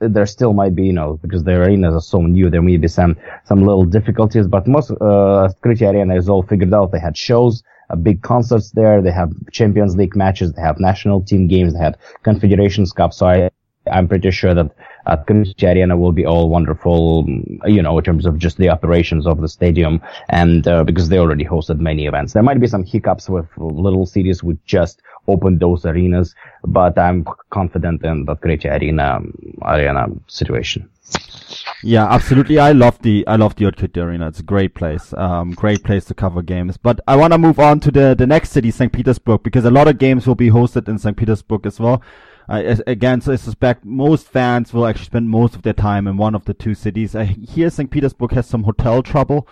there 0.00 0.26
still 0.26 0.52
might 0.52 0.74
be, 0.74 0.86
you 0.86 0.92
know, 0.92 1.18
because 1.22 1.44
the 1.44 1.52
arenas 1.52 1.94
are 1.94 2.00
so 2.00 2.22
new, 2.22 2.50
there 2.50 2.62
may 2.62 2.76
be 2.76 2.88
some, 2.88 3.16
some 3.44 3.60
little 3.60 3.84
difficulties, 3.84 4.46
but 4.46 4.66
most, 4.66 4.90
uh, 5.00 5.48
Arena 5.64 6.16
is 6.16 6.28
all 6.28 6.42
figured 6.42 6.74
out. 6.74 6.92
They 6.92 7.00
had 7.00 7.16
shows, 7.16 7.62
uh, 7.90 7.96
big 7.96 8.22
concerts 8.22 8.72
there. 8.72 9.00
They 9.00 9.10
have 9.10 9.32
Champions 9.50 9.96
League 9.96 10.16
matches. 10.16 10.52
They 10.52 10.62
have 10.62 10.78
national 10.78 11.22
team 11.22 11.48
games. 11.48 11.72
They 11.74 11.80
had 11.80 11.96
Confederations 12.22 12.92
Cup. 12.92 13.12
So 13.12 13.26
I, 13.26 13.50
I'm 13.88 14.08
pretty 14.08 14.30
sure 14.30 14.54
that 14.54 14.70
uh, 15.06 15.16
Arena 15.62 15.96
will 15.96 16.12
be 16.12 16.26
all 16.26 16.48
wonderful, 16.48 17.24
you 17.64 17.82
know, 17.82 17.98
in 17.98 18.04
terms 18.04 18.26
of 18.26 18.38
just 18.38 18.56
the 18.58 18.68
operations 18.68 19.26
of 19.26 19.40
the 19.40 19.48
stadium, 19.48 20.00
and 20.28 20.66
uh, 20.68 20.84
because 20.84 21.08
they 21.08 21.18
already 21.18 21.44
hosted 21.44 21.78
many 21.78 22.06
events. 22.06 22.32
There 22.32 22.42
might 22.42 22.60
be 22.60 22.66
some 22.66 22.84
hiccups 22.84 23.28
with 23.28 23.46
little 23.56 24.06
cities 24.06 24.40
who 24.40 24.58
just 24.66 25.02
opened 25.26 25.60
those 25.60 25.84
arenas, 25.84 26.34
but 26.64 26.98
I'm 26.98 27.26
confident 27.50 28.04
in 28.04 28.24
that 28.26 28.40
Krejci 28.40 28.70
Arena 28.70 29.20
arena 29.62 30.06
situation. 30.26 30.88
Yeah, 31.82 32.06
absolutely. 32.12 32.58
I 32.58 32.72
love 32.72 33.00
the 33.02 33.24
I 33.26 33.36
love 33.36 33.54
the 33.54 33.64
Otkritie 33.66 34.02
Arena. 34.02 34.28
It's 34.28 34.40
a 34.40 34.42
great 34.42 34.74
place. 34.74 35.14
Um, 35.14 35.52
great 35.52 35.84
place 35.84 36.04
to 36.06 36.14
cover 36.14 36.42
games. 36.42 36.76
But 36.76 37.00
I 37.06 37.14
want 37.14 37.32
to 37.32 37.38
move 37.38 37.60
on 37.60 37.78
to 37.80 37.90
the 37.90 38.14
the 38.18 38.26
next 38.26 38.50
city, 38.50 38.70
St. 38.70 38.92
Petersburg, 38.92 39.42
because 39.44 39.64
a 39.64 39.70
lot 39.70 39.86
of 39.86 39.98
games 39.98 40.26
will 40.26 40.34
be 40.34 40.50
hosted 40.50 40.88
in 40.88 40.98
St. 40.98 41.16
Petersburg 41.16 41.66
as 41.66 41.78
well. 41.78 42.02
Again, 42.48 43.20
so 43.20 43.32
I 43.32 43.36
suspect 43.36 43.84
most 43.84 44.26
fans 44.26 44.72
will 44.72 44.86
actually 44.86 45.04
spend 45.04 45.28
most 45.28 45.54
of 45.54 45.62
their 45.62 45.74
time 45.74 46.06
in 46.06 46.16
one 46.16 46.34
of 46.34 46.46
the 46.46 46.54
two 46.54 46.74
cities. 46.74 47.14
I 47.14 47.24
hear 47.24 47.68
St. 47.68 47.90
Petersburg 47.90 48.32
has 48.32 48.46
some 48.46 48.62
hotel 48.62 49.02
trouble. 49.02 49.46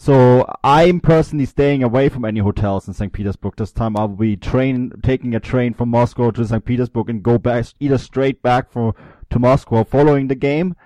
So 0.00 0.46
I'm 0.62 1.00
personally 1.00 1.44
staying 1.44 1.82
away 1.82 2.08
from 2.08 2.24
any 2.24 2.38
hotels 2.38 2.86
in 2.86 2.94
St. 2.94 3.12
Petersburg 3.12 3.56
this 3.56 3.72
time. 3.72 3.96
I'll 3.96 4.06
be 4.06 4.36
train 4.36 4.92
taking 5.02 5.34
a 5.34 5.40
train 5.40 5.74
from 5.74 5.88
Moscow 5.88 6.30
to 6.30 6.46
St. 6.46 6.64
Petersburg 6.64 7.10
and 7.10 7.22
go 7.22 7.36
back 7.36 7.66
either 7.80 7.98
straight 7.98 8.40
back 8.40 8.70
for 8.70 8.94
to 9.30 9.38
Moscow 9.40 9.82
following 9.84 10.28
the 10.28 10.36
game 10.36 10.76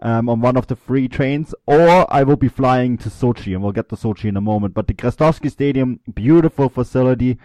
um, 0.00 0.28
on 0.28 0.40
one 0.40 0.56
of 0.56 0.66
the 0.66 0.74
free 0.74 1.06
trains, 1.06 1.54
or 1.66 2.12
I 2.12 2.22
will 2.24 2.36
be 2.36 2.48
flying 2.48 2.96
to 2.98 3.10
Sochi, 3.10 3.52
and 3.52 3.62
we'll 3.62 3.72
get 3.72 3.88
to 3.90 3.96
Sochi 3.96 4.24
in 4.24 4.36
a 4.36 4.40
moment. 4.40 4.74
But 4.74 4.88
the 4.88 4.94
Krestovsky 4.94 5.50
Stadium, 5.50 6.00
beautiful 6.12 6.68
facility. 6.68 7.38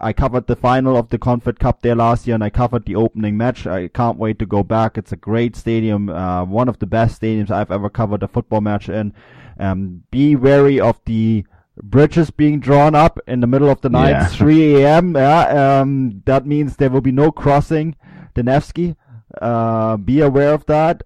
I 0.00 0.12
covered 0.12 0.46
the 0.46 0.56
final 0.56 0.96
of 0.96 1.08
the 1.10 1.18
Confed 1.18 1.60
Cup 1.60 1.82
there 1.82 1.94
last 1.94 2.26
year, 2.26 2.34
and 2.34 2.42
I 2.42 2.50
covered 2.50 2.84
the 2.84 2.96
opening 2.96 3.36
match. 3.36 3.66
I 3.66 3.88
can't 3.88 4.18
wait 4.18 4.38
to 4.40 4.46
go 4.46 4.62
back. 4.64 4.98
It's 4.98 5.12
a 5.12 5.16
great 5.16 5.54
stadium, 5.54 6.08
uh, 6.08 6.44
one 6.44 6.68
of 6.68 6.80
the 6.80 6.86
best 6.86 7.20
stadiums 7.20 7.50
I've 7.50 7.70
ever 7.70 7.88
covered 7.88 8.22
a 8.22 8.28
football 8.28 8.60
match 8.60 8.88
in. 8.88 9.14
Um, 9.58 10.02
be 10.10 10.34
wary 10.34 10.80
of 10.80 11.00
the 11.04 11.44
bridges 11.80 12.30
being 12.30 12.58
drawn 12.58 12.94
up 12.94 13.20
in 13.28 13.40
the 13.40 13.46
middle 13.46 13.70
of 13.70 13.80
the 13.80 13.88
night, 13.88 14.10
yeah. 14.10 14.26
3 14.26 14.82
a.m. 14.82 15.14
Yeah, 15.14 15.80
um, 15.80 16.22
that 16.26 16.44
means 16.46 16.76
there 16.76 16.90
will 16.90 17.00
be 17.00 17.12
no 17.12 17.30
crossing 17.30 17.94
the 18.34 18.42
Nevsky. 18.42 18.96
Uh, 19.40 19.96
be 19.96 20.20
aware 20.20 20.54
of 20.54 20.66
that. 20.66 21.02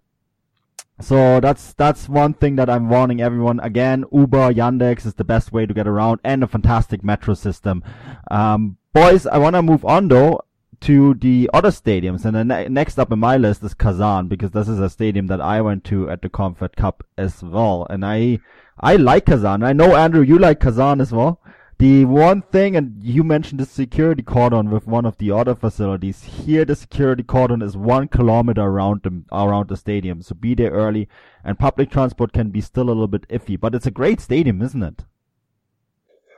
So 1.02 1.40
that's 1.40 1.72
that's 1.74 2.08
one 2.08 2.34
thing 2.34 2.56
that 2.56 2.70
I'm 2.70 2.88
warning 2.88 3.20
everyone. 3.20 3.58
Again, 3.60 4.04
Uber, 4.12 4.52
Yandex 4.52 5.04
is 5.04 5.14
the 5.14 5.24
best 5.24 5.52
way 5.52 5.66
to 5.66 5.74
get 5.74 5.88
around, 5.88 6.20
and 6.22 6.42
a 6.42 6.46
fantastic 6.46 7.02
metro 7.02 7.34
system. 7.34 7.82
Um, 8.30 8.76
boys, 8.92 9.26
I 9.26 9.38
want 9.38 9.56
to 9.56 9.62
move 9.62 9.84
on 9.84 10.08
though 10.08 10.44
to 10.82 11.14
the 11.14 11.50
other 11.52 11.70
stadiums, 11.70 12.24
and 12.24 12.36
the 12.36 12.44
ne- 12.44 12.68
next 12.68 12.98
up 12.98 13.12
in 13.12 13.18
my 13.18 13.36
list 13.36 13.62
is 13.64 13.74
Kazan 13.74 14.28
because 14.28 14.52
this 14.52 14.68
is 14.68 14.78
a 14.78 14.88
stadium 14.88 15.26
that 15.26 15.40
I 15.40 15.60
went 15.60 15.84
to 15.84 16.08
at 16.08 16.22
the 16.22 16.28
Confed 16.28 16.76
Cup 16.76 17.04
as 17.18 17.42
well, 17.42 17.86
and 17.90 18.04
I 18.04 18.38
I 18.78 18.96
like 18.96 19.26
Kazan. 19.26 19.62
I 19.64 19.72
know 19.72 19.96
Andrew, 19.96 20.22
you 20.22 20.38
like 20.38 20.60
Kazan 20.60 21.00
as 21.00 21.12
well. 21.12 21.40
The 21.82 22.04
one 22.04 22.42
thing, 22.42 22.76
and 22.76 23.02
you 23.02 23.24
mentioned 23.24 23.58
the 23.58 23.66
security 23.66 24.22
cordon 24.22 24.70
with 24.70 24.86
one 24.86 25.04
of 25.04 25.18
the 25.18 25.32
other 25.32 25.56
facilities. 25.56 26.22
Here, 26.22 26.64
the 26.64 26.76
security 26.76 27.24
cordon 27.24 27.60
is 27.60 27.76
one 27.76 28.06
kilometer 28.06 28.62
around 28.62 29.00
the 29.02 29.24
around 29.32 29.68
the 29.68 29.76
stadium, 29.76 30.22
so 30.22 30.36
be 30.36 30.54
there 30.54 30.70
early. 30.70 31.08
And 31.42 31.58
public 31.58 31.90
transport 31.90 32.32
can 32.32 32.50
be 32.50 32.60
still 32.60 32.84
a 32.84 32.94
little 32.94 33.08
bit 33.08 33.26
iffy, 33.26 33.58
but 33.58 33.74
it's 33.74 33.84
a 33.84 33.90
great 33.90 34.20
stadium, 34.20 34.62
isn't 34.62 34.80
it? 34.80 35.04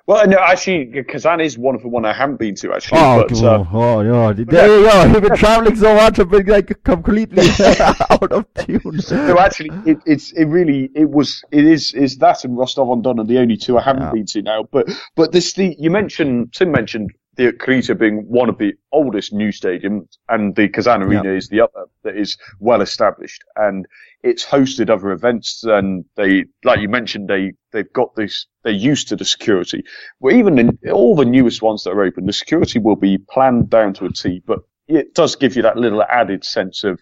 Well, 0.06 0.26
no, 0.28 0.36
actually, 0.38 1.02
Kazan 1.08 1.40
is 1.40 1.56
one 1.56 1.74
of 1.74 1.80
the 1.80 1.88
one 1.88 2.04
I 2.04 2.12
haven't 2.12 2.36
been 2.38 2.54
to 2.56 2.74
actually. 2.74 2.98
Oh, 3.00 3.24
but, 3.26 3.42
uh, 3.42 3.64
oh, 3.72 4.00
yeah. 4.02 4.32
There 4.34 4.78
you 4.78 4.84
go. 4.86 5.04
You've 5.04 5.22
been 5.22 5.36
traveling 5.36 5.76
so 5.76 5.94
much, 5.94 6.18
I've 6.18 6.28
been 6.28 6.46
like 6.46 6.82
completely 6.84 7.42
out 8.10 8.30
of 8.30 8.46
tune. 8.52 9.00
No, 9.10 9.38
actually, 9.38 9.70
it, 9.86 9.98
it's 10.04 10.32
it 10.32 10.44
really 10.44 10.90
it 10.94 11.08
was 11.08 11.42
it 11.50 11.64
is 11.64 11.94
is 11.94 12.18
that 12.18 12.44
and 12.44 12.54
Rostov 12.56 12.90
on 12.90 13.00
Don 13.00 13.18
are 13.18 13.24
the 13.24 13.38
only 13.38 13.56
two 13.56 13.78
I 13.78 13.82
haven't 13.82 14.02
yeah. 14.02 14.12
been 14.12 14.26
to 14.26 14.42
now. 14.42 14.68
But 14.70 14.90
but 15.16 15.32
this 15.32 15.54
the 15.54 15.74
you 15.78 15.90
mentioned 15.90 16.52
Tim 16.52 16.70
mentioned 16.70 17.10
the 17.36 17.52
Kryta 17.52 17.98
being 17.98 18.24
one 18.28 18.48
of 18.48 18.58
the 18.58 18.74
oldest 18.92 19.32
new 19.32 19.48
stadiums, 19.48 20.16
and 20.28 20.54
the 20.56 20.68
Kazan 20.68 21.02
Arena 21.02 21.30
yeah. 21.30 21.36
is 21.36 21.48
the 21.48 21.60
other 21.60 21.86
that 22.02 22.16
is 22.16 22.36
well 22.60 22.80
established, 22.80 23.42
and 23.56 23.86
it's 24.22 24.44
hosted 24.44 24.90
other 24.90 25.10
events, 25.10 25.64
and 25.64 26.04
they, 26.16 26.44
like 26.64 26.80
you 26.80 26.88
mentioned, 26.88 27.28
they 27.28 27.52
they've 27.72 27.92
got 27.92 28.14
this, 28.14 28.46
they're 28.62 28.72
used 28.72 29.08
to 29.08 29.16
the 29.16 29.24
security. 29.24 29.84
Well, 30.20 30.34
even 30.34 30.58
in 30.58 30.78
all 30.90 31.16
the 31.16 31.24
newest 31.24 31.62
ones 31.62 31.84
that 31.84 31.90
are 31.90 32.04
open, 32.04 32.26
the 32.26 32.32
security 32.32 32.78
will 32.78 32.96
be 32.96 33.18
planned 33.18 33.70
down 33.70 33.94
to 33.94 34.06
a 34.06 34.12
T, 34.12 34.42
but 34.46 34.60
it 34.88 35.14
does 35.14 35.36
give 35.36 35.56
you 35.56 35.62
that 35.62 35.76
little 35.76 36.02
added 36.02 36.44
sense 36.44 36.84
of 36.84 37.00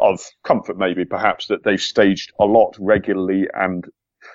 of 0.00 0.20
comfort, 0.42 0.76
maybe 0.76 1.04
perhaps 1.04 1.46
that 1.46 1.64
they've 1.64 1.80
staged 1.80 2.32
a 2.40 2.44
lot 2.44 2.76
regularly 2.78 3.46
and 3.54 3.86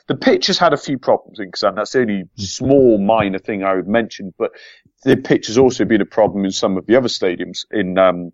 the 0.10 0.16
pitch 0.16 0.47
has 0.47 0.57
had 0.57 0.74
a 0.74 0.78
few 0.78 0.97
problems 0.97 1.39
in 1.39 1.51
Kazan. 1.51 1.76
That's 1.76 1.91
the 1.91 2.01
only 2.01 2.24
small 2.36 2.97
minor 2.97 3.38
thing 3.38 3.64
I 3.64 3.76
would 3.76 3.88
mention, 3.88 4.34
but 4.39 4.51
the 5.03 5.16
pitch 5.16 5.45
has 5.47 5.57
also 5.57 5.86
been 5.86 6.01
a 6.01 6.05
problem 6.05 6.43
in 6.45 6.51
some 6.51 6.78
of 6.78 6.88
the 6.88 6.95
other 6.95 7.07
stadiums. 7.07 7.60
In 7.72 7.97
um, 7.99 8.32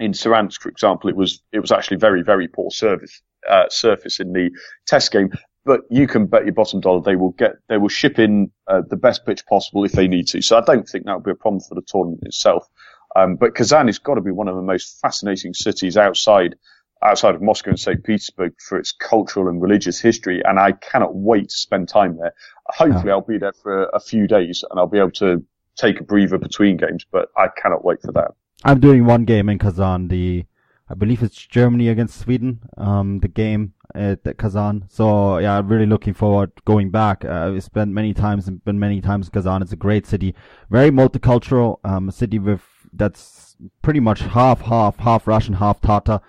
in 0.00 0.12
Saransk, 0.12 0.62
for 0.62 0.70
example, 0.70 1.10
it 1.10 1.16
was 1.16 1.42
it 1.52 1.60
was 1.60 1.70
actually 1.70 1.98
very 1.98 2.22
very 2.22 2.48
poor 2.48 2.70
service 2.70 3.20
uh, 3.46 3.66
surface 3.68 4.18
in 4.18 4.32
the 4.32 4.50
test 4.86 5.12
game. 5.12 5.30
But 5.66 5.82
you 5.90 6.06
can 6.06 6.24
bet 6.24 6.46
your 6.46 6.54
bottom 6.54 6.80
dollar 6.80 7.02
they 7.02 7.16
will 7.16 7.32
get 7.32 7.52
they 7.68 7.76
will 7.76 7.90
ship 7.90 8.18
in 8.18 8.50
uh, 8.66 8.80
the 8.88 8.96
best 8.96 9.26
pitch 9.26 9.44
possible 9.46 9.84
if 9.84 9.92
they 9.92 10.08
need 10.08 10.26
to. 10.28 10.40
So 10.40 10.56
I 10.56 10.62
don't 10.62 10.88
think 10.88 11.04
that 11.04 11.12
will 11.12 11.20
be 11.20 11.32
a 11.32 11.34
problem 11.34 11.60
for 11.60 11.74
the 11.74 11.82
tournament 11.86 12.22
itself. 12.24 12.66
Um, 13.14 13.36
but 13.36 13.54
Kazan 13.54 13.88
has 13.88 13.98
got 13.98 14.14
to 14.14 14.22
be 14.22 14.30
one 14.30 14.48
of 14.48 14.56
the 14.56 14.62
most 14.62 14.98
fascinating 15.02 15.52
cities 15.52 15.98
outside 15.98 16.54
outside 17.02 17.34
of 17.34 17.42
Moscow 17.42 17.70
and 17.70 17.80
St. 17.80 18.02
Petersburg 18.04 18.52
for 18.60 18.78
its 18.78 18.92
cultural 18.92 19.48
and 19.48 19.60
religious 19.60 20.00
history, 20.00 20.42
and 20.44 20.58
I 20.58 20.72
cannot 20.72 21.14
wait 21.14 21.48
to 21.48 21.56
spend 21.56 21.88
time 21.88 22.16
there. 22.18 22.34
Hopefully, 22.66 23.10
I'll 23.10 23.20
be 23.20 23.38
there 23.38 23.52
for 23.52 23.84
a 23.94 24.00
few 24.00 24.26
days 24.26 24.64
and 24.70 24.78
I'll 24.78 24.86
be 24.86 24.98
able 24.98 25.10
to 25.12 25.44
take 25.76 26.00
a 26.00 26.04
breather 26.04 26.38
between 26.38 26.76
games, 26.76 27.04
but 27.10 27.30
I 27.36 27.48
cannot 27.60 27.84
wait 27.84 28.02
for 28.02 28.12
that. 28.12 28.32
I'm 28.64 28.80
doing 28.80 29.06
one 29.06 29.24
game 29.24 29.48
in 29.48 29.58
Kazan, 29.58 30.08
the 30.08 30.44
I 30.88 30.94
believe 30.94 31.22
it's 31.22 31.46
Germany 31.46 31.88
against 31.88 32.18
Sweden, 32.18 32.60
um, 32.76 33.20
the 33.20 33.28
game 33.28 33.74
at 33.94 34.24
Kazan. 34.36 34.86
So 34.88 35.38
yeah, 35.38 35.58
I'm 35.58 35.68
really 35.68 35.86
looking 35.86 36.14
forward 36.14 36.50
going 36.64 36.90
back. 36.90 37.24
Uh, 37.24 37.50
we 37.52 37.60
spent 37.60 37.92
many 37.92 38.12
times, 38.12 38.48
and 38.48 38.62
been 38.64 38.78
many 38.78 39.00
times 39.00 39.28
in 39.28 39.32
Kazan. 39.32 39.62
It's 39.62 39.72
a 39.72 39.76
great 39.76 40.06
city, 40.06 40.34
very 40.68 40.90
multicultural, 40.90 41.78
um, 41.84 42.08
a 42.08 42.12
city 42.12 42.38
with 42.38 42.62
that's 42.92 43.56
pretty 43.82 44.00
much 44.00 44.20
half, 44.20 44.62
half, 44.62 44.96
half 44.98 45.26
Russian, 45.26 45.54
half 45.54 45.80
Tatar. 45.80 46.20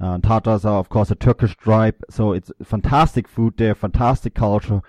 Uh, 0.00 0.18
Tatars 0.18 0.64
are 0.64 0.78
of 0.78 0.88
course 0.88 1.10
a 1.10 1.14
Turkish 1.14 1.56
tribe, 1.56 1.96
so 2.08 2.32
it's 2.32 2.52
fantastic 2.62 3.26
food 3.26 3.54
there, 3.56 3.74
fantastic 3.74 4.34
culture. 4.34 4.80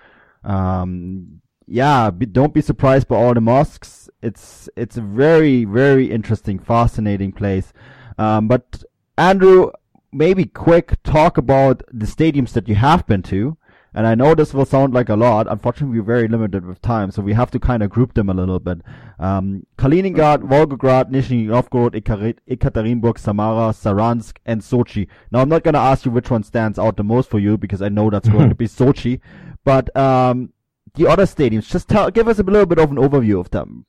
Um, 0.44 1.40
yeah, 1.66 2.10
be, 2.10 2.26
don't 2.26 2.54
be 2.54 2.60
surprised 2.60 3.08
by 3.08 3.16
all 3.16 3.34
the 3.34 3.40
mosques. 3.40 4.08
It's 4.22 4.68
it's 4.76 4.96
a 4.96 5.02
very 5.02 5.64
very 5.64 6.10
interesting, 6.10 6.58
fascinating 6.58 7.32
place. 7.32 7.72
Um, 8.18 8.48
but 8.48 8.84
Andrew, 9.16 9.70
maybe 10.12 10.44
quick 10.44 11.02
talk 11.02 11.38
about 11.38 11.82
the 11.92 12.06
stadiums 12.06 12.52
that 12.52 12.68
you 12.68 12.74
have 12.74 13.06
been 13.06 13.22
to. 13.24 13.56
And 13.94 14.06
I 14.06 14.14
know 14.14 14.34
this 14.34 14.54
will 14.54 14.64
sound 14.64 14.94
like 14.94 15.08
a 15.08 15.16
lot. 15.16 15.46
Unfortunately, 15.50 15.98
we're 15.98 16.04
very 16.04 16.28
limited 16.28 16.64
with 16.64 16.80
time, 16.80 17.10
so 17.10 17.22
we 17.22 17.32
have 17.32 17.50
to 17.50 17.58
kind 17.58 17.82
of 17.82 17.90
group 17.90 18.14
them 18.14 18.30
a 18.30 18.34
little 18.34 18.60
bit. 18.60 18.82
Um, 19.18 19.66
Kaliningrad, 19.76 20.42
Volgograd, 20.42 21.10
Nizhny 21.10 21.46
Novgorod, 21.46 21.94
Ekaterinburg, 21.94 23.18
Samara, 23.18 23.72
Saransk, 23.72 24.36
and 24.46 24.60
Sochi. 24.60 25.08
Now, 25.32 25.40
I'm 25.40 25.48
not 25.48 25.64
going 25.64 25.74
to 25.74 25.80
ask 25.80 26.04
you 26.04 26.12
which 26.12 26.30
one 26.30 26.44
stands 26.44 26.78
out 26.78 26.96
the 26.96 27.04
most 27.04 27.30
for 27.30 27.38
you 27.38 27.58
because 27.58 27.82
I 27.82 27.88
know 27.88 28.10
that's 28.10 28.28
going 28.28 28.48
to 28.48 28.54
be 28.54 28.68
Sochi. 28.68 29.20
But 29.64 29.94
um, 29.96 30.52
the 30.94 31.08
other 31.08 31.24
stadiums, 31.24 31.68
just 31.68 31.88
tell, 31.88 32.10
give 32.10 32.28
us 32.28 32.38
a 32.38 32.42
little 32.42 32.66
bit 32.66 32.78
of 32.78 32.90
an 32.90 32.96
overview 32.96 33.40
of 33.40 33.50
them. 33.50 33.86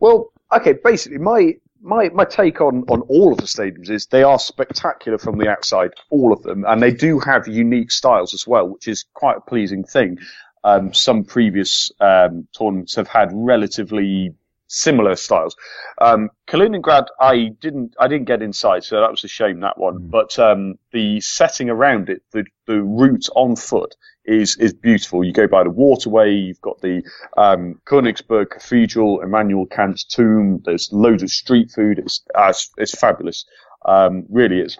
Well, 0.00 0.32
okay, 0.52 0.74
basically, 0.82 1.18
my 1.18 1.54
my 1.84 2.08
my 2.08 2.24
take 2.24 2.60
on 2.60 2.84
on 2.88 3.02
all 3.02 3.32
of 3.32 3.38
the 3.38 3.44
stadiums 3.44 3.90
is 3.90 4.06
they 4.06 4.22
are 4.22 4.38
spectacular 4.38 5.18
from 5.18 5.38
the 5.38 5.48
outside, 5.48 5.92
all 6.10 6.32
of 6.32 6.42
them, 6.42 6.64
and 6.66 6.82
they 6.82 6.92
do 6.92 7.20
have 7.20 7.46
unique 7.46 7.92
styles 7.92 8.34
as 8.34 8.46
well, 8.46 8.68
which 8.68 8.88
is 8.88 9.04
quite 9.14 9.36
a 9.36 9.40
pleasing 9.40 9.84
thing. 9.84 10.18
Um, 10.64 10.94
some 10.94 11.24
previous 11.24 11.92
um, 12.00 12.48
tournaments 12.56 12.94
have 12.94 13.08
had 13.08 13.28
relatively 13.32 14.34
similar 14.66 15.14
styles. 15.14 15.54
Um, 16.00 16.30
Kaliningrad, 16.48 17.06
I 17.20 17.50
didn't, 17.60 17.94
I 18.00 18.08
didn't 18.08 18.26
get 18.26 18.40
inside, 18.40 18.82
so 18.82 19.00
that 19.00 19.10
was 19.10 19.22
a 19.22 19.28
shame 19.28 19.60
that 19.60 19.76
one. 19.76 19.98
Mm. 19.98 20.10
But 20.10 20.38
um, 20.38 20.78
the 20.92 21.20
setting 21.20 21.68
around 21.68 22.08
it, 22.08 22.22
the 22.32 22.44
the 22.66 22.82
route 22.82 23.28
on 23.36 23.56
foot 23.56 23.94
is 24.24 24.56
is 24.56 24.72
beautiful. 24.72 25.24
You 25.24 25.32
go 25.32 25.46
by 25.46 25.64
the 25.64 25.70
waterway. 25.70 26.32
You've 26.32 26.60
got 26.60 26.80
the 26.80 27.02
um, 27.36 27.80
Königsberg 27.86 28.50
Cathedral, 28.50 29.20
Immanuel 29.20 29.66
Kant's 29.66 30.04
tomb. 30.04 30.62
There's 30.64 30.92
loads 30.92 31.22
of 31.22 31.30
street 31.30 31.70
food. 31.70 31.98
It's 31.98 32.22
uh, 32.34 32.48
it's, 32.48 32.70
it's, 32.78 32.98
fabulous. 32.98 33.44
Um, 33.84 34.24
really 34.30 34.60
is. 34.60 34.78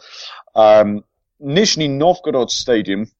Um, 0.54 1.04
Nizhny 1.42 1.90
Novgorod 1.90 2.50
Stadium 2.50 3.10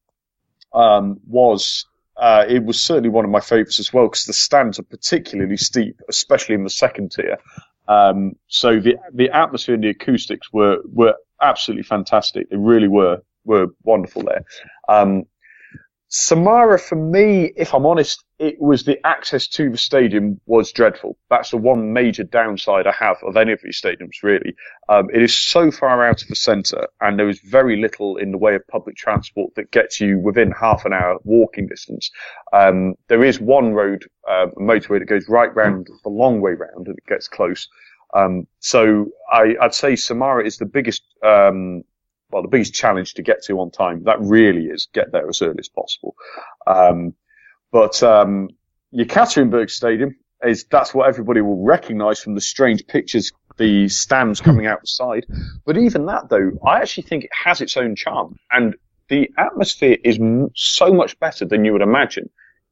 um, 0.72 1.20
was 1.26 1.86
uh, 2.16 2.44
it 2.48 2.64
was 2.64 2.80
certainly 2.80 3.10
one 3.10 3.24
of 3.24 3.30
my 3.30 3.40
favourites 3.40 3.78
as 3.78 3.92
well 3.92 4.06
because 4.06 4.24
the 4.24 4.32
stands 4.32 4.78
are 4.78 4.84
particularly 4.84 5.56
steep, 5.56 6.00
especially 6.08 6.54
in 6.54 6.64
the 6.64 6.70
second 6.70 7.12
tier. 7.12 7.38
Um, 7.86 8.36
so 8.48 8.80
the 8.80 8.96
the 9.12 9.30
atmosphere 9.30 9.74
and 9.74 9.84
the 9.84 9.90
acoustics 9.90 10.52
were 10.52 10.78
were 10.90 11.16
absolutely 11.42 11.82
fantastic. 11.82 12.48
They 12.48 12.56
really 12.56 12.88
were 12.88 13.20
were 13.44 13.66
wonderful 13.82 14.22
there. 14.22 14.44
Um, 14.88 15.24
Samara, 16.08 16.78
for 16.78 16.96
me, 16.96 17.52
if 17.56 17.74
I'm 17.74 17.86
honest, 17.86 18.24
it 18.38 18.60
was 18.60 18.84
the 18.84 19.04
access 19.04 19.48
to 19.48 19.70
the 19.70 19.78
stadium 19.78 20.40
was 20.46 20.70
dreadful. 20.70 21.16
That's 21.30 21.50
the 21.50 21.56
one 21.56 21.92
major 21.92 22.22
downside 22.24 22.86
I 22.86 22.92
have 22.92 23.16
of 23.24 23.36
any 23.36 23.52
of 23.52 23.60
these 23.64 23.80
stadiums, 23.80 24.22
really. 24.22 24.54
Um, 24.88 25.08
it 25.12 25.22
is 25.22 25.36
so 25.36 25.70
far 25.70 26.04
out 26.06 26.22
of 26.22 26.28
the 26.28 26.36
centre, 26.36 26.86
and 27.00 27.18
there 27.18 27.28
is 27.28 27.40
very 27.40 27.80
little 27.80 28.16
in 28.16 28.30
the 28.30 28.38
way 28.38 28.54
of 28.54 28.66
public 28.68 28.96
transport 28.96 29.54
that 29.56 29.72
gets 29.72 30.00
you 30.00 30.18
within 30.18 30.52
half 30.52 30.84
an 30.84 30.92
hour 30.92 31.18
walking 31.24 31.66
distance. 31.66 32.10
Um, 32.52 32.94
there 33.08 33.24
is 33.24 33.40
one 33.40 33.72
road, 33.72 34.04
uh, 34.28 34.46
motorway 34.56 35.00
that 35.00 35.08
goes 35.08 35.28
right 35.28 35.54
round 35.56 35.88
the 36.04 36.10
long 36.10 36.40
way 36.40 36.52
round, 36.52 36.86
and 36.86 36.96
it 36.96 37.06
gets 37.08 37.26
close. 37.28 37.68
Um, 38.14 38.46
so 38.60 39.06
I, 39.32 39.56
would 39.60 39.74
say 39.74 39.96
Samara 39.96 40.46
is 40.46 40.58
the 40.58 40.66
biggest 40.66 41.02
um, 41.24 41.82
well, 42.34 42.42
the 42.42 42.48
biggest 42.48 42.74
challenge 42.74 43.14
to 43.14 43.22
get 43.22 43.44
to 43.44 43.60
on 43.60 43.70
time. 43.70 44.02
That 44.04 44.20
really 44.20 44.64
is 44.66 44.88
get 44.92 45.12
there 45.12 45.28
as 45.28 45.40
early 45.40 45.60
as 45.60 45.68
possible. 45.68 46.16
Um, 46.66 47.14
but 47.70 48.02
um, 48.02 48.48
Yekaterinburg 48.92 49.70
Stadium 49.70 50.16
is 50.44 50.64
that's 50.64 50.92
what 50.92 51.06
everybody 51.06 51.40
will 51.42 51.64
recognise 51.64 52.18
from 52.18 52.34
the 52.34 52.40
strange 52.40 52.88
pictures, 52.88 53.30
the 53.56 53.88
stands 53.88 54.40
coming 54.40 54.66
outside. 54.66 55.26
But 55.64 55.76
even 55.76 56.06
that, 56.06 56.28
though, 56.28 56.50
I 56.66 56.78
actually 56.80 57.04
think 57.04 57.22
it 57.22 57.30
has 57.44 57.60
its 57.60 57.76
own 57.76 57.94
charm, 57.94 58.36
and 58.50 58.74
the 59.08 59.30
atmosphere 59.38 59.98
is 60.02 60.18
m- 60.18 60.50
so 60.56 60.92
much 60.92 61.16
better 61.20 61.44
than 61.44 61.64
you 61.64 61.72
would 61.72 61.82
imagine. 61.82 62.30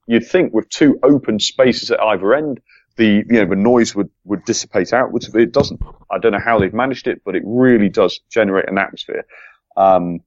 You'd 0.09 0.27
think 0.27 0.53
with 0.53 0.69
two 0.71 0.99
open 1.05 1.39
spaces 1.39 1.93
at 1.93 2.01
either 2.01 2.35
end, 2.35 2.61
the 2.97 3.25
you 3.29 3.41
know 3.41 3.47
the 3.47 3.57
noise 3.57 3.95
would 3.95 4.11
would 4.25 4.45
dissipate 4.45 4.93
outwards, 4.93 5.33
it 5.35 5.53
doesn't. 5.53 5.81
I 6.11 6.19
don't 6.19 6.33
know 6.33 6.41
how 6.45 6.59
they've 6.59 6.75
managed 6.75 7.07
it, 7.07 7.23
but 7.25 7.37
it 7.37 7.43
really 7.47 7.89
does 7.89 8.21
generate 8.29 8.69
an 8.69 8.79
atmosphere. 8.79 9.25
Um, 9.77 10.21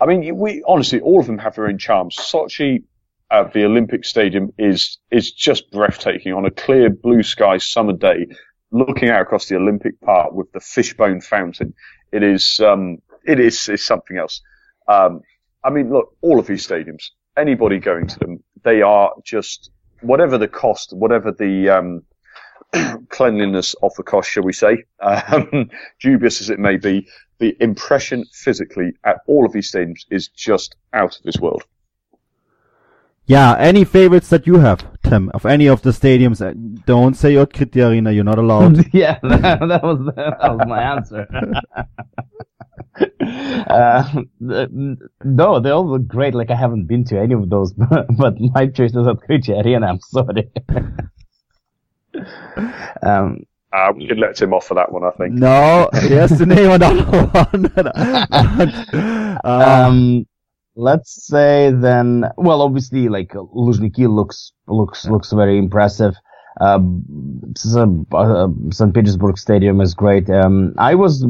I 0.00 0.06
mean, 0.06 0.36
we 0.36 0.62
honestly, 0.66 1.00
all 1.00 1.20
of 1.20 1.26
them 1.26 1.38
have 1.38 1.54
their 1.54 1.68
own 1.68 1.78
charms. 1.78 2.16
Sochi 2.16 2.84
at 3.30 3.52
the 3.52 3.64
Olympic 3.64 4.04
Stadium 4.04 4.52
is 4.58 4.98
is 5.10 5.32
just 5.32 5.70
breathtaking 5.70 6.32
on 6.32 6.44
a 6.44 6.50
clear 6.50 6.90
blue 6.90 7.22
sky 7.22 7.58
summer 7.58 7.92
day, 7.92 8.26
looking 8.70 9.08
out 9.08 9.22
across 9.22 9.46
the 9.46 9.56
Olympic 9.56 10.00
Park 10.00 10.32
with 10.32 10.50
the 10.52 10.60
fishbone 10.60 11.20
fountain. 11.20 11.74
It 12.12 12.22
is 12.22 12.60
um, 12.60 12.98
it 13.26 13.40
is 13.40 13.68
is 13.68 13.84
something 13.84 14.18
else. 14.18 14.40
Um, 14.88 15.20
I 15.62 15.70
mean, 15.70 15.90
look, 15.90 16.16
all 16.20 16.38
of 16.38 16.46
these 16.46 16.66
stadiums, 16.66 17.10
anybody 17.36 17.78
going 17.78 18.06
to 18.06 18.18
them, 18.18 18.42
they 18.62 18.82
are 18.82 19.12
just 19.24 19.70
whatever 20.02 20.36
the 20.36 20.48
cost, 20.48 20.92
whatever 20.92 21.32
the 21.32 21.70
um, 21.70 22.02
cleanliness 23.08 23.74
of 23.82 23.94
the 23.96 24.02
cost, 24.02 24.30
shall 24.30 24.42
we 24.42 24.52
say, 24.52 24.84
um, 25.00 25.70
dubious 26.00 26.40
as 26.40 26.50
it 26.50 26.58
may 26.58 26.76
be, 26.76 27.08
the 27.38 27.56
impression 27.60 28.24
physically 28.32 28.94
at 29.04 29.20
all 29.26 29.44
of 29.44 29.52
these 29.52 29.70
stadiums 29.70 30.04
is 30.10 30.28
just 30.28 30.76
out 30.92 31.16
of 31.16 31.22
this 31.22 31.38
world. 31.38 31.64
Yeah, 33.26 33.56
any 33.58 33.84
favorites 33.84 34.28
that 34.28 34.46
you 34.46 34.58
have, 34.58 34.84
Tim, 35.02 35.30
of 35.32 35.46
any 35.46 35.66
of 35.66 35.80
the 35.80 35.90
stadiums? 35.90 36.44
Uh, 36.44 36.52
don't 36.84 37.14
say 37.14 37.34
Otkritie 37.34 37.88
Arena, 37.88 38.12
you're 38.12 38.22
not 38.22 38.38
allowed. 38.38 38.84
yeah, 38.92 39.18
that, 39.22 39.60
that, 39.68 39.82
was 39.82 40.12
that 40.14 40.36
was 40.40 40.66
my 40.68 40.82
answer. 40.82 41.26
uh, 43.70 44.22
no, 45.24 45.60
they 45.60 45.70
all 45.70 45.88
look 45.88 46.06
great. 46.06 46.34
Like 46.34 46.50
I 46.50 46.54
haven't 46.54 46.84
been 46.84 47.04
to 47.06 47.18
any 47.18 47.32
of 47.32 47.48
those, 47.48 47.72
but, 47.72 48.06
but 48.14 48.34
my 48.38 48.66
choice 48.66 48.90
is 48.90 49.06
Otkritie 49.06 49.64
Arena. 49.64 49.86
I'm 49.86 50.00
sorry. 50.00 50.50
um, 53.02 53.46
uh, 53.74 53.92
we 53.96 54.06
could 54.06 54.18
let 54.18 54.40
him 54.40 54.54
off 54.54 54.66
for 54.66 54.74
that 54.74 54.92
one, 54.92 55.04
I 55.04 55.10
think. 55.12 55.32
No, 55.32 55.88
he 56.02 56.14
has 56.14 56.36
to 56.38 56.46
name 56.46 56.70
another 56.70 57.04
one. 57.04 57.72
um, 59.44 60.26
let's 60.76 61.26
say 61.26 61.72
then, 61.74 62.26
well, 62.36 62.62
obviously, 62.62 63.08
like 63.08 63.30
Luzhniki 63.32 64.08
looks 64.08 64.52
looks 64.66 65.06
looks 65.06 65.32
very 65.32 65.58
impressive. 65.58 66.14
Uh, 66.60 66.78
uh, 68.12 68.48
St. 68.70 68.94
Petersburg 68.94 69.38
Stadium 69.38 69.80
is 69.80 69.92
great. 69.92 70.30
Um, 70.30 70.72
I 70.78 70.94
was, 70.94 71.24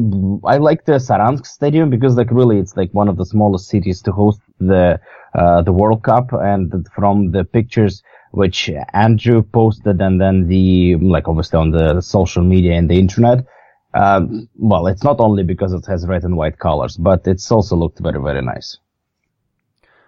I 0.45 0.57
like 0.57 0.85
the 0.85 0.93
Saransk 0.93 1.47
Stadium 1.47 1.89
because 1.89 2.15
like 2.15 2.29
really 2.29 2.59
it's 2.59 2.77
like 2.77 2.91
one 2.91 3.07
of 3.07 3.17
the 3.17 3.25
smallest 3.25 3.67
cities 3.67 4.03
to 4.03 4.11
host 4.11 4.39
the, 4.59 4.99
uh, 5.33 5.63
the 5.63 5.73
World 5.73 6.03
Cup 6.03 6.31
and 6.31 6.87
from 6.95 7.31
the 7.31 7.43
pictures, 7.43 8.03
which 8.35 8.69
Andrew 8.93 9.41
posted 9.41 10.01
and 10.01 10.19
then 10.19 10.47
the, 10.47 10.95
like 10.97 11.27
obviously 11.27 11.57
on 11.57 11.71
the 11.71 12.01
social 12.01 12.43
media 12.43 12.73
and 12.73 12.89
the 12.89 12.99
internet. 12.99 13.45
Um, 13.93 14.49
well, 14.57 14.87
it's 14.87 15.03
not 15.03 15.19
only 15.19 15.43
because 15.43 15.71
it 15.71 15.85
has 15.87 16.05
red 16.05 16.23
and 16.23 16.35
white 16.35 16.59
colors, 16.59 16.97
but 16.97 17.25
it's 17.25 17.49
also 17.49 17.77
looked 17.77 17.99
very, 17.99 18.21
very 18.21 18.41
nice. 18.41 18.77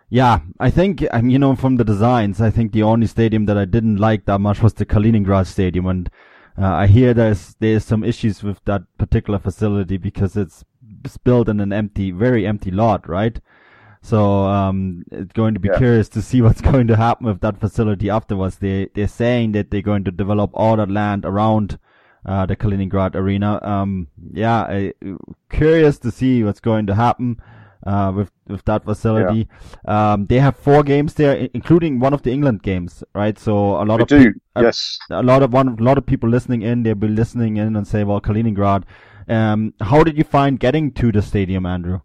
Yeah, 0.10 0.40
I 0.60 0.70
think, 0.70 1.06
um, 1.12 1.30
you 1.30 1.40
know, 1.40 1.56
from 1.56 1.78
the 1.78 1.84
designs, 1.84 2.42
I 2.42 2.50
think 2.50 2.72
the 2.72 2.84
only 2.84 3.08
stadium 3.08 3.46
that 3.46 3.58
I 3.58 3.66
didn't 3.66 3.98
like 3.98 4.26
that 4.26 4.40
much 4.40 4.62
was 4.62 4.74
the 4.74 4.86
Kaliningrad 4.86 5.48
stadium. 5.48 5.86
And 5.86 6.10
uh, 6.58 6.66
I 6.66 6.88
hear 6.88 7.14
there's, 7.14 7.56
there's 7.60 7.86
some 7.86 8.04
issues 8.04 8.44
with 8.44 8.64
that 8.66 8.84
particular 8.98 9.40
facility 9.40 9.98
because 9.98 10.36
it's, 10.36 10.66
it's 11.04 11.18
built 11.18 11.48
in 11.48 11.60
an 11.60 11.72
empty, 11.72 12.12
very 12.12 12.46
empty 12.46 12.72
lot, 12.72 13.08
right? 13.08 13.40
So 14.08 14.44
um, 14.44 15.04
it's 15.12 15.34
going 15.34 15.54
to 15.56 15.60
be 15.60 15.68
yeah. 15.68 15.78
curious 15.78 16.08
to 16.10 16.22
see 16.22 16.42
what's 16.46 16.62
going 16.62 16.88
to 16.88 16.96
happen 16.96 17.28
with 17.28 17.42
that 17.42 17.60
facility 17.60 18.10
afterwards. 18.10 18.58
They 18.58 18.88
they're 18.94 19.08
saying 19.08 19.52
that 19.52 19.70
they're 19.70 19.82
going 19.82 20.06
to 20.06 20.12
develop 20.12 20.52
all 20.54 20.78
that 20.78 20.90
land 20.90 21.26
around 21.26 21.78
uh, 22.26 22.46
the 22.46 22.56
Kaliningrad 22.56 23.16
arena. 23.16 23.60
Um, 23.62 24.08
yeah, 24.32 24.62
uh, 24.62 25.18
curious 25.50 26.00
to 26.00 26.12
see 26.12 26.42
what's 26.42 26.62
going 26.62 26.88
to 26.88 26.96
happen 26.96 27.42
uh, 27.86 28.14
with 28.16 28.32
with 28.48 28.64
that 28.64 28.86
facility. 28.86 29.50
Yeah. 29.86 30.14
Um, 30.14 30.26
they 30.28 30.40
have 30.40 30.56
four 30.56 30.84
games 30.84 31.16
there, 31.16 31.50
including 31.54 32.00
one 32.00 32.14
of 32.14 32.24
the 32.24 32.32
England 32.32 32.64
games, 32.64 33.04
right? 33.14 33.38
So 33.38 33.82
a 33.82 33.84
lot 33.84 33.98
we 33.98 34.04
of 34.04 34.08
do. 34.08 34.34
Pe- 34.56 34.62
yes, 34.62 35.00
a, 35.12 35.20
a, 35.20 35.24
lot 35.24 35.44
of 35.44 35.52
one, 35.52 35.68
a 35.68 35.84
lot 35.84 35.98
of 35.98 36.06
people 36.06 36.30
listening 36.30 36.62
in, 36.62 36.84
they'll 36.84 36.96
be 36.96 37.10
listening 37.10 37.58
in 37.58 37.76
and 37.76 37.86
say, 37.86 38.06
"Well, 38.06 38.22
Kaliningrad." 38.22 38.84
Um, 39.28 39.74
how 39.82 40.06
did 40.06 40.18
you 40.18 40.24
find 40.24 40.58
getting 40.58 40.94
to 40.94 41.12
the 41.12 41.22
stadium, 41.22 41.66
Andrew? 41.66 42.00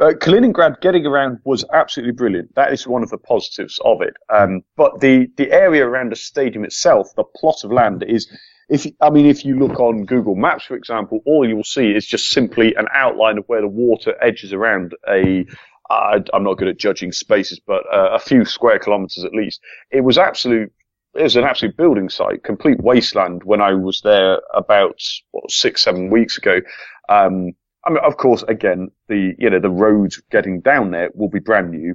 Uh, 0.00 0.12
Kaliningrad 0.12 0.80
getting 0.80 1.06
around 1.06 1.38
was 1.44 1.64
absolutely 1.72 2.12
brilliant. 2.12 2.54
That 2.54 2.72
is 2.72 2.86
one 2.86 3.02
of 3.02 3.10
the 3.10 3.18
positives 3.18 3.80
of 3.84 4.00
it. 4.00 4.14
Um, 4.32 4.62
but 4.76 5.00
the, 5.00 5.26
the 5.36 5.50
area 5.50 5.84
around 5.84 6.12
the 6.12 6.16
stadium 6.16 6.64
itself, 6.64 7.08
the 7.16 7.24
plot 7.24 7.64
of 7.64 7.72
land 7.72 8.04
is, 8.06 8.30
if, 8.68 8.86
I 9.00 9.10
mean, 9.10 9.26
if 9.26 9.44
you 9.44 9.58
look 9.58 9.80
on 9.80 10.04
Google 10.04 10.36
Maps, 10.36 10.66
for 10.66 10.76
example, 10.76 11.20
all 11.26 11.48
you 11.48 11.56
will 11.56 11.64
see 11.64 11.90
is 11.90 12.06
just 12.06 12.28
simply 12.30 12.76
an 12.76 12.86
outline 12.94 13.38
of 13.38 13.44
where 13.48 13.60
the 13.60 13.66
water 13.66 14.14
edges 14.22 14.52
around 14.52 14.94
a, 15.08 15.44
I'm 15.90 16.44
not 16.44 16.58
good 16.58 16.68
at 16.68 16.78
judging 16.78 17.10
spaces, 17.10 17.60
but 17.66 17.82
uh, 17.92 18.10
a 18.12 18.20
few 18.20 18.44
square 18.44 18.78
kilometers 18.78 19.24
at 19.24 19.32
least. 19.32 19.60
It 19.90 20.02
was 20.02 20.16
absolute, 20.16 20.70
it 21.14 21.22
was 21.24 21.34
an 21.34 21.44
absolute 21.44 21.76
building 21.76 22.08
site, 22.08 22.44
complete 22.44 22.80
wasteland 22.80 23.42
when 23.42 23.60
I 23.60 23.72
was 23.72 24.00
there 24.02 24.42
about, 24.54 25.00
what, 25.32 25.50
six, 25.50 25.82
seven 25.82 26.08
weeks 26.08 26.38
ago. 26.38 26.60
Um, 27.08 27.54
I 27.88 27.90
mean, 27.90 28.04
of 28.04 28.18
course, 28.18 28.42
again, 28.48 28.90
the, 29.08 29.34
you 29.38 29.48
know, 29.48 29.58
the 29.58 29.70
roads 29.70 30.20
getting 30.30 30.60
down 30.60 30.90
there 30.90 31.08
will 31.14 31.30
be 31.30 31.38
brand 31.38 31.70
new. 31.70 31.94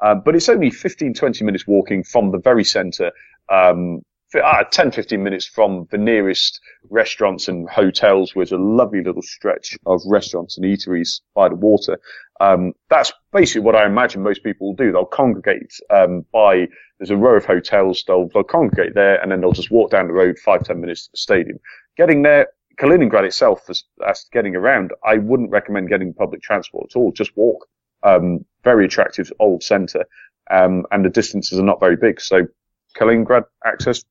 Uh, 0.00 0.14
but 0.14 0.36
it's 0.36 0.48
only 0.48 0.70
15, 0.70 1.14
20 1.14 1.44
minutes 1.44 1.66
walking 1.66 2.04
from 2.04 2.30
the 2.30 2.38
very 2.38 2.62
centre, 2.62 3.10
um, 3.48 4.02
uh, 4.40 4.62
10, 4.70 4.92
15 4.92 5.20
minutes 5.20 5.44
from 5.44 5.88
the 5.90 5.98
nearest 5.98 6.60
restaurants 6.90 7.48
and 7.48 7.68
hotels 7.68 8.36
with 8.36 8.52
a 8.52 8.56
lovely 8.56 9.02
little 9.02 9.20
stretch 9.20 9.76
of 9.84 10.00
restaurants 10.06 10.56
and 10.56 10.64
eateries 10.64 11.20
by 11.34 11.48
the 11.48 11.56
water. 11.56 11.98
Um, 12.40 12.72
that's 12.88 13.12
basically 13.32 13.62
what 13.62 13.74
I 13.74 13.84
imagine 13.84 14.22
most 14.22 14.44
people 14.44 14.68
will 14.68 14.76
do. 14.76 14.92
They'll 14.92 15.04
congregate, 15.04 15.72
um, 15.90 16.24
by, 16.32 16.68
there's 16.98 17.10
a 17.10 17.16
row 17.16 17.34
of 17.34 17.44
hotels, 17.44 18.04
they'll, 18.06 18.28
they'll 18.28 18.44
congregate 18.44 18.94
there 18.94 19.20
and 19.20 19.32
then 19.32 19.40
they'll 19.40 19.52
just 19.52 19.72
walk 19.72 19.90
down 19.90 20.06
the 20.06 20.12
road 20.12 20.38
five, 20.38 20.62
ten 20.62 20.80
minutes 20.80 21.06
to 21.06 21.10
the 21.10 21.18
stadium. 21.18 21.58
Getting 21.96 22.22
there, 22.22 22.46
Kaliningrad 22.78 23.24
itself, 23.24 23.68
as, 23.68 23.84
as 24.06 24.26
getting 24.32 24.56
around, 24.56 24.92
I 25.04 25.18
wouldn't 25.18 25.50
recommend 25.50 25.88
getting 25.88 26.14
public 26.14 26.42
transport 26.42 26.90
at 26.90 26.96
all. 26.96 27.12
Just 27.12 27.36
walk. 27.36 27.66
Um, 28.04 28.44
very 28.64 28.84
attractive 28.84 29.32
old 29.38 29.62
centre, 29.62 30.04
um, 30.50 30.84
and 30.90 31.04
the 31.04 31.10
distances 31.10 31.58
are 31.58 31.64
not 31.64 31.78
very 31.78 31.96
big. 31.96 32.20
So 32.20 32.48
Kaliningrad 32.96 33.44
access, 33.64 34.04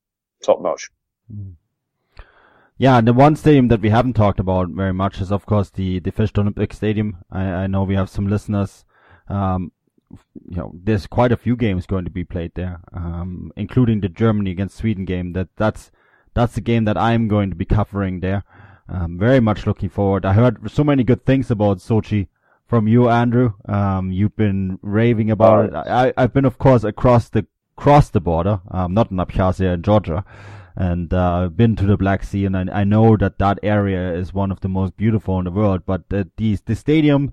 top 0.43 0.62
notch. 0.62 0.89
Yeah, 2.78 3.01
the 3.01 3.14
one 3.14 3.36
stadium 3.36 3.68
that 3.68 3.82
we 3.82 3.89
haven't 3.89 4.14
talked 4.14 4.39
about 4.39 4.70
very 4.70 4.93
much 4.93 5.22
is, 5.22 5.32
of 5.32 5.45
course, 5.45 5.70
the 5.70 5.99
the 5.99 6.12
Fisht 6.12 6.38
Olympic 6.38 6.74
Stadium. 6.74 7.18
I, 7.30 7.43
I 7.43 7.68
know 7.68 7.84
we 7.84 7.95
have 7.95 8.09
some 8.09 8.28
listeners. 8.28 8.86
Um, 9.28 9.72
you 10.49 10.57
know, 10.57 10.72
there's 10.74 11.05
quite 11.07 11.32
a 11.32 11.38
few 11.38 11.55
games 11.55 11.86
going 11.86 12.05
to 12.05 12.12
be 12.12 12.24
played 12.24 12.53
there, 12.55 12.80
um, 12.93 13.51
including 13.55 14.01
the 14.01 14.09
Germany 14.09 14.51
against 14.51 14.78
Sweden 14.78 15.05
game. 15.05 15.34
That 15.34 15.49
that's 15.57 15.91
that's 16.34 16.56
the 16.56 16.62
game 16.62 16.86
that 16.86 16.98
I'm 16.98 17.28
going 17.28 17.50
to 17.50 17.56
be 17.56 17.66
covering 17.66 18.20
there. 18.20 18.44
Um, 18.88 19.18
very 19.18 19.40
much 19.40 19.66
looking 19.66 19.90
forward. 19.90 20.26
I 20.26 20.34
heard 20.34 20.70
so 20.70 20.84
many 20.84 21.04
good 21.04 21.26
things 21.26 21.50
about 21.50 21.78
Sochi 21.78 22.28
from 22.68 22.88
you, 22.88 23.10
Andrew. 23.10 23.54
Um, 23.66 24.12
you've 24.12 24.36
been 24.36 24.80
raving 24.82 25.32
about 25.32 25.66
it. 25.66 25.74
I, 25.74 26.14
I've 26.18 26.34
been, 26.34 26.46
of 26.46 26.58
course, 26.58 26.84
across 26.84 27.30
the 27.30 27.46
across 27.78 28.10
the 28.10 28.22
border, 28.22 28.62
um, 28.70 28.94
not 28.94 29.12
in 29.12 29.18
Abkhazia 29.18 29.74
and 29.74 29.84
Georgia, 29.84 30.24
and 30.76 31.14
uh, 31.14 31.48
been 31.48 31.76
to 31.78 31.86
the 31.86 31.98
Black 31.98 32.24
Sea, 32.24 32.46
and 32.46 32.56
I, 32.56 32.82
I, 32.82 32.84
know 32.84 33.18
that 33.18 33.40
that 33.40 33.60
area 33.64 34.14
is 34.14 34.34
one 34.34 34.52
of 34.52 34.60
the 34.60 34.70
most 34.70 34.96
beautiful 34.96 35.40
in 35.40 35.46
the 35.46 35.52
world. 35.52 35.82
But 35.86 36.10
the, 36.10 36.30
the 36.38 36.76
stadium, 36.76 37.32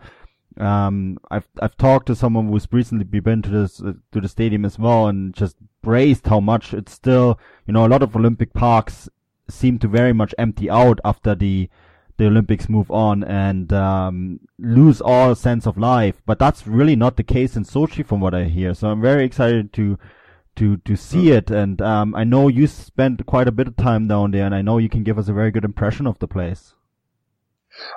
um, 0.59 1.19
I've 1.31 1.49
I've 1.61 1.77
talked 1.77 2.07
to 2.07 2.17
someone 2.17 2.49
who's 2.49 2.67
recently 2.71 3.05
been 3.05 3.43
to 3.43 3.51
this 3.51 3.81
uh, 3.81 3.93
to 4.13 4.21
the 4.21 4.29
stadium 4.29 4.65
as 4.65 4.79
well, 4.79 5.07
and 5.07 5.35
just 5.35 5.57
praised 5.83 6.27
how 6.27 6.41
much 6.41 6.75
it's 6.75 6.93
still, 6.93 7.39
you 7.67 7.73
know, 7.73 7.87
a 7.87 7.89
lot 7.89 8.03
of 8.03 8.17
Olympic 8.17 8.53
parks 8.53 9.09
seem 9.49 9.79
to 9.79 9.89
very 9.89 10.13
much 10.13 10.35
empty 10.37 10.69
out 10.69 11.01
after 11.05 11.35
the 11.35 11.69
the 12.17 12.27
Olympics 12.27 12.69
move 12.69 12.91
on 12.91 13.23
and 13.23 13.73
um, 13.73 14.41
lose 14.59 15.01
all 15.01 15.35
sense 15.37 15.67
of 15.67 15.79
life. 15.79 16.21
But 16.27 16.41
that's 16.41 16.67
really 16.67 16.97
not 16.97 17.17
the 17.17 17.23
case 17.23 17.57
in 17.57 17.65
Sochi, 17.65 18.05
from 18.05 18.21
what 18.21 18.35
I 18.35 18.45
hear. 18.45 18.75
So 18.75 18.89
I'm 18.91 19.01
very 19.01 19.25
excited 19.25 19.73
to 19.75 19.99
to 20.57 20.77
to 20.79 20.97
see 20.97 21.31
it. 21.31 21.51
And 21.51 21.81
um, 21.81 22.15
I 22.17 22.25
know 22.25 22.49
you 22.49 22.67
spent 22.67 23.25
quite 23.27 23.47
a 23.47 23.53
bit 23.53 23.69
of 23.69 23.77
time 23.77 24.09
down 24.09 24.33
there, 24.33 24.45
and 24.45 24.55
I 24.55 24.63
know 24.63 24.79
you 24.79 24.89
can 24.89 25.05
give 25.05 25.19
us 25.19 25.29
a 25.29 25.33
very 25.33 25.53
good 25.53 25.65
impression 25.65 26.07
of 26.07 26.19
the 26.19 26.27
place. 26.29 26.75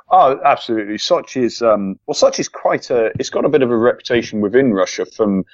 Oh, 0.10 0.40
absolutely. 0.44 0.96
Sochi 0.96 1.44
is 1.44 1.62
um, 1.62 2.00
well, 2.06 2.16
Sochi 2.16 2.40
is 2.40 2.50
quite 2.50 2.90
a. 2.90 3.12
It's 3.20 3.30
got 3.30 3.46
a 3.46 3.50
bit 3.50 3.62
of 3.62 3.72
a 3.72 3.78
reputation 3.78 4.42
within 4.42 4.74
Russia 4.74 5.06
from 5.06 5.46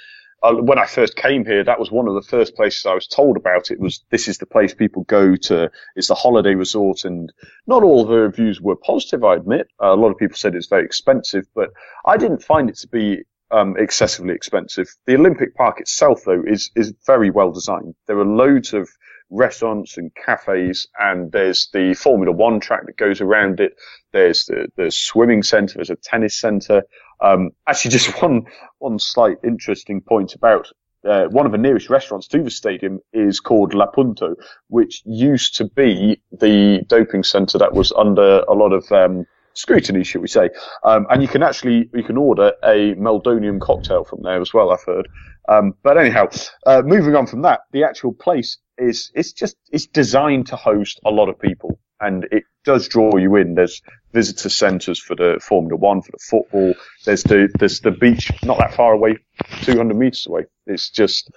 uh, 0.44 0.54
when 0.54 0.78
I 0.78 0.86
first 0.86 1.16
came 1.16 1.46
here, 1.46 1.64
that 1.64 1.80
was 1.80 1.92
one 1.92 2.08
of 2.08 2.14
the 2.14 2.22
first 2.22 2.56
places 2.56 2.86
I 2.86 2.94
was 2.94 3.08
told 3.08 3.38
about. 3.38 3.72
It 3.72 3.80
was 3.80 4.04
this 4.12 4.28
is 4.28 4.38
the 4.38 4.46
place 4.46 4.74
people 4.74 5.04
go 5.04 5.36
to. 5.36 5.72
It's 5.96 6.10
the 6.10 6.16
holiday 6.16 6.54
resort, 6.54 7.06
and 7.06 7.34
not 7.66 7.84
all 7.84 8.06
the 8.06 8.18
reviews 8.18 8.62
were 8.62 8.76
positive. 8.76 9.24
I 9.24 9.36
admit, 9.36 9.68
uh, 9.82 9.94
a 9.94 9.96
lot 9.96 10.12
of 10.12 10.18
people 10.18 10.38
said 10.38 10.54
it's 10.54 10.68
very 10.68 10.86
expensive, 10.86 11.46
but 11.56 11.72
I 12.06 12.18
didn't 12.18 12.44
find 12.44 12.70
it 12.70 12.78
to 12.78 12.88
be 12.88 13.24
um, 13.50 13.76
excessively 13.78 14.36
expensive. 14.36 14.88
The 15.08 15.16
Olympic 15.16 15.56
Park 15.56 15.80
itself, 15.80 16.22
though, 16.26 16.44
is 16.46 16.70
is 16.76 16.94
very 17.08 17.32
well 17.32 17.52
designed. 17.52 17.96
There 18.06 18.20
are 18.20 18.26
loads 18.26 18.74
of 18.74 18.88
restaurants 19.30 19.98
and 19.98 20.12
cafes, 20.16 20.88
and 21.00 21.32
there's 21.32 21.70
the 21.74 21.94
Formula 21.94 22.32
One 22.32 22.60
track 22.60 22.86
that 22.86 22.98
goes 22.98 23.22
around 23.22 23.60
it. 23.60 23.74
There's 24.12 24.46
the 24.46 24.68
the 24.76 24.92
swimming 24.92 25.44
centre. 25.44 25.76
There's 25.76 25.90
a 25.90 25.96
tennis 25.96 26.40
centre. 26.40 26.84
Um, 27.22 27.52
actually, 27.68 27.92
just 27.98 28.22
one 28.22 28.46
one 28.80 29.00
slight 29.00 29.38
interesting 29.44 30.02
point 30.02 30.34
about 30.34 30.68
uh, 31.08 31.26
one 31.28 31.46
of 31.46 31.52
the 31.52 31.58
nearest 31.58 31.90
restaurants 31.90 32.28
to 32.28 32.44
the 32.44 32.52
stadium 32.52 33.00
is 33.14 33.40
called 33.40 33.74
La 33.74 33.86
Punto, 33.86 34.36
which 34.68 35.02
used 35.06 35.56
to 35.56 35.66
be 35.66 36.22
the 36.32 36.84
doping 36.88 37.24
centre 37.24 37.58
that 37.58 37.74
was 37.74 37.92
under 37.94 38.40
a 38.48 38.54
lot 38.54 38.74
of 38.74 38.92
um, 38.92 39.26
scrutiny, 39.58 40.04
shall 40.04 40.22
we 40.22 40.28
say? 40.28 40.50
Um, 40.84 41.08
and 41.10 41.22
you 41.22 41.28
can 41.28 41.44
actually 41.44 41.90
you 41.94 42.04
can 42.04 42.18
order 42.18 42.54
a 42.64 42.96
Meldonium 42.96 43.60
cocktail 43.60 44.04
from 44.04 44.22
there 44.24 44.42
as 44.42 44.54
well. 44.54 44.72
I've 44.72 44.84
heard. 44.84 45.08
Um, 45.50 45.74
but 45.84 45.98
anyhow, 45.98 46.28
uh, 46.66 46.82
moving 46.86 47.16
on 47.16 47.26
from 47.26 47.42
that, 47.44 47.62
the 47.72 47.84
actual 47.84 48.14
place 48.14 48.58
is 48.78 49.12
it's 49.16 49.32
just 49.32 49.56
it's 49.72 49.88
designed 49.88 50.48
to 50.48 50.56
host 50.56 51.00
a 51.06 51.10
lot 51.10 51.30
of 51.30 51.40
people 51.40 51.80
and 52.00 52.28
it 52.32 52.44
does 52.64 52.88
draw 52.88 53.16
you 53.18 53.36
in. 53.36 53.56
There's 53.56 53.82
visitor 54.14 54.50
centres 54.50 55.00
for 55.00 55.16
the 55.16 55.40
Formula 55.42 55.76
One, 55.76 56.02
for 56.02 56.12
the 56.12 56.20
football. 56.20 56.74
There's 57.06 57.24
the 57.24 57.50
there's 57.60 57.80
the 57.82 57.92
beach 57.92 58.32
not 58.44 58.60
that 58.60 58.76
far 58.76 58.94
away, 58.94 59.18
200 59.62 59.96
metres 59.96 60.28
away. 60.28 60.46
It's 60.66 60.90
just 60.90 61.32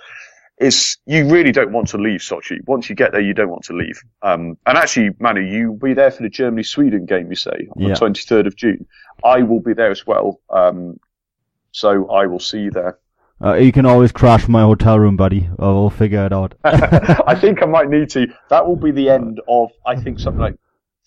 it's 0.61 0.99
you 1.07 1.27
really 1.27 1.53
don't 1.53 1.73
want 1.73 1.89
to 1.89 1.99
leave 1.99 2.21
Sochi. 2.21 2.59
Once 2.67 2.91
you 2.91 2.95
get 2.95 3.13
there, 3.13 3.21
you 3.21 3.33
don't 3.33 3.49
want 3.49 3.65
to 3.65 3.73
leave. 3.73 3.99
Um, 4.21 4.59
and 4.67 4.77
actually, 4.77 5.11
Manu, 5.19 5.41
you 5.41 5.73
will 5.73 5.79
be 5.79 5.95
there 5.95 6.11
for 6.11 6.23
the 6.23 6.29
Germany 6.29 6.63
Sweden 6.63 7.07
game. 7.07 7.31
You 7.31 7.37
say 7.37 7.69
on 7.75 7.83
yeah. 7.83 7.95
the 7.95 7.95
23rd 7.95 8.47
of 8.47 8.57
June. 8.57 8.87
I 9.25 9.43
will 9.43 9.61
be 9.61 9.73
there 9.73 9.91
as 9.91 10.07
well. 10.07 10.41
Um, 10.51 11.01
so 11.73 12.11
I 12.11 12.27
will 12.27 12.39
see 12.39 12.61
you 12.61 12.71
there. 12.71 12.99
Uh, 13.43 13.55
you 13.55 13.73
can 13.73 13.87
always 13.87 14.13
crash 14.13 14.49
my 14.49 14.61
hotel 14.61 14.99
room, 14.99 15.17
buddy. 15.17 15.49
We'll 15.59 15.89
figure 15.89 16.27
it 16.27 16.33
out. 16.33 16.55
I 16.65 17.35
think 17.41 17.63
I 17.63 17.67
might 17.67 17.89
need 17.89 18.11
to. 18.11 18.27
That 18.51 18.67
will 18.67 18.77
be 18.77 18.91
the 18.91 19.09
end 19.09 19.41
of, 19.49 19.71
I 19.87 19.97
think, 19.97 20.19
something 20.19 20.41
like 20.41 20.57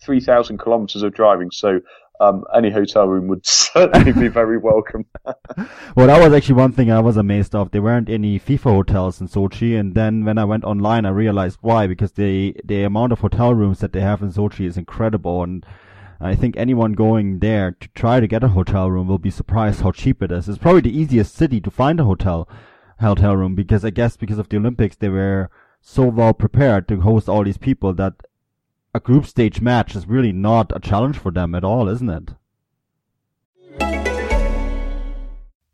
3,000 0.04 0.58
kilometers 0.58 1.04
of 1.04 1.14
driving. 1.14 1.52
So 1.52 1.80
um, 2.24 2.44
any 2.56 2.70
hotel 2.70 3.08
room 3.08 3.28
would 3.28 3.46
certainly 3.46 4.12
be 4.12 4.28
very 4.28 4.58
welcome. 4.58 5.06
well, 5.96 6.08
that 6.08 6.24
was 6.24 6.34
actually 6.34 6.56
one 6.56 6.72
thing 6.72 6.92
I 6.92 7.00
was 7.00 7.18
amazed 7.18 7.56
of. 7.56 7.72
There 7.72 7.82
weren't 7.82 8.10
any 8.10 8.40
FIFA 8.40 8.76
hotels 8.76 9.20
in 9.22 9.28
Sochi, 9.28 9.80
and 9.80 9.96
then 9.96 10.26
when 10.26 10.38
I 10.38 10.46
went 10.46 10.64
online, 10.64 11.06
I 11.06 11.10
realized 11.10 11.60
why. 11.62 11.88
Because 11.88 12.14
the 12.14 12.56
the 12.64 12.84
amount 12.84 13.12
of 13.12 13.20
hotel 13.20 13.54
rooms 13.54 13.80
that 13.80 13.94
they 13.94 14.02
have 14.02 14.22
in 14.22 14.32
Sochi 14.32 14.66
is 14.66 14.78
incredible, 14.78 15.44
and 15.44 15.66
I 16.20 16.36
think 16.36 16.56
anyone 16.56 16.94
going 16.94 17.40
there 17.40 17.72
to 17.72 17.88
try 17.90 18.20
to 18.20 18.28
get 18.28 18.44
a 18.44 18.50
hotel 18.50 18.90
room 18.90 19.08
will 19.08 19.18
be 19.18 19.32
surprised 19.32 19.82
how 19.82 19.92
cheap 19.92 20.22
it 20.22 20.32
is. 20.32 20.48
It's 20.48 20.58
probably 20.58 20.82
the 20.82 20.98
easiest 20.98 21.36
city 21.36 21.60
to 21.62 21.72
find 21.72 22.00
a 22.00 22.06
hotel 22.06 22.48
hotel 23.00 23.36
room 23.36 23.56
because 23.56 23.84
I 23.84 23.90
guess 23.90 24.16
because 24.16 24.38
of 24.38 24.48
the 24.48 24.58
Olympics 24.58 24.96
they 24.96 25.10
were 25.10 25.50
so 25.82 26.06
well 26.06 26.34
prepared 26.34 26.88
to 26.88 27.02
host 27.02 27.28
all 27.28 27.44
these 27.44 27.58
people 27.58 27.94
that 27.96 28.14
a 28.94 29.00
group 29.00 29.26
stage 29.26 29.60
match 29.60 29.96
is 29.96 30.08
really 30.08 30.32
not 30.32 30.72
a 30.76 30.80
challenge 30.80 31.18
for 31.18 31.32
them 31.32 31.56
at 31.56 31.64
all, 31.64 31.90
isn't 31.90 32.10
it? 32.10 32.30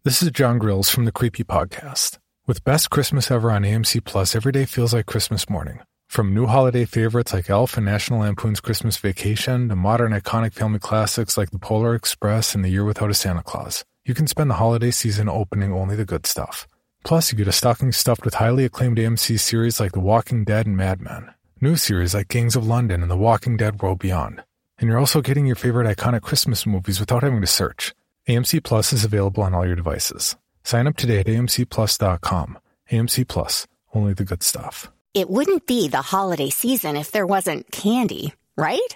This 0.04 0.24
is 0.24 0.32
John 0.32 0.58
Grills 0.58 0.90
from 0.90 1.04
the 1.06 1.12
Creepy 1.12 1.44
Podcast. 1.44 2.18
With 2.48 2.64
Best 2.64 2.90
Christmas 2.90 3.30
Ever 3.30 3.52
on 3.52 3.64
AMC 3.64 4.04
Plus, 4.06 4.36
every 4.36 4.54
day 4.54 4.66
feels 4.66 4.94
like 4.94 5.06
Christmas 5.06 5.50
morning. 5.50 5.82
From 6.08 6.34
new 6.34 6.48
holiday 6.48 6.86
favorites 6.86 7.34
like 7.34 7.50
Elf 7.50 7.78
and 7.78 7.86
National 7.86 8.22
Lampoon's 8.22 8.62
Christmas 8.62 8.98
Vacation 8.98 9.70
to 9.70 9.76
modern 9.76 10.14
iconic 10.14 10.54
family 10.54 10.80
classics 10.80 11.38
like 11.38 11.52
The 11.52 11.60
Polar 11.60 11.94
Express 11.94 12.56
and 12.56 12.66
The 12.66 12.70
Year 12.70 12.86
Without 12.86 13.12
a 13.12 13.14
Santa 13.14 13.44
Claus, 13.44 13.84
you 14.06 14.16
can 14.16 14.26
spend 14.26 14.50
the 14.50 14.56
holiday 14.56 14.90
season 14.90 15.30
opening 15.30 15.74
only 15.74 15.96
the 15.96 16.06
good 16.06 16.26
stuff. 16.26 16.68
Plus, 17.04 17.32
you 17.32 17.38
get 17.38 17.48
a 17.48 17.52
stocking 17.52 17.92
stuffed 17.92 18.26
with 18.26 18.36
highly 18.36 18.66
acclaimed 18.66 18.98
AMC 18.98 19.40
series 19.40 19.80
like 19.80 19.92
The 19.92 20.00
Walking 20.00 20.46
Dead 20.46 20.66
and 20.66 20.76
Mad 20.76 21.02
Men, 21.02 21.32
new 21.62 21.76
series 21.76 22.14
like 22.14 22.28
Gangs 22.30 22.55
of 22.55 22.66
London 22.66 23.01
and 23.01 23.12
The 23.12 23.18
Walking 23.18 23.57
Dead 23.57 23.82
World 23.82 23.99
Beyond. 23.99 24.43
And 24.78 24.88
you're 24.88 24.99
also 24.99 25.22
getting 25.22 25.45
your 25.45 25.55
favorite 25.55 25.97
iconic 25.97 26.22
Christmas 26.22 26.66
movies 26.66 26.99
without 26.99 27.24
having 27.24 27.41
to 27.41 27.47
search. 27.47 27.93
AMC 28.28 28.64
Plus 28.64 28.93
is 28.93 29.03
available 29.03 29.43
on 29.43 29.53
all 29.53 29.66
your 29.66 29.76
devices. 29.76 30.36
Sign 30.64 30.88
up 30.88 30.95
today 30.95 31.20
at 31.20 31.26
amcplus.com. 31.26 32.60
AMC 32.91 33.28
Plus, 33.28 33.68
only 33.93 34.14
the 34.14 34.24
good 34.24 34.43
stuff. 34.43 34.91
It 35.14 35.30
wouldn't 35.30 35.66
be 35.66 35.88
the 35.88 36.01
holiday 36.01 36.49
season 36.49 36.95
if 36.95 37.12
there 37.12 37.26
wasn't 37.26 37.72
candy, 37.72 38.34
right? 38.55 38.95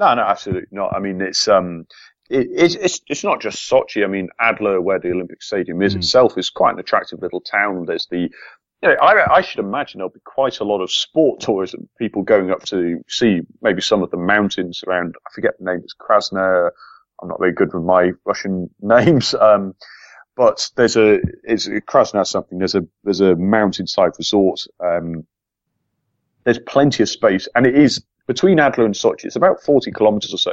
No, 0.00 0.14
no, 0.14 0.22
absolutely 0.22 0.68
not. 0.72 0.94
I 0.96 0.98
mean, 0.98 1.20
it's 1.20 1.46
um, 1.46 1.86
it, 2.30 2.48
it's, 2.50 2.74
it's 2.74 3.00
it's 3.06 3.22
not 3.22 3.40
just 3.40 3.70
Sochi. 3.70 4.02
I 4.02 4.06
mean, 4.06 4.30
Adler, 4.40 4.80
where 4.80 4.98
the 4.98 5.10
Olympic 5.10 5.42
Stadium 5.42 5.82
is 5.82 5.94
mm. 5.94 5.98
itself, 5.98 6.38
is 6.38 6.48
quite 6.48 6.72
an 6.72 6.80
attractive 6.80 7.20
little 7.20 7.42
town. 7.42 7.84
There's 7.84 8.06
the 8.10 8.30
you 8.82 8.88
know, 8.88 8.96
I, 9.02 9.36
I, 9.36 9.40
should 9.42 9.58
imagine 9.58 9.98
there'll 9.98 10.10
be 10.10 10.20
quite 10.24 10.60
a 10.60 10.64
lot 10.64 10.80
of 10.80 10.90
sport 10.90 11.40
tourism, 11.40 11.88
people 11.98 12.22
going 12.22 12.50
up 12.50 12.64
to 12.66 13.04
see 13.08 13.42
maybe 13.60 13.82
some 13.82 14.02
of 14.02 14.10
the 14.10 14.16
mountains 14.16 14.82
around, 14.86 15.16
I 15.26 15.30
forget 15.34 15.58
the 15.58 15.66
name, 15.66 15.82
it's 15.84 15.94
Krasner. 15.94 16.70
I'm 17.22 17.28
not 17.28 17.38
very 17.38 17.52
good 17.52 17.74
with 17.74 17.82
my 17.82 18.12
Russian 18.24 18.70
names. 18.80 19.34
Um, 19.34 19.74
but 20.34 20.70
there's 20.76 20.96
a, 20.96 21.20
it's 21.44 21.68
Krasner 21.68 22.26
something, 22.26 22.58
there's 22.58 22.74
a, 22.74 22.86
there's 23.04 23.20
a 23.20 23.36
mountainside 23.36 24.12
resort. 24.16 24.62
Um, 24.82 25.26
there's 26.44 26.58
plenty 26.60 27.02
of 27.02 27.10
space 27.10 27.48
and 27.54 27.66
it 27.66 27.76
is 27.76 28.02
between 28.30 28.60
Adler 28.60 28.84
and 28.84 28.94
Sochi, 28.94 29.24
it's 29.24 29.34
about 29.34 29.60
40 29.60 29.90
kilometers 29.90 30.32
or 30.32 30.38
so, 30.38 30.52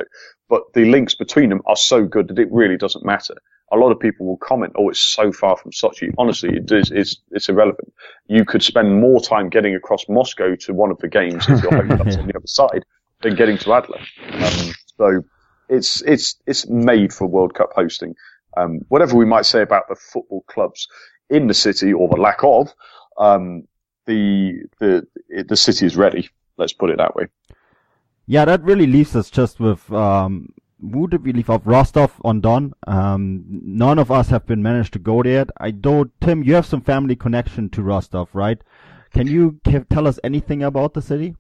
but 0.50 0.64
the 0.74 0.86
links 0.86 1.14
between 1.14 1.50
them 1.50 1.62
are 1.68 1.76
so 1.76 2.06
good 2.06 2.28
that 2.28 2.40
it 2.40 2.48
really 2.52 2.76
doesn't 2.76 3.06
matter. 3.06 3.36
A 3.72 3.78
lot 3.78 3.92
of 3.92 4.00
people 4.00 4.26
will 4.26 4.38
comment, 4.38 4.74
"Oh, 4.76 4.90
it's 4.90 5.00
so 5.00 5.32
far 5.32 5.56
from 5.58 5.70
Sochi." 5.70 6.12
Honestly, 6.18 6.58
it 6.58 6.72
is, 6.72 6.90
it's, 6.90 7.22
it's 7.30 7.50
irrelevant. 7.50 7.94
You 8.26 8.46
could 8.46 8.64
spend 8.64 9.00
more 9.00 9.22
time 9.22 9.50
getting 9.50 9.76
across 9.76 10.10
Moscow 10.10 10.56
to 10.56 10.74
one 10.74 10.90
of 10.90 10.98
the 10.98 11.08
games 11.08 11.46
if 11.48 11.64
on 11.72 11.88
the 11.88 12.34
other 12.36 12.48
side, 12.48 12.84
than 13.22 13.36
getting 13.36 13.60
to 13.60 13.74
Adler. 13.74 14.00
Um, 14.32 14.74
so 14.98 15.24
it's 15.70 16.02
it's 16.02 16.36
it's 16.48 16.68
made 16.68 17.14
for 17.14 17.28
World 17.28 17.54
Cup 17.54 17.74
hosting. 17.76 18.16
Um, 18.56 18.80
whatever 18.88 19.16
we 19.16 19.26
might 19.26 19.46
say 19.46 19.62
about 19.62 19.88
the 19.88 19.96
football 19.96 20.44
clubs 20.48 20.88
in 21.30 21.46
the 21.46 21.54
city 21.54 21.94
or 21.94 22.08
the 22.08 22.20
lack 22.20 22.44
of, 22.44 22.74
um, 23.20 23.68
the 24.08 24.64
the 24.80 25.06
the 25.48 25.56
city 25.56 25.86
is 25.86 25.96
ready. 25.96 26.28
Let's 26.58 26.74
put 26.74 26.90
it 26.90 26.98
that 26.98 27.16
way. 27.16 27.28
Yeah, 28.28 28.44
that 28.44 28.62
really 28.62 28.88
leaves 28.88 29.16
us 29.16 29.30
just 29.30 29.60
with 29.60 29.90
um, 29.92 30.54
who 30.82 31.08
did 31.08 31.24
we 31.24 31.32
leave 31.32 31.50
off? 31.50 31.62
Rostov 31.66 32.20
on 32.24 32.42
Don. 32.42 32.74
Um, 32.86 33.46
none 33.48 33.98
of 33.98 34.12
us 34.12 34.28
have 34.30 34.46
been 34.46 34.62
managed 34.62 34.94
to 34.94 35.00
go 35.00 35.24
there. 35.24 35.46
I 35.58 35.72
don't. 35.72 36.12
Tim, 36.22 36.44
you 36.44 36.54
have 36.56 36.66
some 36.66 36.82
family 36.82 37.16
connection 37.16 37.70
to 37.70 37.82
Rostov, 37.82 38.30
right? 38.34 38.62
Can 39.12 39.28
you 39.28 39.60
tell 39.90 40.08
us 40.08 40.20
anything 40.24 40.62
about 40.62 40.94
the 40.94 41.02
city? 41.02 41.36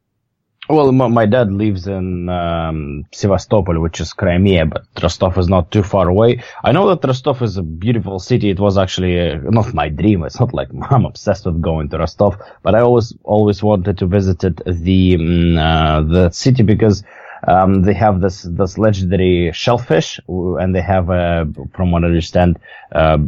Well, 0.69 0.91
my 0.91 1.25
dad 1.25 1.53
lives 1.53 1.87
in 1.87 2.27
um, 2.27 3.05
Sevastopol, 3.13 3.79
which 3.79 4.01
is 4.01 4.11
Crimea, 4.11 4.65
but 4.65 4.83
Rostov 5.01 5.37
is 5.37 5.47
not 5.47 5.71
too 5.71 5.81
far 5.81 6.09
away. 6.09 6.43
I 6.61 6.73
know 6.73 6.93
that 6.93 7.07
Rostov 7.07 7.41
is 7.41 7.55
a 7.55 7.63
beautiful 7.63 8.19
city. 8.19 8.49
It 8.49 8.59
was 8.59 8.77
actually 8.77 9.17
uh, 9.17 9.37
not 9.43 9.73
my 9.73 9.87
dream. 9.87 10.23
It's 10.23 10.41
not 10.41 10.53
like 10.53 10.67
I'm 10.89 11.05
obsessed 11.05 11.45
with 11.45 11.61
going 11.61 11.87
to 11.89 11.99
Rostov, 11.99 12.37
but 12.63 12.75
I 12.75 12.81
always 12.81 13.13
always 13.23 13.63
wanted 13.63 13.97
to 13.99 14.07
visit 14.07 14.39
the 14.39 15.15
um, 15.15 15.57
uh, 15.57 16.01
the 16.01 16.29
city 16.31 16.63
because 16.63 17.01
um, 17.47 17.83
they 17.83 17.93
have 17.93 18.19
this 18.19 18.41
this 18.41 18.77
legendary 18.77 19.53
shellfish, 19.53 20.19
and 20.27 20.75
they 20.75 20.81
have, 20.81 21.09
uh, 21.09 21.45
from 21.73 21.91
what 21.91 22.03
I 22.03 22.07
understand, 22.07 22.59
uh, 22.91 23.19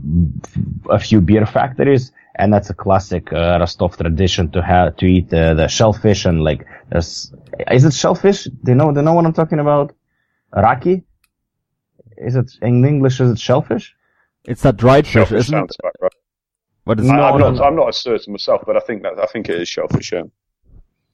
a 0.90 1.00
few 1.00 1.22
beer 1.22 1.46
factories 1.46 2.12
and 2.40 2.54
that's 2.54 2.70
a 2.70 2.74
classic 2.74 3.32
uh, 3.34 3.58
Rostov 3.60 3.98
tradition 3.98 4.50
to 4.52 4.62
have 4.62 4.96
to 4.98 5.06
eat 5.06 5.34
uh, 5.34 5.54
the 5.54 5.68
shellfish 5.68 6.26
and 6.26 6.44
like 6.44 6.66
is 6.96 7.86
it 7.86 7.94
shellfish? 7.94 8.46
Do 8.46 8.72
you 8.72 8.76
know? 8.76 8.92
Do 8.92 9.00
you 9.00 9.06
know 9.06 9.14
what 9.14 9.26
I'm 9.26 9.34
talking 9.34 9.60
about? 9.60 9.94
Raki? 10.54 11.04
Is 12.18 12.36
it 12.36 12.52
in 12.62 12.84
English? 12.86 13.20
Is 13.20 13.32
it 13.32 13.40
shellfish? 13.40 13.96
It's 14.46 14.64
that 14.64 14.78
dried 14.78 15.06
shellfish, 15.06 15.30
fish, 15.30 15.48
isn't 15.48 15.66
it? 15.66 15.76
Right. 16.02 16.12
But 16.86 17.00
it's 17.00 17.10
I, 17.10 17.16
not, 17.16 17.34
I'm 17.34 17.56
not. 17.56 17.66
I'm 17.66 17.76
not 17.76 17.94
certain 17.94 18.34
myself, 18.34 18.64
but 18.66 18.76
I 18.78 18.80
think 18.80 19.04
that 19.04 19.20
I 19.20 19.26
think 19.26 19.50
it 19.50 19.62
is 19.62 19.70
shellfish. 19.70 20.12
Yeah. 20.12 20.24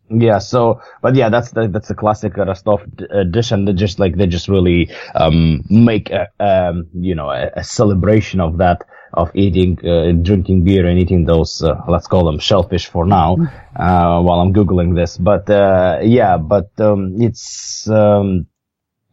Yeah, 0.07 0.37
so, 0.37 0.81
but 1.01 1.15
yeah, 1.15 1.29
that's 1.29 1.49
the, 1.49 1.67
that's 1.67 1.87
the 1.87 1.95
classic 1.95 2.37
Rostov 2.37 2.83
uh, 3.11 3.23
dish 3.23 3.51
and 3.51 3.67
they 3.67 3.73
just 3.73 3.97
like, 3.97 4.15
they 4.15 4.27
just 4.27 4.47
really, 4.47 4.91
um, 5.15 5.63
make 5.67 6.11
a, 6.11 6.27
um, 6.39 6.87
you 6.93 7.15
know, 7.15 7.31
a, 7.31 7.49
a 7.55 7.63
celebration 7.63 8.39
of 8.39 8.59
that 8.59 8.83
of 9.15 9.31
eating, 9.35 9.77
uh, 9.87 10.11
drinking 10.11 10.63
beer 10.63 10.85
and 10.85 10.99
eating 10.99 11.25
those, 11.25 11.63
uh, 11.63 11.81
let's 11.87 12.07
call 12.07 12.25
them 12.25 12.39
shellfish 12.39 12.87
for 12.87 13.05
now, 13.05 13.37
uh, 13.75 14.21
while 14.21 14.39
I'm 14.39 14.53
Googling 14.53 14.95
this. 14.95 15.17
But, 15.17 15.49
uh, 15.49 15.99
yeah, 16.03 16.37
but, 16.37 16.69
um, 16.79 17.21
it's, 17.21 17.89
um, 17.89 18.47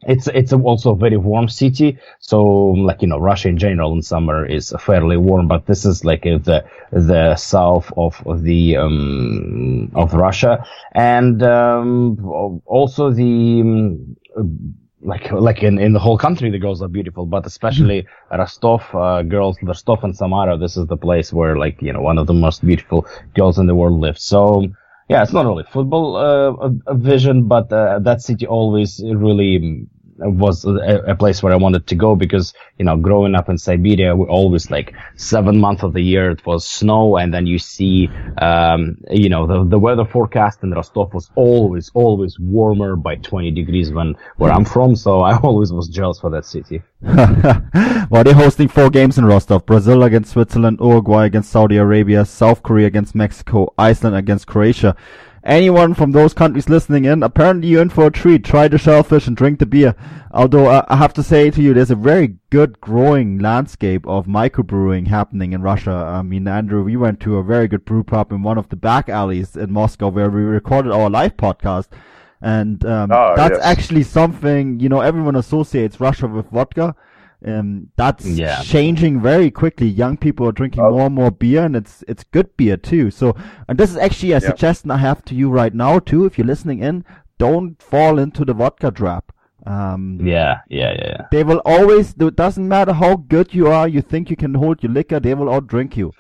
it's 0.07 0.27
it's 0.29 0.53
also 0.53 0.93
a 0.93 0.97
very 0.97 1.17
warm 1.17 1.49
city. 1.49 1.99
So 2.21 2.45
like 2.45 3.03
you 3.03 3.09
know, 3.09 3.19
Russia 3.19 3.49
in 3.49 3.59
general 3.59 3.93
in 3.93 4.03
summer 4.03 4.45
is 4.45 4.75
fairly 4.81 5.17
warm, 5.17 5.49
but 5.49 5.67
this 5.67 5.85
is 5.85 6.05
like 6.05 6.23
the 6.23 6.65
the 6.91 7.37
south 7.37 7.93
of 7.97 8.23
the 8.43 8.77
um, 8.77 9.93
of 9.95 10.15
Russia, 10.15 10.65
and 10.93 11.43
um, 11.43 12.63
also 12.67 13.11
the 13.11 13.61
um, 14.37 14.77
like 15.03 15.31
like 15.33 15.63
in, 15.63 15.79
in 15.79 15.93
the 15.93 15.99
whole 15.99 16.17
country 16.17 16.51
the 16.51 16.59
girls 16.59 16.81
are 16.81 16.89
beautiful 16.89 17.27
but 17.27 17.45
especially 17.47 18.03
mm-hmm. 18.03 18.39
rostov 18.39 18.83
uh, 18.95 19.23
girls 19.23 19.57
rostov 19.63 20.03
and 20.05 20.17
samara 20.17 20.57
this 20.57 20.77
is 20.77 20.87
the 20.87 20.97
place 20.97 21.33
where 21.33 21.57
like 21.57 21.81
you 21.83 21.93
know 21.93 22.01
one 22.01 22.19
of 22.19 22.27
the 22.27 22.33
most 22.33 22.65
beautiful 22.65 23.07
girls 23.35 23.59
in 23.59 23.67
the 23.67 23.75
world 23.75 24.01
lives 24.01 24.23
so 24.23 24.65
yeah 25.09 25.23
it's 25.23 25.33
not 25.33 25.47
only 25.47 25.65
football 25.65 26.17
uh, 26.17 26.95
vision 26.95 27.49
but 27.49 27.73
uh, 27.73 27.99
that 27.99 28.23
city 28.23 28.47
always 28.47 29.03
really 29.05 29.87
was 30.19 30.65
a, 30.65 31.03
a, 31.07 31.15
place 31.15 31.43
where 31.43 31.53
I 31.53 31.57
wanted 31.57 31.87
to 31.87 31.95
go 31.95 32.15
because, 32.15 32.55
you 32.79 32.85
know, 32.85 32.97
growing 32.97 33.35
up 33.35 33.49
in 33.49 33.59
Siberia, 33.59 34.15
we 34.15 34.27
always 34.27 34.71
like 34.71 34.95
seven 35.17 35.59
months 35.59 35.83
of 35.83 35.93
the 35.93 36.01
year 36.01 36.31
it 36.31 36.45
was 36.47 36.67
snow 36.67 37.17
and 37.17 37.33
then 37.33 37.47
you 37.47 37.59
see, 37.59 38.09
um, 38.39 38.99
you 39.11 39.29
know, 39.29 39.47
the, 39.47 39.65
the 39.65 39.79
weather 39.79 40.05
forecast 40.05 40.63
in 40.63 40.71
Rostov 40.71 41.15
was 41.15 41.31
always, 41.35 41.91
always 41.95 42.39
warmer 42.39 42.97
by 42.97 43.17
20 43.17 43.51
degrees 43.51 43.91
when, 43.93 44.15
where 44.37 44.53
I'm 44.53 44.65
from. 44.65 44.97
So 44.97 45.21
I 45.31 45.39
always 45.39 45.73
was 45.73 45.89
jealous 45.89 46.21
for 46.21 46.31
that 46.31 46.45
city. 46.45 46.83
well, 47.03 48.25
they're 48.25 48.35
hosting 48.35 48.69
four 48.69 48.91
games 48.91 49.19
in 49.19 49.25
Rostov. 49.25 49.67
Brazil 49.67 50.03
against 50.03 50.33
Switzerland, 50.33 50.79
Uruguay 50.81 51.27
against 51.27 51.51
Saudi 51.51 51.77
Arabia, 51.77 52.25
South 52.25 52.63
Korea 52.63 52.87
against 52.87 53.15
Mexico, 53.15 53.73
Iceland 53.79 54.17
against 54.17 54.47
Croatia 54.47 54.97
anyone 55.45 55.95
from 55.95 56.13
those 56.13 56.35
countries 56.35 56.69
listening 56.69 57.05
in, 57.05 57.23
apparently 57.23 57.69
you're 57.69 57.83
in 57.83 57.89
for 57.89 58.07
a 58.07 58.11
treat. 58.11 58.45
Try 58.45 58.69
the 58.69 58.79
shellfish 58.79 59.27
and 59.27 59.37
drink 59.37 59.59
the 59.59 59.67
beer. 59.67 59.95
Although 60.33 60.67
uh, 60.67 60.85
I 60.89 60.97
have 60.97 61.13
to 61.15 61.23
say 61.23 61.51
to 61.51 61.63
you, 61.63 61.75
there's 61.75 61.91
a 61.91 61.97
very 61.97 62.37
good 62.51 62.81
growing 62.81 63.39
landscape 63.39 64.07
of 64.07 64.27
microbrewing 64.27 65.09
happening 65.09 65.53
in 65.53 65.63
Russia. 65.63 65.93
I 65.93 66.23
mean, 66.23 66.49
Andrew, 66.49 66.83
we 66.83 66.97
went 66.97 67.21
to 67.21 67.37
a 67.37 67.43
very 67.43 67.69
good 67.69 67.85
brew 67.85 68.03
pub 68.03 68.33
in 68.33 68.43
one 68.43 68.59
of 68.59 68.69
the 68.69 68.77
back 68.77 69.09
alleys 69.09 69.57
in 69.57 69.73
Moscow 69.73 70.09
where 70.09 70.31
we 70.31 70.43
recorded 70.43 70.93
our 70.93 71.11
live 71.11 71.37
podcast. 71.37 71.89
And 72.41 72.85
um, 72.85 73.13
oh, 73.13 73.35
that's 73.37 73.59
yes. 73.59 73.65
actually 73.65 74.03
something, 74.03 74.81
you 74.81 74.89
know, 74.89 75.01
everyone 75.01 75.37
associates 75.37 76.01
Russia 76.01 76.27
with 76.27 76.51
vodka. 76.51 76.97
Um, 77.45 77.89
that's 77.97 78.27
yeah. 78.27 78.63
changing 78.63 79.21
very 79.21 79.51
quickly. 79.51 79.89
Young 79.89 80.17
people 80.17 80.49
are 80.49 80.53
drinking 80.53 80.85
oh. 80.85 80.91
more 80.91 81.07
and 81.07 81.15
more 81.15 81.31
beer, 81.31 81.65
and 81.65 81.75
it's 81.75 82.05
it's 82.07 82.25
good 82.25 82.57
beer 82.57 82.77
too. 82.77 83.11
So, 83.11 83.35
and 83.69 83.79
this 83.79 83.91
is 83.91 83.97
actually 83.97 84.33
a 84.33 84.41
yeah. 84.41 84.49
suggestion 84.49 84.91
I 84.91 84.99
have 84.99 85.25
to 85.27 85.35
you 85.35 85.51
right 85.51 85.75
now 85.75 85.99
too. 85.99 86.25
If 86.25 86.39
you're 86.39 86.47
listening 86.47 86.81
in, 86.81 87.05
don't 87.39 87.83
fall 87.83 88.19
into 88.19 88.45
the 88.45 88.55
vodka 88.55 88.91
trap. 88.91 89.33
Um, 89.67 90.19
yeah, 90.23 90.61
yeah, 90.69 90.93
yeah, 90.93 91.07
yeah. 91.07 91.27
They 91.31 91.45
will 91.45 91.63
always. 91.65 92.15
It 92.19 92.37
doesn't 92.37 92.67
matter 92.67 92.93
how 92.93 93.17
good 93.17 93.55
you 93.55 93.69
are. 93.69 93.89
You 93.89 94.03
think 94.03 94.31
you 94.31 94.37
can 94.37 94.55
hold 94.55 94.83
your 94.83 94.93
liquor, 94.93 95.21
they 95.21 95.35
will 95.35 95.47
outdrink 95.47 95.97
you. 95.97 96.13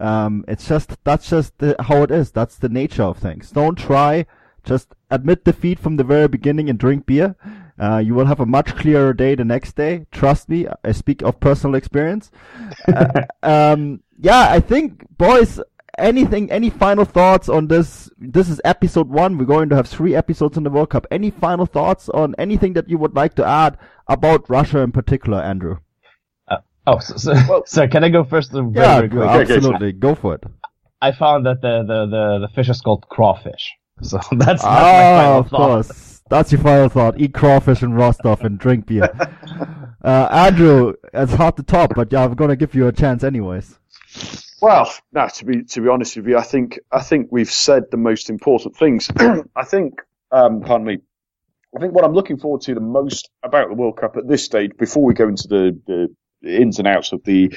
Um, 0.00 0.44
it's 0.46 0.68
just 0.68 0.96
that's 1.04 1.28
just 1.28 1.58
the, 1.58 1.76
how 1.80 2.02
it 2.02 2.10
is. 2.10 2.30
That's 2.30 2.56
the 2.56 2.68
nature 2.68 3.02
of 3.02 3.18
things. 3.18 3.50
Don't 3.50 3.76
try. 3.76 4.26
Just 4.64 4.94
admit 5.10 5.44
defeat 5.44 5.78
from 5.78 5.96
the 5.96 6.04
very 6.04 6.28
beginning 6.28 6.68
and 6.68 6.78
drink 6.78 7.06
beer. 7.06 7.36
Uh, 7.78 7.98
you 7.98 8.14
will 8.14 8.26
have 8.26 8.40
a 8.40 8.46
much 8.46 8.74
clearer 8.76 9.12
day 9.12 9.34
the 9.34 9.44
next 9.44 9.76
day. 9.76 10.06
Trust 10.10 10.48
me, 10.48 10.66
I 10.84 10.92
speak 10.92 11.22
of 11.22 11.38
personal 11.38 11.76
experience. 11.76 12.30
uh, 12.88 13.22
um, 13.42 14.02
yeah, 14.18 14.48
I 14.50 14.60
think, 14.60 15.06
boys, 15.16 15.60
anything, 15.96 16.50
any 16.50 16.70
final 16.70 17.04
thoughts 17.04 17.48
on 17.48 17.68
this? 17.68 18.10
This 18.18 18.48
is 18.48 18.60
episode 18.64 19.08
one. 19.08 19.38
We're 19.38 19.44
going 19.44 19.68
to 19.68 19.76
have 19.76 19.86
three 19.86 20.14
episodes 20.14 20.56
in 20.56 20.64
the 20.64 20.70
World 20.70 20.90
Cup. 20.90 21.06
Any 21.10 21.30
final 21.30 21.66
thoughts 21.66 22.08
on 22.08 22.34
anything 22.36 22.72
that 22.72 22.88
you 22.88 22.98
would 22.98 23.14
like 23.14 23.34
to 23.34 23.44
add 23.44 23.78
about 24.08 24.48
Russia 24.50 24.80
in 24.80 24.90
particular, 24.90 25.40
Andrew? 25.40 25.78
Uh, 26.48 26.58
oh, 26.86 26.98
so, 26.98 27.16
so, 27.16 27.32
well, 27.48 27.62
so, 27.66 27.86
can 27.86 28.02
I 28.02 28.08
go 28.08 28.24
first? 28.24 28.52
Very, 28.52 28.70
yeah, 28.74 29.06
very 29.06 29.42
absolutely. 29.42 29.92
Go 29.92 30.16
for 30.16 30.34
it. 30.34 30.44
I 31.00 31.12
found 31.12 31.46
that 31.46 31.60
the, 31.60 31.84
the, 31.86 32.06
the, 32.06 32.46
the 32.46 32.48
fish 32.54 32.68
is 32.68 32.80
called 32.80 33.08
crawfish. 33.08 33.72
So 34.02 34.18
that's, 34.32 34.62
that's 34.62 34.64
oh, 34.64 34.68
my 34.68 35.22
final 35.22 35.38
of 35.38 35.48
thought. 35.48 35.58
course. 35.58 36.07
That's 36.28 36.52
your 36.52 36.60
final 36.60 36.88
thought. 36.88 37.20
Eat 37.20 37.34
crawfish 37.34 37.82
in 37.82 38.12
stuff 38.12 38.42
and 38.42 38.58
drink 38.58 38.86
beer. 38.86 39.10
uh, 40.04 40.28
Andrew, 40.30 40.94
it's 41.12 41.34
hard 41.34 41.56
to 41.56 41.62
top, 41.62 41.94
but 41.94 42.12
yeah, 42.12 42.24
I'm 42.24 42.34
going 42.34 42.50
to 42.50 42.56
give 42.56 42.74
you 42.74 42.86
a 42.86 42.92
chance 42.92 43.24
anyways. 43.24 43.78
Well, 44.60 44.92
no, 45.12 45.28
to 45.28 45.44
be 45.44 45.62
to 45.62 45.80
be 45.80 45.88
honest 45.88 46.16
with 46.16 46.26
you, 46.26 46.36
I 46.36 46.42
think 46.42 46.80
I 46.90 47.00
think 47.00 47.28
we've 47.30 47.50
said 47.50 47.84
the 47.90 47.96
most 47.96 48.28
important 48.28 48.76
things. 48.76 49.08
I 49.56 49.64
think, 49.64 50.00
um, 50.32 50.62
pardon 50.62 50.86
me, 50.86 50.98
I 51.76 51.80
think 51.80 51.94
what 51.94 52.04
I'm 52.04 52.14
looking 52.14 52.38
forward 52.38 52.62
to 52.62 52.74
the 52.74 52.80
most 52.80 53.30
about 53.42 53.68
the 53.68 53.74
World 53.74 53.98
Cup 53.98 54.16
at 54.16 54.26
this 54.26 54.44
stage, 54.44 54.72
before 54.76 55.04
we 55.04 55.14
go 55.14 55.28
into 55.28 55.46
the, 55.48 55.80
the 55.86 56.14
ins 56.42 56.78
and 56.78 56.88
outs 56.88 57.12
of 57.12 57.22
the 57.24 57.54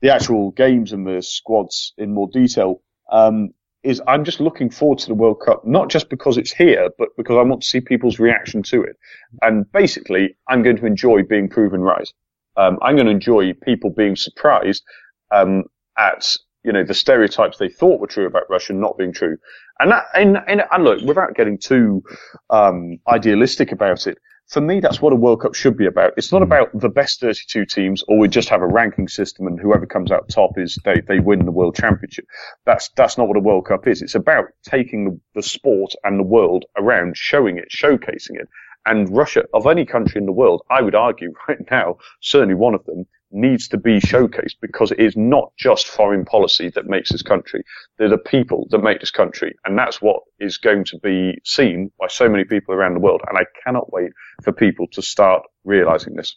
the 0.00 0.12
actual 0.12 0.50
games 0.50 0.92
and 0.92 1.06
the 1.06 1.22
squads 1.22 1.94
in 1.96 2.12
more 2.12 2.28
detail, 2.28 2.82
um, 3.10 3.50
is 3.84 4.02
I'm 4.08 4.24
just 4.24 4.40
looking 4.40 4.70
forward 4.70 4.98
to 5.00 5.06
the 5.06 5.14
World 5.14 5.40
Cup, 5.44 5.64
not 5.64 5.90
just 5.90 6.08
because 6.08 6.36
it's 6.36 6.52
here, 6.52 6.90
but 6.98 7.08
because 7.16 7.36
I 7.36 7.42
want 7.42 7.62
to 7.62 7.68
see 7.68 7.80
people's 7.80 8.18
reaction 8.18 8.62
to 8.64 8.82
it. 8.82 8.96
And 9.42 9.70
basically, 9.72 10.36
I'm 10.48 10.62
going 10.62 10.76
to 10.78 10.86
enjoy 10.86 11.22
being 11.22 11.48
proven 11.48 11.80
right. 11.80 12.10
Um, 12.56 12.78
I'm 12.82 12.96
going 12.96 13.06
to 13.06 13.12
enjoy 13.12 13.52
people 13.52 13.90
being 13.90 14.16
surprised 14.16 14.82
um, 15.30 15.64
at 15.98 16.36
you 16.64 16.72
know 16.72 16.84
the 16.84 16.94
stereotypes 16.94 17.58
they 17.58 17.68
thought 17.68 18.00
were 18.00 18.06
true 18.06 18.26
about 18.26 18.48
Russia 18.48 18.72
not 18.72 18.96
being 18.96 19.12
true. 19.12 19.36
And 19.80 19.90
that, 19.90 20.04
and, 20.14 20.38
and, 20.46 20.62
and 20.70 20.84
look, 20.84 21.02
without 21.02 21.34
getting 21.34 21.58
too 21.58 22.02
um, 22.50 22.98
idealistic 23.08 23.72
about 23.72 24.06
it, 24.06 24.18
for 24.48 24.60
me, 24.60 24.80
that's 24.80 25.00
what 25.00 25.12
a 25.12 25.16
World 25.16 25.40
Cup 25.40 25.54
should 25.54 25.76
be 25.76 25.86
about. 25.86 26.12
It's 26.16 26.32
not 26.32 26.40
mm. 26.40 26.44
about 26.44 26.78
the 26.78 26.88
best 26.88 27.20
32 27.20 27.64
teams 27.66 28.04
or 28.08 28.18
we 28.18 28.28
just 28.28 28.48
have 28.50 28.62
a 28.62 28.66
ranking 28.66 29.08
system 29.08 29.46
and 29.46 29.58
whoever 29.58 29.86
comes 29.86 30.12
out 30.12 30.28
top 30.28 30.58
is 30.58 30.78
they, 30.84 31.00
they 31.06 31.18
win 31.18 31.44
the 31.44 31.52
world 31.52 31.76
championship. 31.76 32.26
That's, 32.66 32.90
that's 32.96 33.16
not 33.16 33.28
what 33.28 33.36
a 33.36 33.40
World 33.40 33.66
Cup 33.66 33.86
is. 33.86 34.02
It's 34.02 34.14
about 34.14 34.46
taking 34.62 35.20
the 35.34 35.42
sport 35.42 35.92
and 36.04 36.18
the 36.18 36.24
world 36.24 36.66
around, 36.76 37.16
showing 37.16 37.58
it, 37.58 37.68
showcasing 37.74 38.36
it. 38.38 38.48
And 38.86 39.14
Russia, 39.16 39.44
of 39.54 39.66
any 39.66 39.86
country 39.86 40.18
in 40.20 40.26
the 40.26 40.32
world, 40.32 40.62
I 40.70 40.82
would 40.82 40.94
argue 40.94 41.32
right 41.48 41.58
now, 41.70 41.96
certainly 42.20 42.54
one 42.54 42.74
of 42.74 42.84
them, 42.84 43.06
needs 43.34 43.68
to 43.68 43.76
be 43.76 44.00
showcased 44.00 44.54
because 44.60 44.92
it 44.92 45.00
is 45.00 45.16
not 45.16 45.52
just 45.58 45.88
foreign 45.88 46.24
policy 46.24 46.70
that 46.70 46.86
makes 46.86 47.10
this 47.10 47.22
country. 47.22 47.64
They're 47.98 48.08
the 48.08 48.16
people 48.18 48.66
that 48.70 48.78
make 48.78 49.00
this 49.00 49.10
country. 49.10 49.56
And 49.64 49.76
that's 49.76 50.00
what 50.00 50.22
is 50.38 50.56
going 50.56 50.84
to 50.86 50.98
be 50.98 51.38
seen 51.44 51.90
by 51.98 52.06
so 52.08 52.28
many 52.28 52.44
people 52.44 52.74
around 52.74 52.94
the 52.94 53.00
world. 53.00 53.22
And 53.28 53.36
I 53.36 53.44
cannot 53.64 53.92
wait 53.92 54.12
for 54.42 54.52
people 54.52 54.86
to 54.92 55.02
start 55.02 55.42
realizing 55.64 56.14
this. 56.14 56.36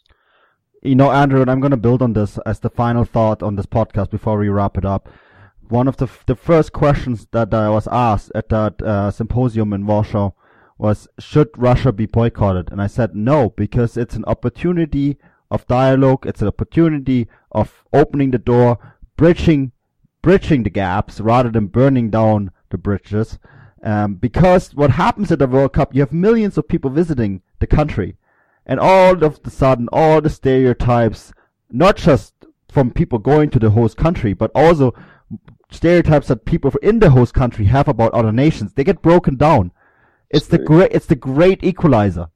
You 0.82 0.94
know, 0.94 1.10
Andrew, 1.10 1.40
and 1.40 1.50
I'm 1.50 1.60
going 1.60 1.70
to 1.70 1.76
build 1.76 2.02
on 2.02 2.12
this 2.12 2.38
as 2.44 2.60
the 2.60 2.70
final 2.70 3.04
thought 3.04 3.42
on 3.42 3.56
this 3.56 3.66
podcast 3.66 4.10
before 4.10 4.38
we 4.38 4.48
wrap 4.48 4.76
it 4.76 4.84
up. 4.84 5.08
One 5.68 5.88
of 5.88 5.96
the, 5.98 6.08
the 6.26 6.36
first 6.36 6.72
questions 6.72 7.26
that 7.32 7.52
I 7.52 7.68
was 7.68 7.88
asked 7.88 8.32
at 8.34 8.48
that 8.48 8.80
uh, 8.82 9.10
symposium 9.10 9.72
in 9.72 9.86
Warsaw 9.86 10.30
was, 10.78 11.08
should 11.18 11.50
Russia 11.56 11.92
be 11.92 12.06
boycotted? 12.06 12.70
And 12.70 12.80
I 12.80 12.86
said 12.86 13.14
no, 13.14 13.50
because 13.50 13.96
it's 13.96 14.14
an 14.14 14.24
opportunity 14.26 15.18
of 15.50 15.66
dialogue. 15.66 16.26
It's 16.26 16.42
an 16.42 16.48
opportunity 16.48 17.28
of 17.52 17.84
opening 17.92 18.30
the 18.30 18.38
door, 18.38 18.78
bridging, 19.16 19.72
bridging 20.22 20.62
the 20.62 20.70
gaps 20.70 21.20
rather 21.20 21.50
than 21.50 21.66
burning 21.66 22.10
down 22.10 22.50
the 22.70 22.78
bridges. 22.78 23.38
Um, 23.82 24.14
because 24.14 24.74
what 24.74 24.90
happens 24.90 25.30
at 25.30 25.38
the 25.38 25.46
World 25.46 25.72
Cup, 25.72 25.94
you 25.94 26.00
have 26.00 26.12
millions 26.12 26.58
of 26.58 26.68
people 26.68 26.90
visiting 26.90 27.42
the 27.60 27.66
country. 27.66 28.16
And 28.66 28.78
all 28.78 29.24
of 29.24 29.42
the 29.42 29.50
sudden, 29.50 29.88
all 29.92 30.20
the 30.20 30.28
stereotypes, 30.30 31.32
not 31.70 31.96
just 31.96 32.34
from 32.70 32.90
people 32.90 33.18
going 33.18 33.50
to 33.50 33.58
the 33.58 33.70
host 33.70 33.96
country, 33.96 34.34
but 34.34 34.50
also 34.54 34.94
stereotypes 35.70 36.28
that 36.28 36.44
people 36.44 36.72
in 36.82 36.98
the 36.98 37.10
host 37.10 37.34
country 37.34 37.66
have 37.66 37.88
about 37.88 38.12
other 38.12 38.32
nations, 38.32 38.74
they 38.74 38.84
get 38.84 39.02
broken 39.02 39.36
down. 39.36 39.72
It's 40.30 40.46
the 40.46 40.58
great, 40.58 40.92
it's 40.92 41.06
the 41.06 41.16
great 41.16 41.64
equalizer. 41.64 42.28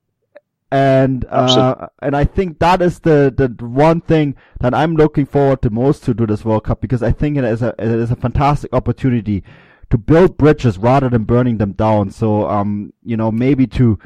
And, 0.73 1.27
uh, 1.27 1.89
and 2.01 2.17
I 2.17 2.25
think 2.25 2.59
that 2.61 2.81
is 2.81 3.01
the, 3.01 3.31
the 3.37 3.49
one 3.67 4.01
thing 4.01 4.37
that 4.61 4.73
I'm 4.73 4.95
looking 4.95 5.27
forward 5.27 5.61
to 5.63 5.71
most 5.71 6.03
to 6.05 6.15
do 6.15 6.27
this 6.27 6.47
World 6.47 6.65
Cup 6.65 6.81
because 6.81 7.03
I 7.03 7.13
think 7.13 7.37
it 7.37 7.45
is 7.45 7.61
a, 7.61 7.75
it 7.79 7.89
is 7.89 8.11
a 8.11 8.17
fantastic 8.17 8.73
opportunity 8.73 9.45
to 9.91 9.99
build 9.99 10.39
bridges 10.39 10.79
rather 10.79 11.11
than 11.11 11.25
burning 11.25 11.59
them 11.59 11.73
down. 11.73 12.11
So, 12.11 12.49
um, 12.49 12.95
you 13.05 13.19
know, 13.19 13.31
maybe 13.31 13.67
to, 13.67 13.99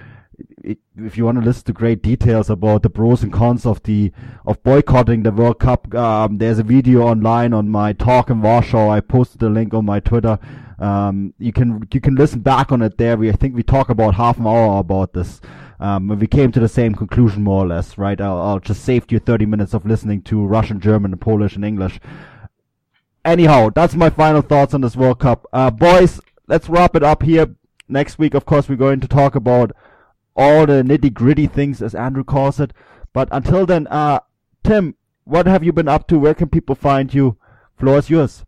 if 0.97 1.17
you 1.17 1.25
want 1.25 1.39
to 1.39 1.45
listen 1.45 1.62
to 1.67 1.73
great 1.73 2.03
details 2.03 2.51
about 2.51 2.83
the 2.83 2.91
pros 2.91 3.23
and 3.23 3.33
cons 3.33 3.64
of 3.64 3.81
the 3.85 4.11
of 4.45 4.61
boycotting 4.64 5.23
the 5.23 5.31
World 5.31 5.61
Cup, 5.61 5.95
um, 5.95 6.39
there's 6.39 6.59
a 6.59 6.64
video 6.64 7.03
online 7.03 7.53
on 7.53 7.69
my 7.69 7.93
talk 7.93 8.29
in 8.29 8.43
Warsaw. 8.43 8.91
I 8.91 8.99
posted 8.99 9.39
the 9.39 9.51
link 9.51 9.73
on 9.73 9.85
my 9.85 10.01
Twitter. 10.01 10.41
Um, 10.81 11.33
you 11.39 11.53
can 11.53 11.87
you 11.93 12.01
can 12.01 12.17
listen 12.17 12.41
back 12.41 12.73
on 12.73 12.83
it 12.83 12.99
there. 12.99 13.17
We 13.17 13.31
I 13.31 13.33
think 13.35 13.55
we 13.55 13.62
talk 13.62 13.89
about 13.89 14.17
half 14.17 14.39
an 14.39 14.49
hour 14.49 14.81
about 14.81 15.12
this. 15.12 15.41
Um, 15.79 16.09
we 16.09 16.27
came 16.27 16.53
to 16.53 16.61
the 16.61 16.68
same 16.68 16.95
conclusion 16.95 17.43
more 17.43 17.64
or 17.64 17.68
less, 17.68 17.99
right? 17.99 18.20
I'll, 18.20 18.41
I'll 18.41 18.61
just 18.61 18.85
save 18.85 19.11
you 19.11 19.18
30 19.18 19.47
minutes 19.47 19.74
of 19.74 19.85
listening 19.85 20.22
to 20.22 20.45
Russian, 20.45 20.81
German, 20.81 21.16
Polish, 21.18 21.55
and 21.55 21.64
English. 21.64 22.01
Anyhow, 23.24 23.70
that's 23.74 23.95
my 23.95 24.09
final 24.09 24.41
thoughts 24.41 24.72
on 24.72 24.81
this 24.81 24.97
World 24.97 25.18
Cup. 25.18 25.47
Uh, 25.53 25.70
boys, 25.70 26.20
let's 26.47 26.68
wrap 26.68 26.97
it 26.97 27.03
up 27.03 27.22
here. 27.22 27.55
Next 27.89 28.18
week, 28.18 28.35
of 28.35 28.47
course, 28.47 28.68
we're 28.68 28.77
going 28.77 29.01
to 29.01 29.09
talk 29.09 29.35
about 29.35 29.72
all 30.35 30.66
the 30.66 30.83
nitty 30.83 31.12
gritty 31.12 31.47
things, 31.47 31.83
as 31.83 31.95
Andrew 31.95 32.24
calls 32.24 32.59
it. 32.59 32.72
But 33.12 33.29
until 33.31 33.66
then, 33.66 33.87
uh, 33.89 34.20
Tim, 34.64 34.95
what 35.24 35.47
have 35.47 35.62
you 35.62 35.72
been 35.72 35.89
up 35.89 36.09
to? 36.09 36.18
Where 36.18 36.35
can 36.35 36.49
people 36.49 36.74
find 36.74 37.12
you? 37.12 37.37
Floor 37.79 37.99
is 37.99 38.09
yours. 38.09 38.45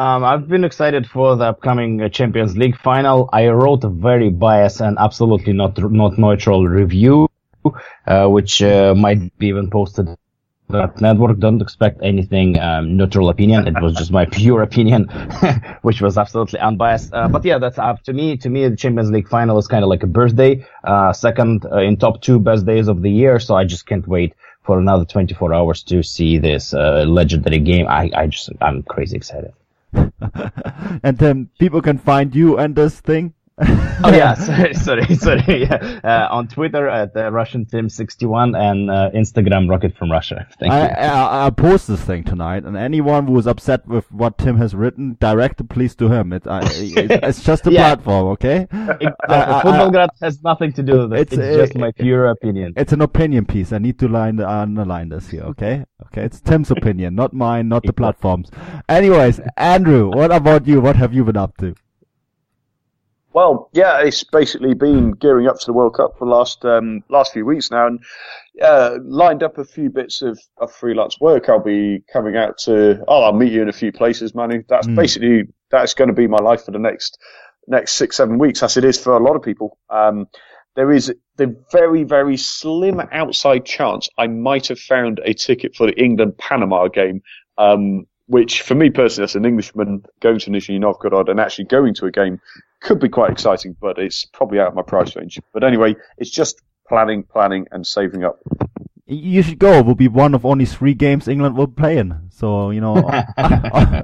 Um, 0.00 0.24
I've 0.24 0.48
been 0.48 0.64
excited 0.64 1.06
for 1.06 1.36
the 1.36 1.44
upcoming 1.44 2.00
uh, 2.00 2.08
Champions 2.08 2.56
League 2.56 2.78
final. 2.78 3.28
I 3.34 3.48
wrote 3.48 3.84
a 3.84 3.90
very 3.90 4.30
biased 4.30 4.80
and 4.80 4.96
absolutely 4.98 5.52
not 5.52 5.76
not 5.92 6.16
neutral 6.16 6.66
review, 6.66 7.28
uh, 8.06 8.26
which 8.26 8.62
uh, 8.62 8.94
might 8.94 9.36
be 9.36 9.48
even 9.48 9.68
posted 9.68 10.08
that 10.70 11.02
network 11.02 11.38
don't 11.38 11.60
expect 11.60 12.00
anything 12.02 12.58
um, 12.58 12.96
neutral 12.96 13.28
opinion. 13.28 13.68
It 13.68 13.78
was 13.82 13.94
just 13.94 14.10
my 14.10 14.24
pure 14.40 14.62
opinion, 14.62 15.04
which 15.82 16.00
was 16.00 16.16
absolutely 16.16 16.60
unbiased. 16.60 17.12
Uh, 17.12 17.28
but 17.28 17.44
yeah, 17.44 17.58
that's 17.58 17.76
up 17.76 18.02
to 18.04 18.14
me. 18.14 18.38
To 18.38 18.48
me, 18.48 18.66
the 18.66 18.76
Champions 18.76 19.10
League 19.10 19.28
final 19.28 19.58
is 19.58 19.66
kind 19.66 19.84
of 19.84 19.90
like 19.90 20.02
a 20.02 20.06
birthday, 20.06 20.64
uh, 20.82 21.12
second 21.12 21.66
uh, 21.66 21.76
in 21.76 21.98
top 21.98 22.22
two 22.22 22.40
best 22.40 22.64
days 22.64 22.88
of 22.88 23.02
the 23.02 23.10
year. 23.10 23.38
So 23.38 23.54
I 23.54 23.64
just 23.64 23.84
can't 23.84 24.08
wait 24.08 24.32
for 24.62 24.78
another 24.78 25.04
24 25.04 25.52
hours 25.52 25.82
to 25.82 26.02
see 26.02 26.38
this 26.38 26.72
uh, 26.72 27.04
legendary 27.06 27.58
game. 27.58 27.86
I, 27.86 28.10
I 28.14 28.28
just, 28.28 28.48
I'm 28.62 28.82
crazy 28.84 29.18
excited. 29.18 29.52
and 31.02 31.18
then 31.18 31.48
people 31.58 31.82
can 31.82 31.98
find 31.98 32.34
you 32.34 32.56
and 32.58 32.76
this 32.76 33.00
thing 33.00 33.34
oh 34.04 34.10
yeah, 34.10 34.32
sorry, 34.48 34.72
sorry, 34.72 35.14
sorry. 35.16 35.62
Yeah. 35.64 36.00
Uh, 36.02 36.28
on 36.30 36.48
Twitter 36.48 36.88
at 36.88 37.14
uh, 37.14 37.30
Russian 37.30 37.66
Tim 37.66 37.90
61 37.90 38.54
and 38.54 38.90
uh, 38.90 39.10
Instagram 39.14 39.68
Rocket 39.68 39.94
from 39.96 40.10
Russia. 40.10 40.46
Thank 40.58 40.72
I, 40.72 40.88
you. 40.88 40.94
I, 40.94 41.44
will 41.44 41.50
post 41.52 41.88
this 41.88 42.00
thing 42.00 42.24
tonight, 42.24 42.64
and 42.64 42.74
anyone 42.74 43.26
who 43.26 43.38
is 43.38 43.46
upset 43.46 43.86
with 43.86 44.10
what 44.10 44.38
Tim 44.38 44.56
has 44.56 44.74
written, 44.74 45.18
direct 45.20 45.60
it 45.60 45.68
please 45.68 45.94
to 45.96 46.08
him. 46.08 46.32
It, 46.32 46.46
I, 46.46 46.60
it, 46.64 47.10
it's 47.22 47.42
just 47.42 47.66
a 47.66 47.72
yeah. 47.72 47.94
platform, 47.94 48.28
okay? 48.28 48.66
Football 48.70 50.08
has 50.22 50.42
nothing 50.42 50.72
to 50.72 50.82
do 50.82 51.00
with 51.00 51.12
it. 51.12 51.20
It's, 51.20 51.32
it's 51.34 51.56
just 51.56 51.74
my 51.76 51.92
pure 51.92 52.30
opinion. 52.30 52.72
It's 52.76 52.94
an 52.94 53.02
opinion 53.02 53.44
piece. 53.44 53.72
I 53.72 53.78
need 53.78 53.98
to 53.98 54.08
line 54.08 54.40
underline 54.40 55.10
this 55.10 55.28
here, 55.28 55.42
okay? 55.42 55.84
Okay, 56.06 56.22
it's 56.22 56.40
Tim's 56.40 56.70
opinion, 56.70 57.14
not 57.14 57.34
mine, 57.34 57.68
not 57.68 57.82
the 57.82 57.92
platforms. 57.92 58.50
Anyways, 58.88 59.40
Andrew, 59.58 60.08
what 60.08 60.32
about 60.32 60.66
you? 60.66 60.80
What 60.80 60.96
have 60.96 61.12
you 61.12 61.24
been 61.24 61.36
up 61.36 61.58
to? 61.58 61.74
Well, 63.32 63.70
yeah, 63.72 64.00
it's 64.00 64.24
basically 64.24 64.74
been 64.74 65.12
gearing 65.12 65.46
up 65.46 65.58
to 65.60 65.66
the 65.66 65.72
World 65.72 65.94
Cup 65.94 66.18
for 66.18 66.24
the 66.24 66.30
last 66.32 66.64
um, 66.64 67.04
last 67.08 67.32
few 67.32 67.44
weeks 67.44 67.70
now, 67.70 67.86
and 67.86 68.00
uh, 68.60 68.98
lined 69.04 69.44
up 69.44 69.56
a 69.56 69.64
few 69.64 69.88
bits 69.88 70.20
of, 70.20 70.40
of 70.58 70.72
freelance 70.72 71.20
work. 71.20 71.48
I'll 71.48 71.62
be 71.62 72.02
coming 72.12 72.36
out 72.36 72.58
to. 72.58 73.04
Oh, 73.06 73.22
I'll 73.22 73.32
meet 73.32 73.52
you 73.52 73.62
in 73.62 73.68
a 73.68 73.72
few 73.72 73.92
places, 73.92 74.34
Manu. 74.34 74.64
That's 74.68 74.88
mm. 74.88 74.96
basically 74.96 75.44
that's 75.70 75.94
going 75.94 76.08
to 76.08 76.14
be 76.14 76.26
my 76.26 76.38
life 76.38 76.64
for 76.64 76.72
the 76.72 76.80
next 76.80 77.18
next 77.68 77.92
six 77.94 78.16
seven 78.16 78.38
weeks, 78.38 78.64
as 78.64 78.76
it 78.76 78.84
is 78.84 78.98
for 78.98 79.16
a 79.16 79.22
lot 79.22 79.36
of 79.36 79.42
people. 79.42 79.78
Um, 79.90 80.26
there 80.74 80.90
is 80.90 81.12
the 81.36 81.56
very 81.70 82.02
very 82.02 82.36
slim 82.36 83.00
outside 83.12 83.64
chance 83.64 84.08
I 84.18 84.26
might 84.26 84.66
have 84.66 84.80
found 84.80 85.20
a 85.24 85.34
ticket 85.34 85.76
for 85.76 85.86
the 85.86 86.02
England 86.02 86.36
Panama 86.38 86.88
game. 86.88 87.22
Um, 87.58 88.06
which 88.26 88.62
for 88.62 88.76
me 88.76 88.90
personally, 88.90 89.24
as 89.24 89.34
an 89.34 89.44
Englishman 89.44 90.04
going 90.20 90.38
to 90.38 90.50
Nizhny 90.50 90.78
Novgorod 90.78 91.28
and 91.28 91.40
actually 91.40 91.64
going 91.64 91.94
to 91.94 92.06
a 92.06 92.12
game 92.12 92.40
could 92.80 92.98
be 92.98 93.08
quite 93.08 93.30
exciting, 93.30 93.76
but 93.80 93.98
it's 93.98 94.24
probably 94.24 94.58
out 94.60 94.68
of 94.68 94.74
my 94.74 94.82
price 94.82 95.14
range. 95.16 95.40
But 95.52 95.64
anyway, 95.64 95.96
it's 96.18 96.30
just 96.30 96.62
planning, 96.88 97.22
planning, 97.22 97.66
and 97.70 97.86
saving 97.86 98.24
up. 98.24 98.40
You 99.06 99.42
should 99.42 99.58
go. 99.58 99.78
It 99.80 99.86
will 99.86 99.94
be 99.94 100.08
one 100.08 100.34
of 100.34 100.46
only 100.46 100.66
three 100.66 100.94
games 100.94 101.26
England 101.26 101.56
will 101.56 101.66
play 101.66 101.98
in. 101.98 102.28
So 102.30 102.70
you 102.70 102.80
know. 102.80 102.96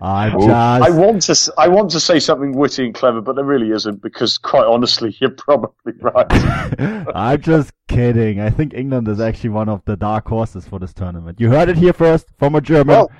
I 0.00 0.30
just... 0.30 0.48
I 0.48 0.90
want 0.90 1.22
to 1.22 1.54
I 1.56 1.68
want 1.68 1.90
to 1.92 2.00
say 2.00 2.18
something 2.18 2.52
witty 2.52 2.84
and 2.84 2.94
clever, 2.94 3.20
but 3.20 3.34
there 3.36 3.44
really 3.44 3.70
isn't 3.70 4.02
because, 4.02 4.38
quite 4.38 4.66
honestly, 4.66 5.16
you're 5.20 5.30
probably 5.30 5.94
right. 6.00 6.26
I'm 7.14 7.40
just 7.40 7.72
kidding. 7.88 8.40
I 8.40 8.50
think 8.50 8.74
England 8.74 9.08
is 9.08 9.20
actually 9.20 9.50
one 9.50 9.68
of 9.68 9.82
the 9.84 9.96
dark 9.96 10.28
horses 10.28 10.66
for 10.66 10.78
this 10.78 10.92
tournament. 10.92 11.40
You 11.40 11.50
heard 11.50 11.68
it 11.68 11.76
here 11.76 11.92
first 11.92 12.26
from 12.38 12.54
a 12.54 12.60
German. 12.60 12.94
Well, 12.94 13.10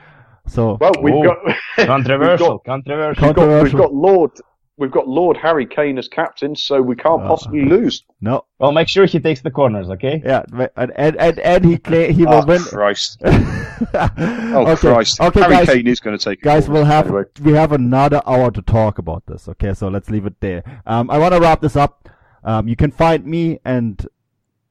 so 0.47 0.78
well, 0.80 0.92
we've 1.03 1.24
got 1.24 1.38
controversial, 1.86 2.51
we've 2.51 2.59
got, 2.59 2.64
controversial. 2.64 3.26
We've 3.26 3.36
got, 3.36 3.62
we've 3.62 3.72
got 3.72 3.94
Lord. 3.94 4.30
We've 4.78 4.90
got 4.90 5.09
Lord 5.09 5.38
Harry 5.38 5.64
Kane 5.64 5.97
as 5.97 6.07
captain, 6.07 6.55
so 6.55 6.82
we 6.82 6.97
can't 6.97 7.22
uh, 7.22 7.28
possibly 7.28 7.64
lose. 7.64 8.05
No. 8.20 8.44
Well, 8.59 8.72
make 8.72 8.88
sure 8.88 9.07
he 9.07 9.18
takes 9.18 9.40
the 9.40 9.51
corners, 9.51 9.88
okay? 9.88 10.20
Yeah, 10.22 10.42
and 10.76 10.92
and 10.97 11.16
and, 11.16 11.38
and 11.38 11.64
he 11.64 11.78
play, 11.78 12.12
he 12.12 12.26
will 12.26 12.42
oh, 12.42 12.44
win. 12.44 12.61
Christ. 12.61 13.18
oh 13.24 14.66
okay. 14.66 14.76
Christ! 14.76 15.18
Okay, 15.18 15.40
Harry 15.40 15.55
guys, 15.55 15.68
Kane 15.68 15.86
is 15.86 16.01
going 16.01 16.18
to 16.18 16.22
take. 16.22 16.42
Guys, 16.42 16.68
we'll 16.68 16.84
have 16.84 17.07
anyway. 17.07 17.22
we 17.40 17.53
have 17.53 17.72
another 17.72 18.20
hour 18.26 18.51
to 18.51 18.61
talk 18.61 18.99
about 18.99 19.24
this. 19.26 19.49
Okay, 19.49 19.72
so 19.72 19.88
let's 19.88 20.11
leave 20.11 20.26
it 20.26 20.38
there. 20.40 20.62
Um, 20.84 21.11
I 21.11 21.16
want 21.16 21.32
to 21.32 21.40
wrap 21.40 21.62
this 21.62 21.76
up. 21.76 22.11
Um, 22.44 22.68
you 22.68 22.76
can 22.76 22.90
find 22.90 23.24
me 23.24 23.59
and 23.64 24.07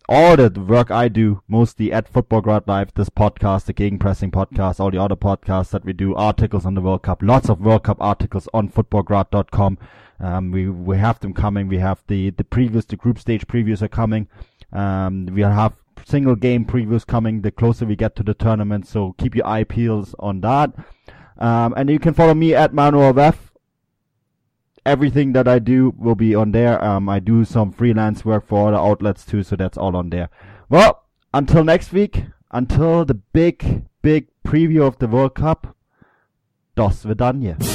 all 0.08 0.36
the 0.36 0.50
work 0.50 0.92
I 0.92 1.08
do, 1.08 1.42
mostly 1.48 1.92
at 1.92 2.12
Futbolgrad 2.12 2.68
Live, 2.68 2.94
this 2.94 3.10
podcast, 3.10 3.66
the 3.66 3.74
Gegenpressing 3.74 4.32
podcast, 4.32 4.80
all 4.80 4.92
the 4.92 5.02
other 5.02 5.16
podcasts 5.16 5.72
that 5.72 5.84
we 5.84 5.94
do, 5.94 6.14
articles 6.16 6.66
on 6.66 6.76
the 6.76 6.82
World 6.82 7.04
Cup, 7.04 7.24
lots 7.24 7.50
of 7.50 7.60
World 7.60 7.84
Cup 7.84 7.98
articles 8.00 8.48
on 8.54 8.70
futbolgrad.com. 8.70 9.78
Um, 10.20 10.52
we, 10.52 10.70
we 10.70 10.98
have 10.98 11.20
them 11.20 11.34
coming. 11.34 11.68
We 11.68 11.80
have 11.80 12.04
the, 12.08 12.30
the 12.30 12.44
previews, 12.44 12.88
the 12.88 12.96
group 12.96 13.20
stage 13.20 13.48
previews 13.48 13.82
are 13.82 13.88
coming. 13.88 14.28
Um, 14.72 15.28
we 15.28 15.42
have 15.42 15.74
single 16.06 16.36
game 16.36 16.66
previews 16.66 17.06
coming 17.06 17.42
the 17.42 17.52
closer 17.52 17.86
we 17.86 17.96
get 17.96 18.16
to 18.18 18.24
the 18.24 18.34
tournament. 18.34 18.88
So 18.88 19.16
keep 19.18 19.36
your 19.36 19.48
eye 19.48 19.64
peels 19.64 20.14
on 20.20 20.42
that. 20.42 20.72
Um, 21.38 21.74
and 21.76 21.90
you 21.90 22.00
can 22.00 22.14
follow 22.14 22.34
me 22.34 22.54
at 22.54 22.74
Manuel 22.74 23.14
Veth 23.14 23.45
everything 24.86 25.34
that 25.34 25.48
I 25.48 25.60
do 25.60 25.94
will 25.98 26.16
be 26.16 26.36
on 26.36 26.52
there. 26.52 26.84
Um, 26.84 27.10
I 27.10 27.20
do 27.20 27.44
some 27.44 27.72
freelance 27.72 28.24
work 28.24 28.48
for 28.48 28.68
other 28.68 28.78
outlets 28.78 29.26
too, 29.26 29.44
so 29.44 29.56
that's 29.56 29.78
all 29.78 29.96
on 29.96 30.10
there. 30.10 30.30
Well, 30.70 31.04
until 31.34 31.64
next 31.64 31.92
week, 31.92 32.24
until 32.52 33.06
the 33.06 33.16
big, 33.16 33.86
big 34.02 34.28
preview 34.46 34.88
of 34.88 35.00
the 35.00 35.08
World 35.08 35.36
Cup, 35.36 35.76
dos 36.76 37.04
vidania. 37.04 37.75